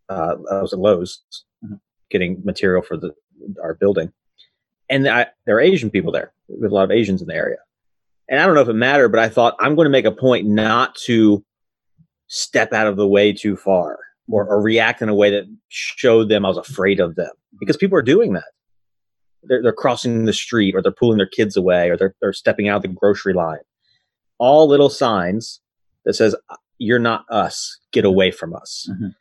uh, 0.09 0.35
I 0.51 0.61
was 0.61 0.71
at 0.73 0.79
Lowe's 0.79 1.21
Mhm. 1.65 1.79
getting 2.11 2.41
material 2.45 2.81
for 2.83 2.95
the, 2.97 3.13
our 3.63 3.73
building. 3.73 4.11
And 4.89 5.07
I, 5.07 5.27
there 5.45 5.55
are 5.57 5.61
Asian 5.61 5.89
people 5.89 6.11
there 6.11 6.31
with 6.47 6.71
a 6.71 6.73
lot 6.75 6.83
of 6.83 6.91
Asians 6.91 7.21
in 7.21 7.27
the 7.27 7.35
area. 7.35 7.57
And 8.29 8.39
I 8.39 8.45
don't 8.45 8.55
know 8.55 8.61
if 8.61 8.69
it 8.69 8.73
mattered, 8.73 9.09
but 9.09 9.19
I 9.19 9.29
thought 9.29 9.55
I'm 9.59 9.75
going 9.75 9.85
to 9.85 9.91
make 9.91 10.05
a 10.05 10.11
point 10.11 10.47
not 10.47 10.95
to 11.05 11.43
step 12.27 12.73
out 12.73 12.87
of 12.87 12.95
the 12.95 13.07
way 13.07 13.31
too 13.33 13.55
far 13.55 13.99
or, 14.29 14.45
or 14.47 14.61
react 14.61 15.01
in 15.01 15.09
a 15.09 15.15
way 15.15 15.29
that 15.31 15.43
showed 15.69 16.29
them 16.29 16.45
I 16.45 16.49
was 16.49 16.57
afraid 16.57 16.99
of 16.99 17.15
them 17.15 17.29
because 17.59 17.77
people 17.77 17.97
are 17.97 18.01
doing 18.03 18.33
that. 18.33 18.45
They're, 19.43 19.61
they're 19.61 19.73
crossing 19.73 20.25
the 20.25 20.33
street 20.33 20.73
or 20.75 20.81
they're 20.81 20.91
pulling 20.91 21.17
their 21.17 21.27
kids 21.27 21.55
away 21.55 21.89
or 21.89 21.97
they're, 21.97 22.15
they're 22.19 22.33
stepping 22.33 22.67
out 22.67 22.77
of 22.77 22.81
the 22.81 22.87
grocery 22.87 23.33
line. 23.33 23.59
All 24.39 24.67
little 24.67 24.89
signs 24.89 25.61
that 26.03 26.13
says, 26.15 26.35
you're 26.79 26.99
not 26.99 27.25
us. 27.29 27.79
Get 27.91 28.05
away 28.05 28.31
from 28.31 28.55
us. 28.55 28.89
Mhm. 28.91 29.13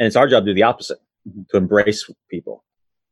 And 0.00 0.06
it's 0.06 0.16
our 0.16 0.26
job 0.26 0.44
to 0.44 0.50
do 0.50 0.54
the 0.54 0.64
opposite, 0.64 0.98
Mhm. 1.28 1.48
to 1.50 1.56
embrace 1.56 2.10
people. 2.28 2.64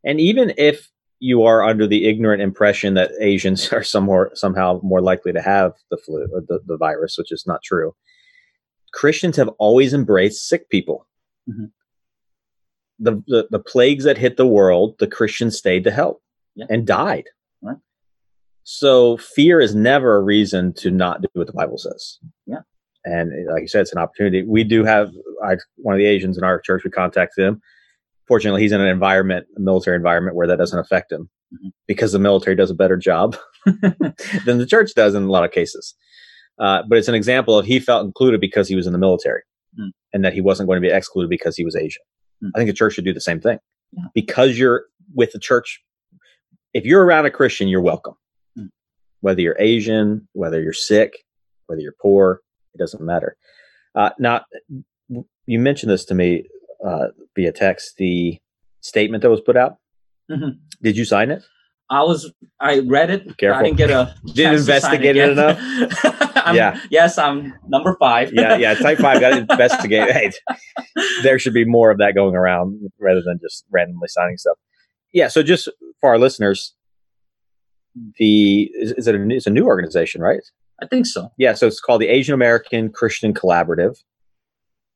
And 0.05 0.21
even 0.21 0.53
if 0.59 0.91
you 1.25 1.45
are 1.45 1.63
under 1.63 1.87
the 1.87 2.09
ignorant 2.09 2.43
impression 2.43 2.95
that 2.95 3.13
Asians 3.21 3.73
are 3.73 3.85
somewhere, 3.85 4.31
somehow 4.35 4.81
more 4.83 5.01
likely 5.01 5.33
to 5.33 5.41
have 5.41 5.73
the 5.91 5.97
flu 5.97 6.27
or 6.33 6.41
the, 6.49 6.59
the 6.67 6.77
virus, 6.77 7.17
which 7.17 7.31
is 7.31 7.45
not 7.47 7.63
true. 7.63 7.95
Christians 8.93 9.37
have 9.37 9.49
always 9.59 9.95
embraced 9.95 10.49
sick 10.49 10.69
people. 10.69 11.07
Mhm. 11.49 11.71
The, 12.99 13.23
the 13.27 13.49
the 13.51 13.59
plagues 13.59 14.05
that 14.05 14.19
hit 14.19 14.37
the 14.37 14.47
world, 14.47 14.97
the 14.99 15.07
Christians 15.07 15.57
stayed 15.57 15.85
to 15.85 15.91
help 15.91 16.23
Yeah. 16.55 16.67
and 16.69 16.87
died. 16.87 17.25
Right. 17.63 17.79
So 18.65 19.17
fear 19.17 19.61
is 19.61 19.75
never 19.75 20.17
a 20.17 20.23
reason 20.23 20.73
to 20.75 20.91
not 20.91 21.23
do 21.23 21.29
what 21.35 21.47
the 21.47 21.53
Bible 21.53 21.79
says. 21.79 22.19
Yeah. 22.47 22.61
And 23.05 23.33
uh, 23.33 23.53
like 23.53 23.63
you 23.63 23.69
said, 23.69 23.81
it's 23.83 23.93
an 23.93 23.99
opportunity. 23.99 24.43
We 24.43 24.63
do 24.65 24.85
have 24.85 25.11
I, 25.45 25.57
one 25.77 25.95
of 25.95 25.99
the 25.99 26.07
Asians 26.07 26.37
in 26.39 26.45
our 26.45 26.61
church. 26.61 26.85
We 26.85 26.91
contacted 26.91 27.45
him. 27.45 27.61
Fortunately, 28.33 28.63
he's 28.63 28.73
in 28.73 28.81
an 28.81 28.87
environment, 28.87 29.47
a 29.59 29.61
military 29.61 29.95
environment, 29.95 30.35
where 30.35 30.47
that 30.47 30.57
doesn't 30.57 30.79
affect 30.79 31.13
him 31.13 31.29
Mhm. 31.53 31.71
because 31.87 32.13
the 32.13 32.19
military 32.19 32.57
does 32.57 32.71
a 32.71 32.75
better 32.75 32.97
job 32.97 33.37
than 34.47 34.57
the 34.57 34.65
church 34.67 34.95
does 34.95 35.15
in 35.15 35.25
a 35.25 35.31
lot 35.31 35.45
of 35.45 35.51
cases. 35.51 35.95
Uh, 36.59 36.83
but 36.89 36.97
it's 36.97 37.09
an 37.09 37.15
example 37.15 37.59
of 37.59 37.67
he 37.67 37.79
felt 37.79 38.07
included 38.07 38.41
because 38.41 38.69
he 38.69 38.75
was 38.75 38.87
in 38.87 38.95
the 38.95 38.99
military 38.99 39.43
Mm. 39.79 39.91
and 40.15 40.25
that 40.25 40.33
he 40.33 40.41
wasn't 40.41 40.67
going 40.67 40.81
to 40.81 40.87
be 40.89 40.91
excluded 40.95 41.29
because 41.29 41.57
he 41.59 41.65
was 41.65 41.77
Asian. 41.77 42.03
Mm. 42.43 42.53
I 42.55 42.59
think 42.59 42.69
the 42.71 42.75
church 42.75 42.95
should 42.95 43.05
do 43.05 43.13
the 43.13 43.21
same 43.21 43.39
thing 43.41 43.59
Yeah. 43.93 44.05
because 44.15 44.59
you're 44.59 44.87
with 45.15 45.33
the 45.33 45.39
church. 45.39 45.83
If 46.73 46.87
you're 46.87 47.05
around 47.05 47.27
a 47.27 47.31
Christian, 47.31 47.69
you're 47.69 47.83
welcome. 47.83 48.15
Mm. 48.59 48.69
Whether 49.21 49.43
you're 49.43 49.57
Asian, 49.59 50.27
whether 50.33 50.63
you're 50.63 50.73
sick, 50.73 51.13
whether 51.67 51.83
you're 51.83 51.97
poor, 52.01 52.41
it 52.75 52.79
doesn't 52.79 53.03
matter. 53.03 53.37
Uh, 53.95 54.11
now, 54.19 54.45
you 55.47 55.59
mentioned 55.59 55.91
this 55.93 56.07
to 56.07 56.15
me 56.15 56.45
uh, 56.87 57.09
via 57.37 57.53
text, 57.53 57.97
the 57.99 58.39
statement 58.81 59.23
that 59.23 59.31
was 59.31 59.41
put 59.41 59.57
out 59.57 59.77
Mhm. 60.31 60.59
Did 60.83 60.97
you 60.97 61.05
sign 61.05 61.31
it? 61.31 61.43
I 61.91 62.03
was 62.05 62.33
I 62.61 62.79
read 62.81 63.11
it. 63.11 63.37
Careful. 63.37 63.61
I 63.61 63.63
didn't 63.65 63.77
get 63.77 63.91
a 63.91 64.15
Didn't 64.25 64.37
chance 64.37 64.67
to 64.67 64.81
sign 64.81 64.95
investigate 64.95 65.17
it 65.17 65.37
yet. 65.37 66.37
I'm- 66.47 66.57
Yeah. 66.57 66.81
Yes, 66.91 67.19
I'm 67.19 67.53
number 67.69 67.97
five. 68.01 68.33
Yeah, 68.33 68.57
yeah. 68.57 68.75
Type 68.87 68.99
five 68.99 69.21
got 69.21 69.31
to 69.31 69.39
investigate. 69.39 70.11
Hey, 70.11 70.31
there 71.23 71.39
should 71.39 71.53
be 71.55 71.65
more 71.65 71.91
of 71.91 71.99
that 71.99 72.15
going 72.15 72.35
around 72.35 72.81
rather 72.99 73.21
than 73.25 73.39
just 73.43 73.65
randomly 73.71 74.09
signing 74.09 74.37
stuff. 74.39 74.57
Yeah. 75.13 75.29
So 75.29 75.43
just 75.43 75.69
for 76.01 76.11
our 76.11 76.19
listeners, 76.19 76.75
the 78.19 78.71
is, 78.75 78.93
is 78.93 79.07
it 79.07 79.15
a, 79.15 79.29
it's 79.31 79.47
a 79.47 79.51
new 79.51 79.67
organization, 79.67 80.21
right? 80.23 80.41
I 80.83 80.87
think 80.87 81.07
so. 81.07 81.29
Yeah, 81.39 81.55
so 81.55 81.67
it's 81.67 81.79
called 81.81 82.01
the 82.01 82.09
Asian 82.09 82.35
American 82.35 82.91
Christian 82.91 83.35
Collaborative, 83.35 83.97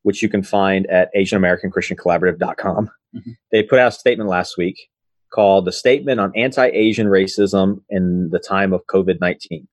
which 0.06 0.22
you 0.22 0.28
can 0.28 0.40
find 0.44 0.86
at 0.86 1.10
AsianAmericanChristianCollaborative.com. 1.16 2.90
Mhm. 3.16 3.36
They 3.50 3.62
put 3.64 3.80
out 3.80 3.88
a 3.88 3.90
statement 3.92 4.30
last 4.30 4.56
week 4.56 4.88
called 5.32 5.64
the 5.64 5.72
Statement 5.72 6.20
on 6.20 6.32
Anti-Asian 6.36 7.08
Racism 7.08 7.82
in 7.90 8.30
the 8.30 8.38
Time 8.38 8.72
of 8.72 8.86
COVID-19. 8.86 9.66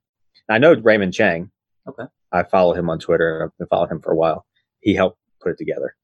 I 0.49 0.57
know 0.57 0.73
Raymond 0.73 1.13
Chang. 1.13 1.51
Okay. 1.88 2.05
I 2.31 2.41
follow 2.43 2.73
him 2.73 2.89
on 2.89 2.97
Twitter. 2.97 3.36
and 3.36 3.43
I've 3.51 3.57
been 3.59 3.67
following 3.67 3.91
him 3.91 4.01
for 4.01 4.11
a 4.11 4.15
while. 4.15 4.45
He 4.79 4.95
helped 4.95 5.19
put 5.41 5.51
it 5.51 5.57
together. 5.59 5.95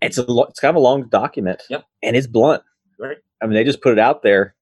It's 0.00 0.16
a 0.16 0.22
lo- 0.30 0.44
it's 0.44 0.60
kind 0.60 0.70
of 0.70 0.76
a 0.76 0.80
long 0.80 1.08
document. 1.08 1.62
Yep. 1.68 1.84
And 2.02 2.16
it's 2.16 2.26
blunt. 2.26 2.62
Right. 2.98 3.18
I 3.42 3.46
mean, 3.46 3.54
they 3.54 3.64
just 3.64 3.82
put 3.82 3.92
it 3.92 3.98
out 3.98 4.22
there. 4.22 4.54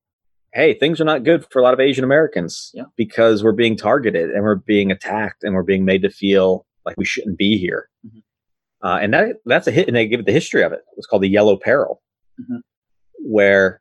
Hey, 0.52 0.74
things 0.74 1.00
are 1.00 1.04
not 1.04 1.22
good 1.24 1.46
for 1.50 1.60
a 1.60 1.62
lot 1.62 1.74
of 1.74 1.80
Asian 1.80 2.02
Americans 2.04 2.72
because 2.96 3.42
we're 3.44 3.52
being 3.52 3.76
targeted 3.76 4.30
and 4.30 4.42
we're 4.42 4.56
being 4.56 4.90
attacked 4.90 5.44
and 5.44 5.54
we're 5.54 5.62
being 5.62 5.84
made 5.84 6.02
to 6.02 6.10
feel 6.10 6.66
like 6.84 6.96
we 6.98 7.04
shouldn't 7.04 7.38
be 7.38 7.56
here. 7.56 7.88
Mhm. 8.04 8.22
Uh, 8.82 8.98
and 9.00 9.14
that 9.14 9.36
that's 9.46 9.66
a 9.66 9.70
hit. 9.70 9.86
And 9.88 9.96
they 9.96 10.06
give 10.08 10.20
it 10.20 10.26
the 10.26 10.32
history 10.32 10.62
of 10.62 10.72
it. 10.72 10.80
It's 10.96 11.06
called 11.06 11.22
the 11.22 11.28
Yellow 11.28 11.56
Peril, 11.56 12.02
Mhm. 12.40 12.60
where 13.20 13.80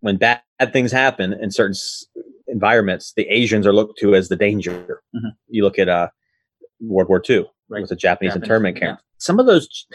when 0.00 0.16
bad 0.16 0.40
things 0.72 0.92
happen 0.92 1.32
in 1.32 1.50
certain 1.50 1.72
s- 1.72 2.06
environments, 2.48 3.12
the 3.16 3.26
Asians 3.28 3.66
are 3.66 3.72
looked 3.72 3.98
to 4.00 4.14
as 4.14 4.28
the 4.28 4.36
danger. 4.36 5.02
Mhm. 5.14 5.32
You 5.48 5.64
look 5.64 5.78
at 5.78 5.88
uh, 5.88 6.08
World 6.80 7.08
War 7.08 7.22
II 7.28 7.46
Right. 7.68 7.80
with 7.80 7.90
the 7.90 7.96
Japanese, 7.96 8.32
Japanese, 8.34 8.42
internment 8.48 8.76
yeah. 8.78 8.86
camp. 8.86 9.00
Some 9.18 9.38
of 9.40 9.46
those, 9.46 9.86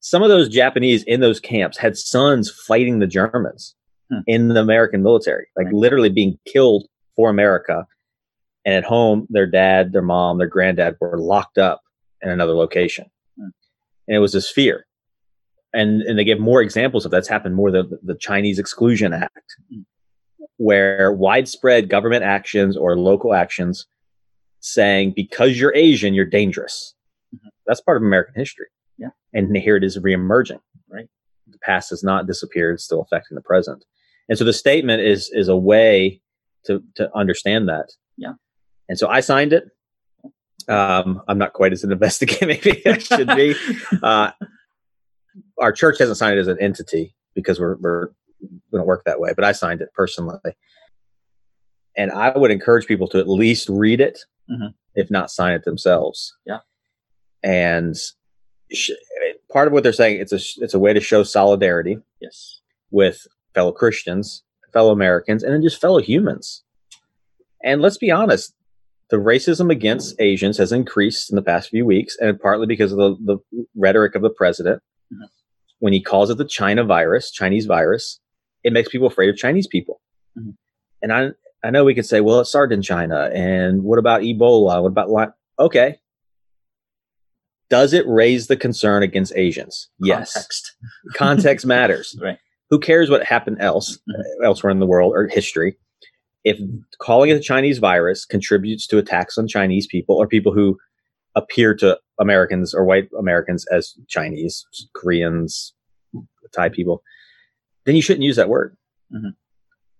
some 0.00 0.22
of 0.22 0.28
those 0.28 0.48
Japanese 0.48 1.02
in 1.04 1.20
those 1.20 1.40
camps 1.40 1.78
had 1.78 1.96
sons 1.96 2.50
fighting 2.50 2.98
the 2.98 3.06
Germans 3.06 3.74
Hmm. 4.10 4.18
in 4.26 4.48
the 4.48 4.60
American 4.60 5.02
military, 5.02 5.46
like 5.56 5.66
Right. 5.66 5.74
literally 5.74 6.10
being 6.10 6.38
killed 6.46 6.86
for 7.16 7.28
America. 7.30 7.86
And 8.64 8.74
at 8.74 8.84
home, 8.84 9.26
their 9.30 9.46
dad, 9.46 9.92
their 9.92 10.02
mom, 10.02 10.38
their 10.38 10.46
granddad 10.48 10.96
were 11.00 11.18
locked 11.18 11.58
up 11.58 11.82
in 12.22 12.30
another 12.30 12.52
location. 12.54 13.06
And 14.06 14.16
it 14.16 14.20
was 14.20 14.32
this 14.32 14.50
fear. 14.50 14.86
And 15.72 16.02
and 16.02 16.18
they 16.18 16.24
give 16.24 16.40
more 16.40 16.62
examples 16.62 17.04
of 17.04 17.10
that's 17.10 17.28
happened 17.28 17.54
more 17.54 17.70
than 17.70 17.90
the 18.02 18.14
Chinese 18.14 18.58
Exclusion 18.58 19.12
Act, 19.12 19.56
where 20.56 21.12
widespread 21.12 21.88
government 21.88 22.24
actions 22.24 22.76
or 22.76 22.96
local 22.98 23.34
actions 23.34 23.86
saying 24.60 25.12
because 25.14 25.58
you're 25.60 25.74
Asian, 25.74 26.14
you're 26.14 26.24
dangerous. 26.24 26.94
Mhm. 27.34 27.50
That's 27.66 27.80
part 27.80 27.98
of 27.98 28.02
American 28.02 28.34
history. 28.36 28.66
Yeah. 28.96 29.10
And 29.34 29.54
here 29.56 29.76
it 29.76 29.84
is 29.84 29.98
reemerging. 29.98 30.60
Right. 30.88 31.08
The 31.48 31.58
past 31.58 31.90
has 31.90 32.02
not 32.02 32.26
disappeared, 32.26 32.74
it's 32.74 32.84
still 32.84 33.02
affecting 33.02 33.34
the 33.34 33.42
present. 33.42 33.84
And 34.28 34.38
so 34.38 34.44
the 34.44 34.52
statement 34.52 35.02
is 35.02 35.30
is 35.32 35.48
a 35.48 35.56
way 35.56 36.22
to 36.64 36.82
to 36.94 37.14
understand 37.14 37.68
that. 37.68 37.92
Yeah. 38.16 38.34
And 38.88 38.98
so 38.98 39.08
I 39.08 39.20
signed 39.20 39.52
it. 39.52 39.64
Um, 40.68 41.22
I'm 41.28 41.38
not 41.38 41.52
quite 41.52 41.72
as 41.72 41.84
an 41.84 41.92
investigator 41.92 42.46
maybe 42.46 42.82
I 42.86 42.98
should 42.98 43.28
be. 43.28 43.54
Uh, 44.02 44.32
our 45.60 45.72
church 45.72 45.98
hasn't 45.98 46.18
signed 46.18 46.36
it 46.36 46.40
as 46.40 46.48
an 46.48 46.60
entity 46.60 47.14
because 47.34 47.60
we're 47.60 47.76
we're 47.76 48.08
we 48.40 48.78
don't 48.78 48.86
work 48.86 49.04
that 49.06 49.20
way, 49.20 49.32
but 49.34 49.44
I 49.44 49.52
signed 49.52 49.80
it 49.80 49.90
personally. 49.94 50.38
And 51.96 52.10
I 52.12 52.36
would 52.36 52.50
encourage 52.50 52.86
people 52.86 53.08
to 53.08 53.18
at 53.18 53.28
least 53.28 53.68
read 53.68 54.00
it, 54.00 54.20
Mhm. 54.50 54.74
if 54.94 55.10
not 55.10 55.30
sign 55.30 55.54
it 55.54 55.64
themselves. 55.64 56.36
Yeah. 56.44 56.58
And 57.42 57.96
sh- 58.72 58.90
part 59.52 59.66
of 59.68 59.72
what 59.72 59.82
they're 59.82 59.92
saying 59.92 60.20
it's 60.20 60.32
a 60.32 60.40
it's 60.62 60.74
a 60.74 60.78
way 60.78 60.92
to 60.92 61.00
show 61.00 61.22
solidarity 61.22 61.98
yes. 62.20 62.60
with 62.90 63.26
fellow 63.54 63.72
Christians, 63.72 64.42
fellow 64.72 64.90
Americans, 64.92 65.42
and 65.42 65.52
then 65.54 65.62
just 65.62 65.80
fellow 65.80 66.00
humans. 66.00 66.64
And 67.62 67.80
let's 67.80 67.98
be 67.98 68.10
honest, 68.10 68.54
the 69.10 69.16
racism 69.18 69.70
against 69.70 70.14
Asians 70.20 70.58
has 70.58 70.72
increased 70.72 71.30
in 71.30 71.36
the 71.36 71.42
past 71.42 71.68
few 71.70 71.84
weeks, 71.86 72.16
and 72.20 72.38
partly 72.40 72.66
because 72.66 72.92
of 72.92 72.98
the, 72.98 73.16
the 73.24 73.64
rhetoric 73.76 74.14
of 74.14 74.22
the 74.22 74.30
president. 74.30 74.82
Mhm. 75.12 75.28
When 75.78 75.92
he 75.92 76.02
calls 76.02 76.30
it 76.30 76.38
the 76.38 76.44
China 76.44 76.84
virus, 76.84 77.30
Chinese 77.30 77.66
virus, 77.66 78.18
it 78.64 78.72
makes 78.72 78.88
people 78.88 79.06
afraid 79.06 79.28
of 79.30 79.36
Chinese 79.36 79.66
people. 79.66 80.00
Mhm. 80.38 80.54
And 81.02 81.12
I 81.12 81.30
I 81.64 81.70
know 81.70 81.84
we 81.84 81.94
could 81.94 82.06
say, 82.06 82.20
well, 82.20 82.40
it 82.40 82.44
started 82.46 82.74
in 82.74 82.82
China, 82.82 83.30
and 83.34 83.82
what 83.82 83.98
about 83.98 84.22
Ebola? 84.22 84.82
What 84.82 84.88
about 84.88 85.10
Lyme? 85.10 85.32
Okay. 85.58 85.98
Does 87.68 87.92
it 87.92 88.06
raise 88.06 88.46
the 88.46 88.56
concern 88.56 89.02
against 89.02 89.32
Asians? 89.34 89.88
Yes 89.98 90.32
Context. 90.34 90.76
context 91.14 91.66
matters. 91.66 92.16
Right. 92.22 92.38
Who 92.70 92.80
cares 92.80 93.08
what 93.10 93.22
happened 93.24 93.58
else 93.60 93.98
Mhm. 94.08 94.44
elsewhere 94.44 94.70
in 94.72 94.80
the 94.80 94.86
world 94.86 95.12
or 95.14 95.26
history? 95.28 95.76
If 96.46 96.60
calling 97.00 97.30
it 97.30 97.36
a 97.36 97.40
Chinese 97.40 97.78
virus 97.78 98.24
contributes 98.24 98.86
to 98.86 98.98
attacks 98.98 99.36
on 99.36 99.48
Chinese 99.48 99.88
people 99.88 100.14
or 100.14 100.28
people 100.28 100.52
who 100.52 100.78
appear 101.34 101.74
to 101.74 101.98
Americans 102.20 102.72
or 102.72 102.84
white 102.84 103.08
Americans 103.18 103.66
as 103.66 103.94
Chinese, 104.06 104.64
Koreans, 104.94 105.74
Thai 106.54 106.68
people, 106.68 107.02
then 107.84 107.96
you 107.96 108.00
shouldn't 108.00 108.22
use 108.22 108.36
that 108.36 108.48
word. 108.48 108.76
Mhm. 109.12 109.34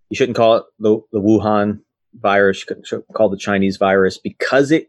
You 0.09 0.17
shouldn't 0.17 0.37
call 0.37 0.55
it 0.55 0.65
the, 0.79 1.01
the 1.11 1.21
Wuhan 1.21 1.81
virus, 2.15 2.65
you 2.71 3.05
call 3.13 3.27
it 3.27 3.37
the 3.37 3.43
Chinese 3.43 3.77
virus 3.77 4.17
because 4.17 4.71
it 4.71 4.89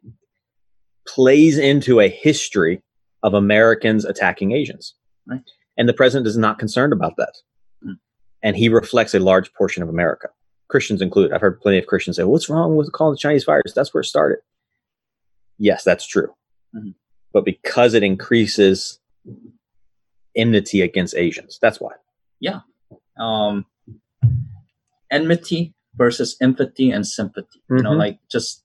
plays 1.07 1.57
into 1.57 1.99
a 1.99 2.07
history 2.07 2.83
of 3.23 3.33
Americans 3.33 4.05
attacking 4.05 4.51
Asians. 4.51 4.93
Right. 5.25 5.41
And 5.75 5.89
the 5.89 5.93
president 5.93 6.27
is 6.27 6.37
not 6.37 6.59
concerned 6.59 6.93
about 6.93 7.13
that. 7.17 7.33
Mm. 7.83 7.97
And 8.43 8.55
he 8.55 8.69
reflects 8.69 9.15
a 9.15 9.19
large 9.19 9.51
portion 9.53 9.81
of 9.81 9.89
America, 9.89 10.29
Christians 10.70 11.01
included. 11.01 11.34
I've 11.34 11.41
heard 11.41 11.61
plenty 11.61 11.78
of 11.78 11.86
Christians 11.88 12.18
say, 12.18 12.24
What's 12.24 12.49
wrong 12.49 12.76
with 12.76 12.91
calling 12.91 13.13
the 13.13 13.20
Chinese 13.20 13.43
virus? 13.45 13.74
That's 13.74 13.93
where 13.93 14.01
it 14.01 14.05
started. 14.05 14.39
Yes, 15.57 15.84
that's 15.84 16.05
true. 16.05 16.34
Mhm. 16.76 16.93
But 17.34 17.45
because 17.45 17.93
it 17.93 18.03
increases 18.03 18.99
enmity 20.36 20.82
against 20.82 21.15
Asians, 21.15 21.57
that's 21.61 21.80
why. 21.80 21.93
Yeah, 22.39 22.61
um, 23.20 23.65
enmity 25.11 25.74
versus 25.95 26.38
empathy 26.41 26.91
and 26.91 27.05
sympathy. 27.07 27.61
You 27.70 27.78
know, 27.78 27.91
Mhm. 27.91 27.97
like 27.97 28.20
just 28.30 28.63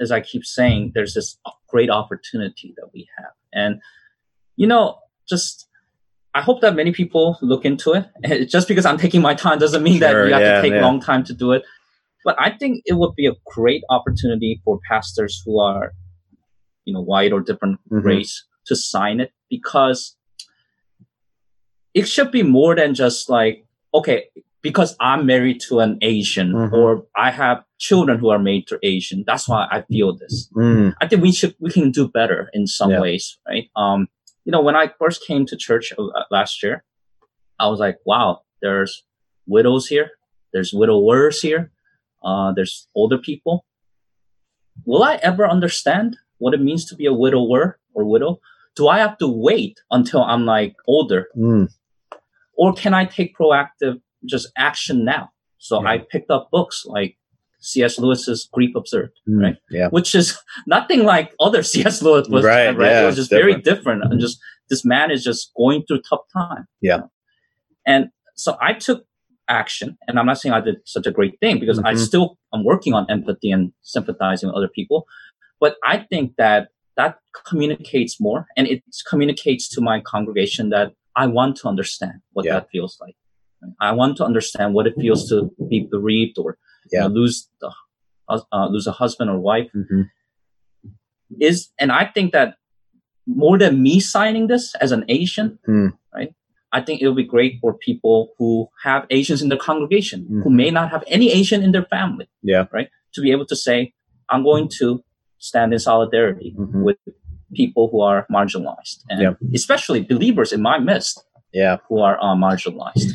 as 0.00 0.10
I 0.10 0.20
keep 0.20 0.44
saying, 0.44 0.92
there's 0.94 1.14
this 1.14 1.38
great 1.68 1.90
opportunity 1.90 2.74
that 2.76 2.88
we 2.94 3.08
have, 3.18 3.32
and 3.52 3.80
you 4.56 4.66
know, 4.66 4.98
just 5.28 5.66
I 6.34 6.40
hope 6.40 6.60
that 6.62 6.74
many 6.74 6.92
people 6.92 7.38
look 7.42 7.64
into 7.64 7.92
it. 8.22 8.46
Just 8.48 8.68
because 8.68 8.86
I'm 8.86 8.98
taking 8.98 9.20
my 9.22 9.34
time 9.34 9.58
doesn't 9.58 9.82
mean 9.82 10.00
that 10.00 10.12
you 10.12 10.32
have 10.32 10.40
yeah, 10.40 10.56
to 10.56 10.62
take 10.62 10.72
yeah. 10.72 10.80
a 10.80 10.82
long 10.82 11.00
time 11.00 11.24
to 11.24 11.34
do 11.34 11.52
it. 11.52 11.62
But 12.24 12.36
I 12.38 12.50
think 12.50 12.82
it 12.86 12.94
would 12.94 13.14
be 13.16 13.26
a 13.26 13.32
great 13.46 13.82
opportunity 13.90 14.60
for 14.64 14.78
pastors 14.88 15.42
who 15.44 15.60
are, 15.60 15.92
you 16.84 16.94
know, 16.94 17.02
white 17.02 17.32
or 17.32 17.40
different 17.40 17.80
Mhm. 17.90 18.04
race 18.04 18.44
to 18.66 18.76
sign 18.76 19.20
it 19.20 19.32
because 19.50 20.16
it 21.94 22.08
should 22.08 22.30
be 22.30 22.42
more 22.42 22.74
than 22.76 22.94
just 22.94 23.28
like, 23.28 23.66
okay, 23.92 24.28
because 24.62 24.96
I'm 25.00 25.26
married 25.26 25.60
to 25.68 25.80
an 25.80 25.98
Asian 26.00 26.52
Mhm. 26.52 26.72
or 26.72 27.04
I 27.16 27.30
have 27.32 27.64
children 27.78 28.18
who 28.20 28.30
are 28.30 28.38
made 28.38 28.66
to 28.68 28.78
Asian. 28.82 29.24
That's 29.26 29.48
why 29.48 29.66
I 29.70 29.82
feel 29.82 30.16
this. 30.16 30.48
Mm, 30.56 30.94
I 31.00 31.08
think 31.08 31.20
we 31.22 31.32
should 31.32 31.54
we 31.58 31.70
can 31.70 31.90
do 31.90 32.08
better 32.08 32.48
in 32.54 32.66
some 32.68 32.90
Yeah. 32.92 33.00
ways, 33.00 33.36
right? 33.48 33.68
Um, 33.76 34.06
you 34.44 34.52
know, 34.52 34.60
when 34.60 34.76
I 34.76 34.90
first 34.98 35.24
came 35.26 35.46
to 35.46 35.56
church 35.56 35.92
uh, 35.98 36.02
last 36.30 36.62
year, 36.62 36.84
I 37.58 37.68
was 37.68 37.78
like, 37.78 37.98
wow, 38.04 38.42
there's 38.60 39.04
widows 39.46 39.86
here, 39.86 40.10
there's 40.52 40.72
widowers 40.72 41.40
here, 41.40 41.70
uh, 42.24 42.52
there's 42.52 42.88
older 42.94 43.18
people. 43.18 43.64
Will 44.84 45.02
I 45.02 45.16
ever 45.16 45.46
understand 45.46 46.16
what 46.38 46.54
it 46.54 46.60
means 46.60 46.84
to 46.86 46.96
be 46.96 47.06
a 47.06 47.12
widower 47.12 47.78
or 47.94 48.04
widow? 48.04 48.40
Do 48.74 48.88
I 48.88 48.98
have 48.98 49.18
to 49.18 49.28
wait 49.28 49.80
until 49.90 50.22
I'm 50.22 50.46
like 50.46 50.74
older, 50.86 51.28
mm, 51.36 51.68
or 52.54 52.72
can 52.72 52.94
I 52.94 53.04
take 53.04 53.36
proactive 53.36 54.00
just 54.24 54.50
action 54.56 55.04
now? 55.04 55.30
So 55.58 55.82
Yeah. 55.82 55.90
I 55.90 55.98
picked 55.98 56.30
up 56.30 56.50
books 56.50 56.84
like 56.86 57.16
C.S. 57.62 57.98
Lewis's 57.98 58.48
Grief 58.52 58.74
Observed 58.76 59.18
mm, 59.28 59.40
Right. 59.42 59.56
Yeah. 59.70 59.88
which 59.88 60.14
is 60.14 60.36
nothing 60.66 61.04
like 61.04 61.32
other 61.40 61.62
C.S. 61.72 62.02
Lewis 62.02 62.28
was. 62.28 62.44
Right, 62.44 62.76
Right, 62.76 62.90
yeah, 62.90 63.02
it 63.02 63.06
was 63.06 63.16
just 63.16 63.32
it's 63.32 63.40
very 63.40 63.52
different. 63.54 63.64
different, 64.02 64.04
and 64.12 64.20
just 64.20 64.38
this 64.70 64.84
man 64.84 65.10
is 65.10 65.22
just 65.24 65.52
going 65.56 65.84
through 65.86 66.02
tough 66.08 66.24
time. 66.32 66.66
Yeah. 66.80 67.02
and 67.86 68.08
so 68.34 68.56
I 68.60 68.72
took 68.74 69.04
action, 69.48 69.98
and 70.06 70.18
I'm 70.18 70.26
not 70.26 70.38
saying 70.40 70.52
I 70.54 70.60
did 70.60 70.76
such 70.84 71.06
a 71.06 71.10
great 71.10 71.34
thing 71.40 71.58
because 71.60 71.78
I 71.80 71.92
Mhm. 71.94 71.98
still 71.98 72.38
am 72.54 72.64
working 72.64 72.94
on 72.94 73.04
empathy 73.10 73.50
and 73.50 73.72
sympathizing 73.82 74.48
with 74.48 74.56
other 74.56 74.68
people, 74.68 75.06
but 75.60 75.76
I 75.84 75.98
think 76.10 76.36
that 76.36 76.68
that 76.96 77.18
communicates 77.46 78.20
more, 78.20 78.46
and 78.56 78.66
it 78.66 78.82
communicates 79.08 79.68
to 79.74 79.80
my 79.80 80.00
congregation 80.00 80.70
that 80.70 80.92
I 81.16 81.26
want 81.26 81.56
to 81.58 81.68
understand 81.68 82.16
what 82.32 82.44
Yeah. 82.46 82.54
that 82.54 82.68
feels 82.72 82.96
like. 83.00 83.16
I 83.80 83.92
want 83.92 84.16
to 84.18 84.24
understand 84.24 84.74
what 84.74 84.86
it 84.86 84.94
feels 85.00 85.28
to 85.30 85.36
be 85.68 85.80
bereaved 85.96 86.36
or 86.38 86.56
Yeah. 86.90 87.02
you 87.04 87.08
know, 87.08 87.14
lose 87.14 87.48
the 87.60 87.70
uh, 88.28 88.66
lose 88.68 88.86
a 88.86 88.92
husband 88.92 89.30
or 89.30 89.38
wife. 89.38 89.70
Mhm. 89.74 90.08
Is 91.40 91.70
and 91.78 91.90
I 91.92 92.04
think 92.06 92.32
that 92.32 92.56
more 93.26 93.56
than 93.58 93.82
me 93.82 94.00
signing 94.00 94.48
this 94.48 94.74
as 94.76 94.92
an 94.92 95.04
Asian, 95.08 95.58
Hmm. 95.64 95.88
right? 96.14 96.34
I 96.72 96.80
think 96.80 97.00
it 97.00 97.06
would 97.08 97.16
be 97.16 97.24
great 97.24 97.58
for 97.60 97.74
people 97.74 98.32
who 98.38 98.68
have 98.82 99.06
Asians 99.10 99.42
in 99.42 99.48
their 99.48 99.58
congregation 99.58 100.26
who 100.42 100.50
Mhm. 100.50 100.54
may 100.62 100.70
not 100.70 100.90
have 100.90 101.04
any 101.06 101.30
Asian 101.30 101.62
in 101.62 101.72
their 101.72 101.84
family. 101.84 102.26
Yeah. 102.42 102.66
Right. 102.72 102.88
To 103.14 103.20
be 103.20 103.30
able 103.30 103.46
to 103.46 103.56
say, 103.56 103.92
I'm 104.30 104.42
going 104.42 104.68
to 104.80 105.04
stand 105.38 105.72
in 105.72 105.78
solidarity 105.78 106.54
Mhm. 106.58 106.82
with 106.82 106.98
people 107.54 107.88
who 107.90 108.00
are 108.00 108.26
marginalized, 108.30 108.98
and 109.10 109.20
Yeah. 109.20 109.34
especially 109.54 110.00
believers 110.02 110.52
in 110.52 110.62
my 110.62 110.78
midst 110.78 111.24
Yeah. 111.52 111.76
who 111.88 111.98
are 112.00 112.16
uh, 112.20 112.34
marginalized. 112.34 113.10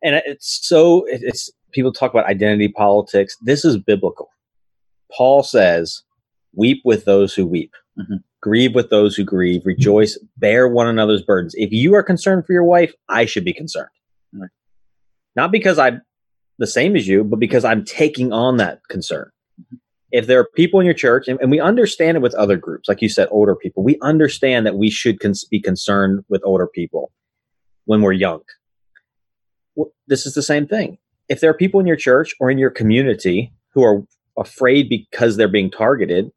and 0.00 0.14
it's 0.32 0.50
so 0.70 1.04
it's 1.06 1.50
people 1.72 1.92
talk 1.92 2.12
about 2.12 2.26
identity 2.26 2.68
politics. 2.68 3.36
This 3.42 3.64
is 3.64 3.76
biblical. 3.78 4.28
Paul 5.16 5.42
says 5.42 6.02
weep 6.54 6.80
with 6.84 7.04
those 7.04 7.34
who 7.34 7.46
weep. 7.46 7.72
Mhm. 7.98 8.22
grieve 8.40 8.74
with 8.74 8.90
those 8.90 9.16
who 9.16 9.24
grieve. 9.24 9.62
Rejoice. 9.66 10.16
Bear 10.36 10.68
one 10.68 10.86
another's 10.86 11.22
burdens. 11.22 11.54
If 11.58 11.72
you 11.72 11.94
are 11.94 12.02
concerned 12.02 12.46
for 12.46 12.52
your 12.52 12.62
wife 12.64 12.94
i 13.08 13.24
should 13.24 13.44
be 13.44 13.52
concerned. 13.52 13.88
Right. 14.32 14.50
not 15.34 15.50
because 15.50 15.78
i'm 15.78 16.02
the 16.58 16.66
same 16.66 16.94
as 16.96 17.08
you 17.08 17.24
but 17.24 17.38
because 17.40 17.64
i'm 17.64 17.84
taking 17.84 18.32
on 18.32 18.56
that 18.58 18.80
concern. 18.88 19.30
If 20.12 20.26
there 20.26 20.38
are 20.40 20.48
people 20.54 20.78
in 20.80 20.86
your 20.86 20.94
church 20.94 21.26
and, 21.28 21.38
and 21.40 21.50
we 21.50 21.60
understand 21.60 22.16
it 22.16 22.20
with 22.20 22.34
other 22.34 22.56
groups 22.56 22.88
like 22.88 23.02
you 23.02 23.08
said 23.08 23.26
older 23.30 23.56
people 23.56 23.82
we 23.82 23.98
understand 24.02 24.64
that 24.66 24.76
we 24.76 24.88
should 24.90 25.18
cons- 25.20 25.44
be 25.44 25.60
concerned 25.60 26.24
with 26.28 26.40
older 26.44 26.66
people 26.68 27.10
when 27.86 28.02
we're 28.02 28.12
young. 28.12 28.40
Well, 29.74 29.90
this 30.06 30.26
is 30.26 30.34
the 30.34 30.42
same 30.42 30.66
thing. 30.66 30.98
If 31.28 31.40
there 31.40 31.50
are 31.50 31.54
people 31.54 31.80
in 31.80 31.86
your 31.86 31.96
church 31.96 32.34
or 32.40 32.50
in 32.50 32.58
your 32.58 32.70
community 32.70 33.52
who 33.74 33.82
are 33.82 34.02
afraid 34.38 34.88
because 34.88 35.36
they're 35.36 35.48
being 35.48 35.70
targeted, 35.70 36.30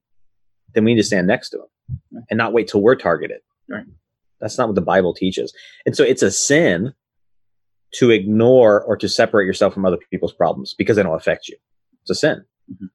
then 0.74 0.84
we 0.84 0.94
need 0.94 1.02
to 1.02 1.06
stand 1.08 1.28
next 1.28 1.50
to 1.52 1.58
them 1.58 2.24
and 2.30 2.38
not 2.38 2.54
wait 2.54 2.68
till 2.68 2.82
we're 2.82 2.96
targeted. 2.96 3.42
Right. 3.70 3.86
That's 4.40 4.58
not 4.58 4.68
what 4.68 4.76
the 4.76 4.82
Bible 4.82 5.14
teaches. 5.14 5.54
And 5.86 5.96
so 5.96 6.04
it's 6.04 6.24
a 6.24 6.32
sin 6.32 6.94
to 7.96 8.10
ignore 8.10 8.82
or 8.84 8.96
to 8.98 9.08
separate 9.08 9.46
yourself 9.46 9.74
from 9.74 9.86
other 9.86 9.98
people's 10.10 10.34
problems 10.34 10.74
because 10.78 10.96
they 10.96 11.04
don't 11.04 11.16
affect 11.16 11.48
you. 11.48 11.58
It's 12.02 12.12
a 12.12 12.16
sin. 12.16 12.44
Mhm. 12.72 12.90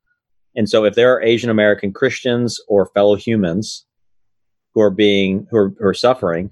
And 0.56 0.68
so 0.68 0.84
if 0.84 0.94
there 0.94 1.12
are 1.14 1.22
Asian 1.22 1.50
American 1.50 1.92
Christians 1.92 2.60
or 2.66 2.86
fellow 2.86 3.14
humans 3.14 3.86
who 4.74 4.80
are 4.80 4.90
being 4.90 5.46
who 5.50 5.56
are, 5.58 5.68
who 5.78 5.86
are 5.86 5.94
suffering, 5.94 6.50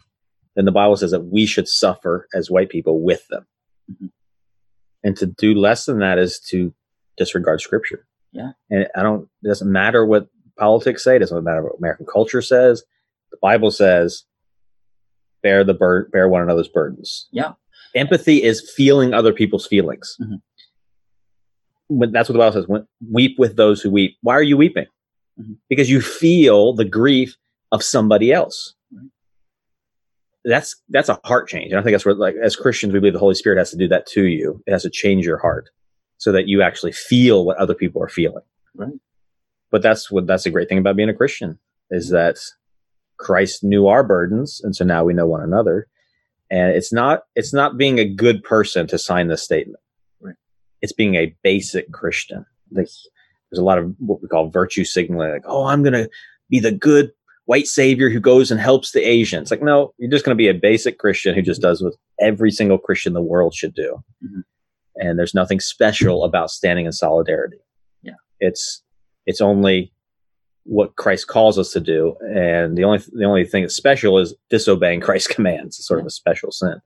then 0.56 0.66
the 0.66 0.72
Bible 0.72 0.96
says 0.96 1.10
that 1.10 1.24
we 1.24 1.46
should 1.46 1.68
suffer 1.68 2.28
as 2.34 2.50
white 2.50 2.68
people 2.68 3.02
with 3.02 3.26
them. 3.28 3.46
Mhm. 3.90 4.10
And 5.04 5.16
to 5.18 5.26
do 5.26 5.54
less 5.54 5.84
than 5.84 5.98
that 6.00 6.18
is 6.18 6.40
to 6.50 6.74
disregard 7.16 7.60
scripture. 7.60 8.06
Yeah. 8.32 8.52
And 8.70 8.88
I 8.96 9.02
don't 9.02 9.28
it 9.42 9.46
doesn't 9.48 9.70
matter 9.70 10.04
what 10.04 10.26
politics 10.58 11.04
say, 11.04 11.16
it 11.16 11.20
doesn't 11.20 11.44
matter 11.44 11.62
what 11.62 11.78
American 11.78 12.06
culture 12.12 12.42
says. 12.42 12.82
The 13.30 13.36
Bible 13.40 13.70
says 13.70 14.24
bear 15.42 15.62
the 15.62 15.74
bur- 15.74 16.08
bear 16.08 16.28
one 16.28 16.42
another's 16.42 16.68
burdens. 16.68 17.28
Yeah. 17.30 17.52
Empathy 17.94 18.42
is 18.42 18.68
feeling 18.76 19.12
other 19.14 19.32
people's 19.32 19.66
feelings. 19.66 20.16
Mhm. 20.20 20.40
When, 21.88 22.12
that's 22.12 22.28
what 22.28 22.32
the 22.32 22.38
Bible 22.38 22.52
says. 22.54 22.66
When, 22.66 22.86
weep 23.12 23.38
with 23.38 23.56
those 23.56 23.82
who 23.82 23.90
weep. 23.90 24.16
Why 24.22 24.34
are 24.34 24.42
you 24.42 24.56
weeping? 24.56 24.86
Mhm. 25.38 25.58
Because 25.68 25.90
you 25.90 26.00
feel 26.00 26.72
the 26.72 26.84
grief 26.84 27.36
of 27.72 27.82
somebody 27.82 28.32
else. 28.32 28.74
Right. 28.92 29.10
That's 30.44 30.76
that's 30.90 31.08
a 31.08 31.18
heart 31.24 31.48
change, 31.48 31.72
and 31.72 31.80
I 31.80 31.82
think 31.82 31.94
that's 31.94 32.04
what 32.04 32.18
like 32.18 32.34
as 32.42 32.54
Christians 32.54 32.92
we 32.92 32.98
believe 33.00 33.14
the 33.14 33.18
Holy 33.18 33.34
Spirit 33.34 33.58
has 33.58 33.70
to 33.70 33.78
do 33.78 33.88
that 33.88 34.06
to 34.08 34.26
you. 34.26 34.62
It 34.66 34.72
has 34.72 34.82
to 34.82 34.90
change 34.90 35.24
your 35.24 35.38
heart 35.38 35.70
so 36.18 36.32
that 36.32 36.48
you 36.48 36.62
actually 36.62 36.92
feel 36.92 37.44
what 37.44 37.56
other 37.56 37.74
people 37.74 38.02
are 38.02 38.08
feeling. 38.08 38.42
Right. 38.74 38.92
But 39.70 39.82
that's 39.82 40.10
what 40.10 40.26
that's 40.26 40.44
the 40.44 40.50
great 40.50 40.68
thing 40.68 40.78
about 40.78 40.96
being 40.96 41.08
a 41.08 41.14
Christian 41.14 41.58
is 41.90 42.06
mm-hmm. 42.06 42.16
that 42.16 42.38
Christ 43.16 43.64
knew 43.64 43.86
our 43.86 44.04
burdens, 44.04 44.60
and 44.62 44.76
so 44.76 44.84
now 44.84 45.04
we 45.04 45.14
know 45.14 45.26
one 45.26 45.42
another. 45.42 45.88
And 46.50 46.76
it's 46.76 46.92
not 46.92 47.22
it's 47.34 47.54
not 47.54 47.78
being 47.78 47.98
a 47.98 48.08
good 48.08 48.42
person 48.44 48.86
to 48.88 48.98
sign 48.98 49.28
this 49.28 49.42
statement. 49.42 49.80
Right. 50.20 50.36
It's 50.82 50.92
being 50.92 51.14
a 51.14 51.34
basic 51.42 51.90
Christian. 51.90 52.44
There's, 52.70 53.08
there's 53.50 53.60
a 53.60 53.64
lot 53.64 53.78
of 53.78 53.94
what 53.98 54.20
we 54.22 54.28
call 54.28 54.50
virtue 54.50 54.84
signaling, 54.84 55.30
like, 55.30 55.44
oh, 55.46 55.64
I'm 55.64 55.82
gonna 55.82 56.08
be 56.50 56.60
the 56.60 56.72
good 56.72 57.12
white 57.46 57.66
savior 57.66 58.08
who 58.08 58.20
goes 58.20 58.50
and 58.50 58.60
helps 58.60 58.92
the 58.92 59.02
Asians. 59.02 59.50
Like, 59.50 59.62
no, 59.62 59.92
you're 59.98 60.10
just 60.10 60.24
gonna 60.24 60.34
be 60.34 60.48
a 60.48 60.54
basic 60.54 60.98
Christian 60.98 61.34
who 61.34 61.42
just 61.42 61.60
does 61.60 61.82
what 61.82 61.94
every 62.20 62.50
single 62.50 62.78
Christian 62.78 63.10
in 63.10 63.14
the 63.14 63.22
world 63.22 63.54
should 63.54 63.74
do. 63.74 64.02
Mhm. 64.24 64.42
And 64.96 65.18
there's 65.18 65.34
nothing 65.34 65.60
special 65.60 66.24
about 66.24 66.50
standing 66.50 66.86
in 66.86 66.92
solidarity. 66.92 67.58
Yeah. 68.02 68.14
It's 68.40 68.82
it's 69.26 69.40
only 69.40 69.92
what 70.64 70.96
Christ 70.96 71.26
calls 71.26 71.58
us 71.58 71.72
to 71.72 71.80
do, 71.80 72.16
and 72.34 72.76
the 72.78 72.84
only 72.84 73.00
the 73.12 73.24
only 73.24 73.44
thing 73.44 73.62
that's 73.62 73.74
special 73.74 74.18
is 74.18 74.34
disobeying 74.50 75.00
Christ's 75.06 75.34
commands. 75.34 75.78
It's 75.78 75.86
sort 75.86 76.00
of 76.00 76.06
a 76.06 76.10
special 76.10 76.50
sin. 76.50 76.80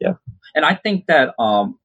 Yeah. 0.00 0.14
And 0.54 0.64
I 0.64 0.74
think 0.74 1.06
that 1.06 1.34
um, 1.38 1.78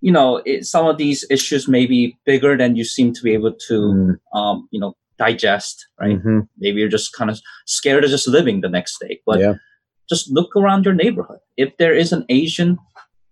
you 0.00 0.10
know, 0.10 0.42
it, 0.44 0.64
some 0.66 0.86
of 0.86 0.98
these 0.98 1.24
issues 1.30 1.68
may 1.68 1.86
be 1.86 2.18
bigger 2.26 2.56
than 2.56 2.74
you 2.74 2.84
seem 2.84 3.12
to 3.12 3.22
be 3.22 3.32
able 3.34 3.52
to 3.68 3.72
Mm, 3.72 4.18
um, 4.34 4.68
you 4.72 4.80
know, 4.80 4.96
digest. 5.24 5.76
Right? 6.02 6.18
mhm. 6.22 6.48
Maybe 6.64 6.76
you're 6.80 6.94
just 6.98 7.12
kind 7.18 7.30
of 7.32 7.36
scared 7.66 8.04
of 8.04 8.10
just 8.16 8.28
living 8.36 8.56
the 8.60 8.68
next 8.78 8.98
day, 9.04 9.14
but 9.28 9.38
yeah, 9.44 9.54
just 10.12 10.24
look 10.38 10.50
around 10.60 10.84
your 10.86 10.94
neighborhood. 11.02 11.40
If 11.64 11.70
there 11.80 11.94
is 12.02 12.12
an 12.16 12.24
Asian 12.40 12.70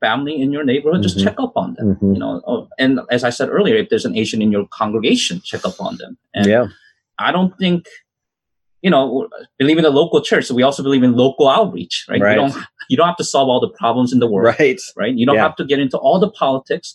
family 0.05 0.35
in 0.43 0.49
your 0.57 0.65
neighborhood, 0.73 1.03
just 1.07 1.19
Mhm. 1.19 1.25
check 1.25 1.37
up 1.47 1.53
on 1.63 1.75
them. 1.77 1.87
Mhm. 1.95 2.15
You 2.15 2.21
know, 2.23 2.33
oh, 2.51 2.61
and 2.83 2.93
as 3.17 3.23
I 3.29 3.33
said 3.39 3.49
earlier, 3.57 3.77
if 3.83 3.89
there's 3.91 4.07
an 4.11 4.17
Asian 4.23 4.41
in 4.45 4.51
your 4.57 4.67
congregation, 4.81 5.41
check 5.51 5.63
up 5.71 5.79
on 5.87 5.93
them. 6.01 6.13
And 6.37 6.47
yeah, 6.55 6.67
I 7.27 7.33
don't 7.37 7.53
think, 7.63 7.81
you 8.87 8.91
know, 8.95 9.29
believe 9.61 9.79
in 9.81 9.85
the 9.89 9.91
local 10.03 10.21
church. 10.29 10.45
So 10.47 10.55
we 10.59 10.63
also 10.69 10.83
believe 10.83 11.03
in 11.09 11.13
local 11.27 11.47
outreach, 11.59 11.97
right? 12.11 12.21
Right. 12.23 12.33
You 12.35 12.41
don't 12.43 12.55
you 12.91 12.97
don't 12.99 13.07
have 13.13 13.23
to 13.25 13.29
solve 13.35 13.49
all 13.53 13.61
the 13.67 13.75
problems 13.83 14.11
in 14.15 14.19
the 14.25 14.31
world, 14.33 14.55
right. 14.59 14.81
right? 15.01 15.15
You 15.21 15.25
don't 15.27 15.37
Yeah. 15.41 15.47
have 15.49 15.57
to 15.61 15.65
get 15.73 15.79
into 15.85 15.99
all 16.05 16.19
the 16.27 16.31
politics. 16.43 16.89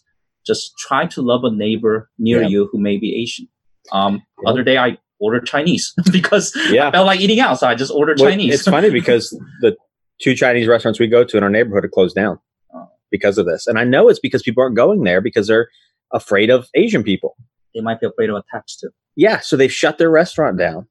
Just 0.52 0.64
try 0.88 1.02
to 1.16 1.20
love 1.32 1.44
a 1.50 1.52
neighbor 1.66 1.96
near 2.28 2.42
Yeah. 2.42 2.48
you 2.54 2.60
who 2.72 2.78
may 2.88 2.98
be 3.06 3.10
Asian. 3.24 3.48
Um, 3.92 4.22
Yeah. 4.44 4.50
other 4.50 4.64
day 4.64 4.78
I 4.78 4.98
ordered 5.20 5.46
Chinese 5.46 5.94
because 6.12 6.54
Yeah. 6.70 6.88
I 6.90 6.92
felt 6.92 7.08
like 7.08 7.20
eating 7.20 7.40
out, 7.40 7.60
so 7.60 7.68
I 7.68 7.76
just 7.76 7.92
ordered 7.92 8.20
Well, 8.20 8.30
Chinese. 8.30 8.54
It's 8.56 8.64
funny 8.68 8.90
because 8.90 9.30
the 9.62 9.76
two 10.22 10.36
Chinese 10.36 10.68
restaurants 10.68 11.00
we 11.00 11.08
go 11.08 11.24
to 11.24 11.38
in 11.38 11.44
our 11.44 11.50
neighborhood 11.50 11.86
are 11.86 11.90
closed 11.90 12.16
down 12.16 12.40
Oh. 12.74 12.88
because 13.12 13.38
of 13.38 13.46
this, 13.46 13.68
and 13.68 13.78
I 13.80 13.84
know 13.84 14.10
it's 14.10 14.20
because 14.20 14.42
people 14.44 14.64
aren't 14.64 14.76
going 14.76 15.04
there 15.04 15.22
because 15.22 15.48
they're 15.48 15.68
afraid 16.14 16.50
of 16.50 16.68
Asian 16.76 17.04
people. 17.04 17.36
they 17.74 17.82
might 17.82 18.00
be 18.00 18.08
afraid 18.08 18.30
of 18.30 18.38
attacks 18.38 18.78
too. 18.78 18.90
Yeah, 19.18 19.40
so 19.40 19.56
they've 19.58 19.72
shut 19.72 19.98
their 19.98 20.10
restaurant 20.10 20.58
down, 20.58 20.88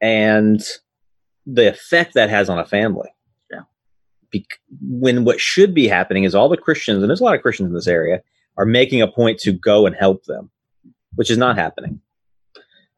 and 0.00 0.60
the 1.46 1.68
effect 1.68 2.14
that 2.14 2.30
has 2.30 2.48
on 2.48 2.58
a 2.58 2.64
family. 2.66 3.08
Yeah. 3.50 3.60
Bec- 4.32 4.58
when 4.80 5.24
what 5.24 5.40
should 5.40 5.74
be 5.74 5.86
happening 5.88 6.24
is 6.24 6.34
all 6.34 6.48
the 6.48 6.56
Christians, 6.56 7.02
and 7.02 7.10
there's 7.10 7.20
a 7.20 7.24
lot 7.24 7.34
of 7.34 7.42
Christians 7.42 7.68
in 7.68 7.74
this 7.74 7.86
area, 7.86 8.22
are 8.56 8.66
making 8.66 9.02
a 9.02 9.08
point 9.08 9.38
to 9.40 9.52
go 9.52 9.86
and 9.86 9.94
help 9.94 10.24
them, 10.24 10.50
which 11.16 11.30
is 11.30 11.38
not 11.38 11.56
happening. 11.56 12.00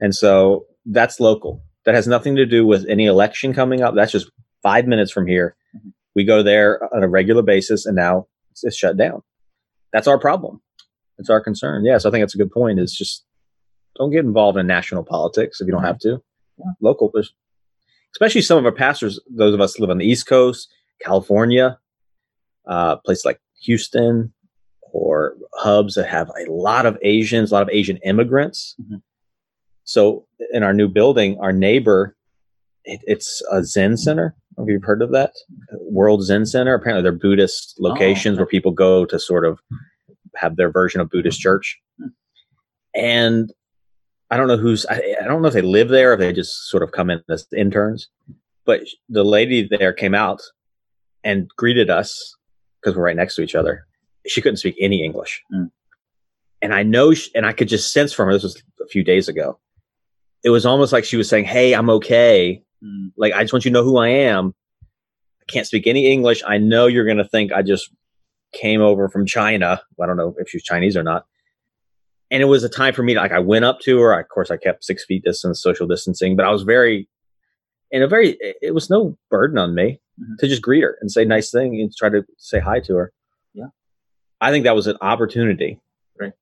And 0.00 0.14
so 0.14 0.66
that's 0.84 1.20
local. 1.20 1.62
That 1.84 1.94
has 1.94 2.06
nothing 2.06 2.36
to 2.36 2.46
do 2.46 2.66
with 2.66 2.86
any 2.88 3.06
election 3.06 3.54
coming 3.54 3.82
up. 3.82 3.94
That's 3.94 4.12
just 4.12 4.30
five 4.62 4.86
minutes 4.86 5.12
from 5.12 5.26
here. 5.26 5.56
We 6.14 6.24
go 6.24 6.42
there 6.42 6.82
on 6.94 7.02
a 7.02 7.08
regular 7.08 7.42
basis, 7.42 7.86
and 7.86 7.94
now 7.94 8.26
it's, 8.50 8.64
it's 8.64 8.76
shut 8.76 8.96
down. 8.96 9.22
That's 9.92 10.08
our 10.08 10.18
problem. 10.18 10.60
It's 11.18 11.30
our 11.30 11.40
concern. 11.40 11.84
Yeah, 11.84 11.98
so 11.98 12.08
I 12.08 12.12
think 12.12 12.22
that's 12.22 12.34
a 12.34 12.38
good 12.38 12.50
point. 12.50 12.80
Is 12.80 12.92
just 12.92 13.24
don't 13.96 14.10
get 14.10 14.24
involved 14.24 14.58
in 14.58 14.66
national 14.66 15.04
politics 15.04 15.60
if 15.60 15.66
you 15.66 15.72
don't 15.72 15.84
have 15.84 15.98
to. 16.00 16.22
Yeah. 16.58 16.72
Local, 16.80 17.10
there's, 17.12 17.34
especially 18.14 18.42
some 18.42 18.58
of 18.58 18.64
our 18.64 18.72
pastors. 18.72 19.20
Those 19.30 19.54
of 19.54 19.60
us 19.60 19.74
who 19.74 19.82
live 19.82 19.90
on 19.90 19.98
the 19.98 20.06
East 20.06 20.26
Coast, 20.26 20.68
California, 21.00 21.78
uh, 22.66 22.96
places 22.96 23.24
like 23.24 23.40
Houston, 23.62 24.32
or 24.97 25.36
hubs 25.55 25.94
that 25.94 26.09
have 26.09 26.30
a 26.30 26.51
lot 26.51 26.86
of 26.86 26.99
Asians, 27.03 27.51
a 27.51 27.55
lot 27.55 27.62
of 27.62 27.70
Asian 27.70 27.99
immigrants. 27.99 28.74
Mhm. 28.80 29.03
So 29.84 30.26
in 30.53 30.62
our 30.62 30.72
new 30.72 30.88
building, 30.88 31.38
our 31.38 31.53
neighbor, 31.53 32.16
it, 32.84 33.01
it's 33.07 33.42
a 33.51 33.62
Zen 33.62 33.97
center. 33.97 34.34
Have 34.59 34.68
you 34.68 34.80
heard 34.82 35.03
of 35.03 35.12
that? 35.12 35.32
World 35.72 36.24
Zen 36.24 36.47
Center. 36.47 36.74
Apparently, 36.74 37.03
they're 37.03 37.12
Buddhist 37.12 37.74
locations 37.78 38.34
okay. 38.34 38.40
where 38.40 38.47
people 38.47 38.72
go 38.72 39.05
to 39.05 39.18
sort 39.18 39.44
of 39.44 39.59
have 40.34 40.57
their 40.57 40.70
version 40.70 41.01
of 41.01 41.11
Buddhist 41.11 41.40
church. 41.40 41.78
Hmm. 42.01 42.09
And 42.94 43.53
I 44.30 44.36
don't 44.38 44.49
know 44.49 44.57
who's, 44.57 44.86
I, 44.86 45.16
I 45.20 45.24
don't 45.26 45.42
know 45.42 45.49
if 45.49 45.55
they 45.55 45.62
live 45.62 45.88
there 45.88 46.11
or 46.11 46.14
if 46.14 46.20
they 46.20 46.32
just 46.32 46.68
sort 46.70 46.82
of 46.82 46.92
come 46.92 47.11
in 47.11 47.22
as 47.28 47.47
interns. 47.55 48.09
But 48.64 48.80
the 49.09 49.24
lady 49.24 49.68
there 49.68 49.92
came 49.92 50.14
out 50.14 50.40
and 51.22 51.49
greeted 51.57 51.90
us 51.90 52.34
because 52.80 52.97
we're 52.97 53.05
right 53.05 53.16
next 53.16 53.36
to 53.36 53.42
each 53.42 53.55
other. 53.55 53.86
She 54.26 54.40
couldn't 54.40 54.58
speak 54.58 54.76
any 54.80 55.04
English. 55.04 55.42
Hmm. 55.50 55.64
And 56.62 56.74
I 56.74 56.82
know, 56.82 57.14
she, 57.14 57.30
and 57.34 57.46
I 57.46 57.52
could 57.52 57.68
just 57.68 57.92
sense 57.92 58.12
from 58.12 58.26
her, 58.28 58.32
this 58.32 58.42
was 58.42 58.62
a 58.82 58.86
few 58.86 59.04
days 59.04 59.28
ago. 59.28 59.58
It 60.42 60.50
was 60.50 60.64
almost 60.64 60.92
like 60.92 61.04
she 61.04 61.16
was 61.16 61.28
saying, 61.28 61.44
Hey, 61.44 61.74
I'm 61.74 61.90
okay. 61.90 62.62
Mm, 62.82 63.12
Like, 63.16 63.32
I 63.32 63.42
just 63.42 63.52
want 63.52 63.64
you 63.64 63.70
to 63.70 63.74
know 63.74 63.84
who 63.84 63.98
I 63.98 64.08
am. 64.08 64.54
I 65.42 65.44
can't 65.52 65.66
speak 65.66 65.86
any 65.86 66.06
English. 66.06 66.42
I 66.46 66.58
know 66.58 66.86
you're 66.86 67.04
going 67.04 67.18
to 67.18 67.28
think 67.28 67.52
I 67.52 67.62
just 67.62 67.90
came 68.52 68.80
over 68.80 69.08
from 69.08 69.26
China. 69.26 69.80
I 70.00 70.06
don't 70.06 70.16
know 70.16 70.34
if 70.38 70.48
she 70.48 70.56
was 70.56 70.62
Chinese 70.62 70.96
or 70.96 71.02
not. 71.02 71.26
And 72.30 72.42
it 72.42 72.46
was 72.46 72.64
a 72.64 72.68
time 72.68 72.94
for 72.94 73.02
me 73.02 73.14
to, 73.14 73.20
like, 73.20 73.32
I 73.32 73.38
went 73.38 73.64
up 73.64 73.80
to 73.80 74.00
her. 74.00 74.14
I, 74.14 74.20
Of 74.20 74.28
course, 74.28 74.50
I 74.50 74.56
kept 74.56 74.84
six 74.84 75.04
feet 75.04 75.24
distance, 75.24 75.62
social 75.62 75.86
distancing, 75.86 76.36
but 76.36 76.46
I 76.46 76.50
was 76.50 76.62
very, 76.62 77.08
in 77.90 78.02
a 78.02 78.08
very, 78.08 78.36
it 78.40 78.74
was 78.74 78.90
no 78.90 79.16
burden 79.30 79.58
on 79.58 79.74
me 79.74 80.00
mm-hmm. 80.20 80.34
to 80.40 80.48
just 80.48 80.62
greet 80.62 80.82
her 80.82 80.98
and 81.00 81.10
say 81.10 81.24
nice 81.24 81.50
thing 81.50 81.80
and 81.80 81.94
try 81.94 82.08
to 82.08 82.24
say 82.38 82.58
hi 82.58 82.80
to 82.80 82.96
her. 82.96 83.12
I 84.41 84.51
think 84.51 84.64
that 84.64 84.74
was 84.74 84.87
an 84.87 84.97
opportunity, 85.01 85.80
right? 86.18 86.32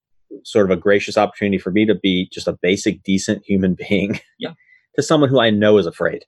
Sort 0.43 0.71
of 0.71 0.77
a 0.77 0.81
gracious 0.81 1.17
opportunity 1.17 1.59
for 1.59 1.71
me 1.71 1.87
to 1.87 1.95
be 1.95 2.29
just 2.33 2.49
a 2.49 2.59
basic, 2.61 3.03
decent 3.03 3.45
human 3.45 3.77
being. 3.89 4.21
Yeah. 4.39 4.55
to 4.97 5.03
someone 5.03 5.31
who 5.31 5.41
I 5.41 5.51
know 5.51 5.79
is 5.79 5.87
afraid. 5.87 6.25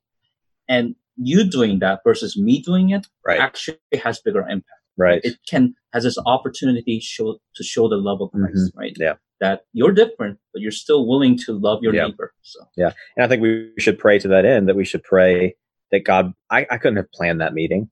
And 0.68 0.96
you 1.16 1.48
doing 1.48 1.78
that 1.80 2.00
versus 2.04 2.36
me 2.36 2.60
doing 2.60 2.90
it 2.90 3.06
right. 3.24 3.40
actually 3.40 3.78
has 4.02 4.20
bigger 4.20 4.40
impact. 4.40 4.70
Right. 4.98 5.20
It 5.24 5.36
can 5.48 5.74
has 5.92 6.04
this 6.04 6.18
opportunity 6.24 7.00
show 7.00 7.38
to 7.54 7.62
show 7.62 7.88
the 7.88 7.96
love 7.96 8.22
of 8.22 8.30
Christ, 8.32 8.56
mm-hmm. 8.56 8.78
right? 8.78 8.96
Yeah. 8.98 9.14
That 9.40 9.62
you're 9.74 9.92
different, 9.92 10.38
but 10.52 10.62
you're 10.62 10.70
still 10.70 11.06
willing 11.06 11.36
to 11.44 11.52
love 11.52 11.82
your 11.82 11.94
yeah. 11.94 12.06
neighbor. 12.06 12.32
So 12.40 12.60
yeah, 12.76 12.92
and 13.16 13.24
I 13.24 13.28
think 13.28 13.42
we 13.42 13.72
should 13.78 13.98
pray 13.98 14.18
to 14.20 14.28
that 14.28 14.46
end. 14.46 14.68
That 14.68 14.76
we 14.76 14.86
should 14.86 15.02
pray 15.02 15.56
that 15.92 16.04
God. 16.04 16.32
I, 16.50 16.66
I 16.70 16.78
couldn't 16.78 16.96
have 16.96 17.12
planned 17.12 17.42
that 17.42 17.52
meeting. 17.52 17.90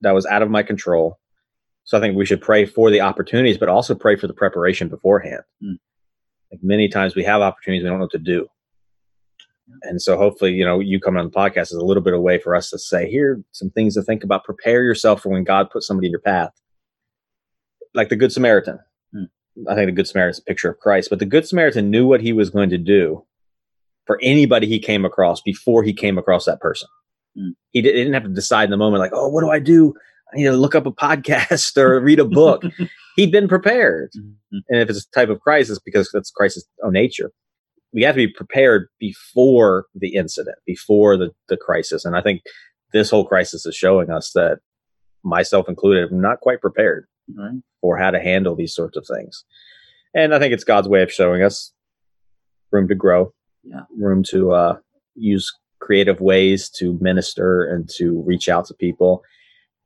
That 0.00 0.12
was 0.12 0.24
out 0.24 0.40
of 0.40 0.48
my 0.48 0.62
control. 0.62 1.18
So 1.84 1.98
I 1.98 2.00
think 2.00 2.16
we 2.16 2.26
should 2.26 2.40
pray 2.40 2.64
for 2.64 2.90
the 2.90 3.02
opportunities, 3.02 3.58
but 3.58 3.68
also 3.68 3.94
pray 3.94 4.16
for 4.16 4.26
the 4.26 4.34
preparation 4.34 4.88
beforehand. 4.88 5.42
Mm. 5.62 5.78
Like 6.50 6.60
many 6.62 6.88
times 6.88 7.14
we 7.14 7.24
have 7.24 7.42
opportunities, 7.42 7.82
we 7.82 7.88
don't 7.88 7.98
know 7.98 8.04
what 8.04 8.12
to 8.12 8.18
do. 8.18 8.48
And 9.82 10.00
so 10.00 10.16
hopefully, 10.16 10.52
you 10.52 10.64
know, 10.64 10.80
you 10.80 11.00
coming 11.00 11.20
on 11.20 11.26
the 11.26 11.32
podcast 11.32 11.64
is 11.64 11.72
a 11.72 11.84
little 11.84 12.02
bit 12.02 12.12
of 12.12 12.18
a 12.18 12.22
way 12.22 12.38
for 12.38 12.54
us 12.54 12.70
to 12.70 12.78
say, 12.78 13.08
here 13.10 13.42
some 13.52 13.70
things 13.70 13.94
to 13.94 14.02
think 14.02 14.22
about. 14.24 14.44
Prepare 14.44 14.82
yourself 14.82 15.22
for 15.22 15.30
when 15.30 15.44
God 15.44 15.70
puts 15.70 15.86
somebody 15.86 16.06
in 16.06 16.10
your 16.10 16.20
path. 16.20 16.50
Like 17.94 18.08
the 18.08 18.16
Good 18.16 18.32
Samaritan. 18.32 18.78
Hmm. 19.12 19.24
I 19.68 19.74
think 19.74 19.88
the 19.88 19.92
Good 19.92 20.08
Samaritan 20.08 20.32
is 20.32 20.38
a 20.38 20.42
picture 20.42 20.70
of 20.70 20.80
Christ, 20.80 21.10
but 21.10 21.18
the 21.18 21.26
Good 21.26 21.46
Samaritan 21.46 21.90
knew 21.90 22.06
what 22.06 22.20
he 22.20 22.32
was 22.32 22.50
going 22.50 22.70
to 22.70 22.78
do 22.78 23.24
for 24.06 24.18
anybody 24.22 24.66
he 24.66 24.78
came 24.78 25.04
across 25.04 25.40
before 25.40 25.82
he 25.82 25.94
came 25.94 26.18
across 26.18 26.44
that 26.44 26.60
person. 26.60 26.88
Hmm. 27.36 27.50
He 27.70 27.82
didn't 27.82 28.14
have 28.14 28.24
to 28.24 28.28
decide 28.28 28.64
in 28.64 28.70
the 28.70 28.76
moment, 28.76 29.00
like, 29.00 29.12
oh, 29.14 29.28
what 29.28 29.40
do 29.40 29.50
I 29.50 29.58
do? 29.58 29.94
I 30.34 30.42
know, 30.42 30.56
look 30.56 30.74
up 30.74 30.86
a 30.86 30.92
podcast 30.92 31.76
or 31.80 32.00
read 32.00 32.20
a 32.20 32.24
book. 32.24 32.64
He'd 33.16 33.32
been 33.32 33.48
prepared. 33.48 34.10
Mm-hmm. 34.16 34.58
And 34.68 34.80
if 34.80 34.90
it's 34.90 35.06
a 35.06 35.10
type 35.10 35.28
of 35.28 35.40
crisis, 35.40 35.78
because 35.78 36.10
that's 36.12 36.30
crisis 36.30 36.64
of 36.82 36.92
nature, 36.92 37.30
we 37.92 38.02
have 38.02 38.16
to 38.16 38.26
be 38.26 38.32
prepared 38.32 38.88
before 38.98 39.86
the 39.94 40.14
incident, 40.14 40.56
before 40.66 41.16
the, 41.16 41.30
the 41.48 41.56
crisis. 41.56 42.04
And 42.04 42.16
I 42.16 42.22
think 42.22 42.42
this 42.92 43.10
whole 43.10 43.24
crisis 43.24 43.64
is 43.66 43.76
showing 43.76 44.10
us 44.10 44.32
that 44.32 44.58
myself 45.22 45.68
included, 45.68 46.10
I'm 46.10 46.20
not 46.20 46.40
quite 46.40 46.60
prepared 46.60 47.06
right. 47.36 47.60
for 47.80 47.96
how 47.96 48.10
to 48.10 48.20
handle 48.20 48.56
these 48.56 48.74
sorts 48.74 48.96
of 48.96 49.06
things. 49.06 49.44
And 50.14 50.34
I 50.34 50.38
think 50.38 50.52
it's 50.52 50.64
God's 50.64 50.88
way 50.88 51.02
of 51.02 51.12
showing 51.12 51.42
us 51.42 51.72
room 52.72 52.88
to 52.88 52.94
grow, 52.94 53.32
yeah. 53.62 53.82
room 53.96 54.22
to 54.24 54.52
uh, 54.52 54.76
use 55.14 55.52
creative 55.80 56.20
ways 56.20 56.68
to 56.70 56.98
minister 57.00 57.64
and 57.64 57.88
to 57.96 58.22
reach 58.26 58.48
out 58.48 58.66
to 58.66 58.74
people 58.74 59.22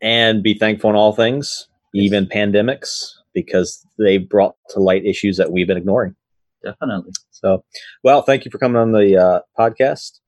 and 0.00 0.42
be 0.42 0.54
thankful 0.54 0.90
in 0.90 0.96
all 0.96 1.12
things, 1.12 1.68
even 1.94 2.26
pandemics, 2.26 3.04
because 3.34 3.84
they 3.98 4.18
brought 4.18 4.54
to 4.70 4.80
light 4.80 5.04
issues 5.04 5.36
that 5.36 5.52
we've 5.52 5.66
been 5.66 5.76
ignoring. 5.76 6.14
Definitely. 6.64 7.12
So, 7.30 7.64
well, 8.02 8.22
thank 8.22 8.44
you 8.44 8.50
for 8.50 8.58
coming 8.58 8.76
on 8.76 8.92
the 8.92 9.16
uh, 9.16 9.40
podcast. 9.58 10.20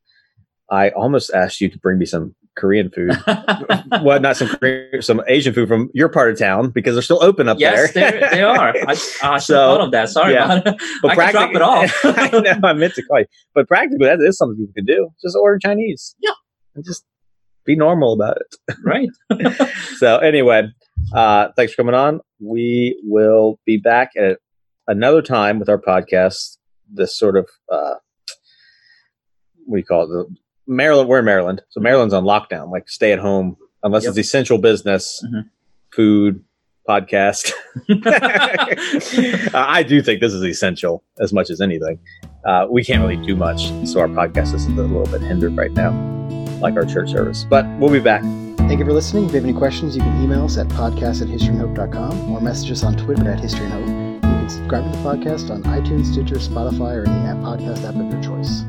I 0.70 0.90
almost 0.90 1.32
asked 1.34 1.60
you 1.60 1.68
to 1.68 1.78
bring 1.78 1.98
me 1.98 2.06
some 2.06 2.34
Korean 2.56 2.90
food. 2.90 3.12
well, 4.02 4.20
not 4.20 4.36
some 4.36 4.48
Korean, 4.48 5.02
some 5.02 5.22
Asian 5.26 5.54
food 5.54 5.68
from 5.68 5.90
your 5.94 6.08
part 6.08 6.30
of 6.30 6.38
town 6.38 6.70
because 6.70 6.94
they're 6.94 7.02
still 7.02 7.22
open 7.22 7.48
up 7.48 7.58
yes, 7.58 7.92
there. 7.92 8.20
Yes, 8.20 8.32
they 8.32 8.42
are. 8.42 8.74
I, 8.88 8.96
I 9.22 9.38
so, 9.38 9.54
thought 9.54 9.80
of 9.80 9.90
that. 9.92 10.08
Sorry 10.08 10.34
yeah. 10.34 10.44
about 10.44 10.66
it. 10.66 10.82
But 11.02 11.18
I 11.18 11.32
drop 11.32 11.54
it 11.54 11.62
off. 11.62 12.00
I 12.04 12.28
know, 12.28 12.68
I 12.68 12.72
meant 12.74 12.94
to 12.94 13.02
call 13.02 13.20
you. 13.20 13.26
But 13.54 13.66
practically, 13.66 14.06
that 14.06 14.20
is 14.20 14.36
something 14.36 14.56
people 14.56 14.74
can 14.74 14.84
do. 14.84 15.10
Just 15.22 15.36
order 15.36 15.58
Chinese. 15.58 16.14
Yeah. 16.20 16.32
And 16.74 16.84
just 16.84 17.04
be 17.64 17.76
normal 17.76 18.12
about 18.12 18.38
it. 18.38 18.76
Right. 18.84 19.10
so, 19.98 20.18
anyway, 20.18 20.68
uh, 21.12 21.48
thanks 21.56 21.72
for 21.72 21.82
coming 21.82 21.94
on. 21.94 22.20
We 22.40 23.00
will 23.04 23.58
be 23.66 23.76
back 23.76 24.12
at 24.16 24.38
another 24.86 25.22
time 25.22 25.58
with 25.58 25.68
our 25.68 25.80
podcast, 25.80 26.58
this 26.92 27.16
sort 27.16 27.36
of 27.36 27.48
uh, 27.70 27.94
what 29.66 29.76
do 29.76 29.78
you 29.78 29.84
call 29.84 30.02
it? 30.04 30.08
The 30.08 30.36
Maryland, 30.66 31.08
we're 31.08 31.20
in 31.20 31.24
Maryland, 31.24 31.62
so 31.70 31.80
Maryland's 31.80 32.14
on 32.14 32.24
lockdown, 32.24 32.70
like 32.70 32.88
stay 32.88 33.12
at 33.12 33.18
home 33.18 33.56
unless 33.82 34.04
yep. 34.04 34.10
it's 34.10 34.18
essential 34.18 34.58
business, 34.58 35.22
mm-hmm. 35.24 35.48
food, 35.94 36.44
podcast. 36.88 37.52
I 39.54 39.84
do 39.86 40.02
think 40.02 40.20
this 40.20 40.32
is 40.32 40.42
essential 40.42 41.04
as 41.20 41.32
much 41.32 41.50
as 41.50 41.60
anything. 41.60 41.98
Uh, 42.44 42.66
we 42.68 42.84
can't 42.84 43.00
really 43.00 43.24
do 43.24 43.36
much, 43.36 43.68
so 43.86 44.00
our 44.00 44.08
podcast 44.08 44.54
is 44.54 44.66
a 44.66 44.70
little 44.70 45.06
bit 45.06 45.22
hindered 45.22 45.56
right 45.56 45.72
now, 45.72 45.90
like 46.60 46.76
our 46.76 46.84
church 46.84 47.10
service. 47.10 47.44
But 47.44 47.66
we'll 47.78 47.90
be 47.90 48.00
back. 48.00 48.22
Thank 48.70 48.78
you 48.78 48.84
for 48.84 48.92
listening. 48.92 49.24
If 49.24 49.30
you 49.30 49.36
have 49.36 49.44
any 49.44 49.52
questions, 49.52 49.96
you 49.96 50.02
can 50.02 50.22
email 50.22 50.44
us 50.44 50.56
at 50.56 50.68
podcast 50.68 51.22
at 51.22 51.28
historyandhope.com 51.28 52.30
or 52.30 52.40
message 52.40 52.70
us 52.70 52.84
on 52.84 52.96
Twitter 52.96 53.28
at 53.28 53.40
historyandhope 53.40 53.88
And 53.88 54.14
You 54.22 54.30
can 54.30 54.48
subscribe 54.48 54.84
to 54.84 54.90
the 54.96 55.04
podcast 55.04 55.50
on 55.50 55.62
iTunes, 55.64 56.12
Stitcher, 56.12 56.36
Spotify, 56.36 57.02
or 57.02 57.08
any 57.08 57.26
app 57.26 57.38
podcast 57.38 57.84
app 57.88 57.96
of 57.96 58.12
your 58.12 58.22
choice. 58.22 58.62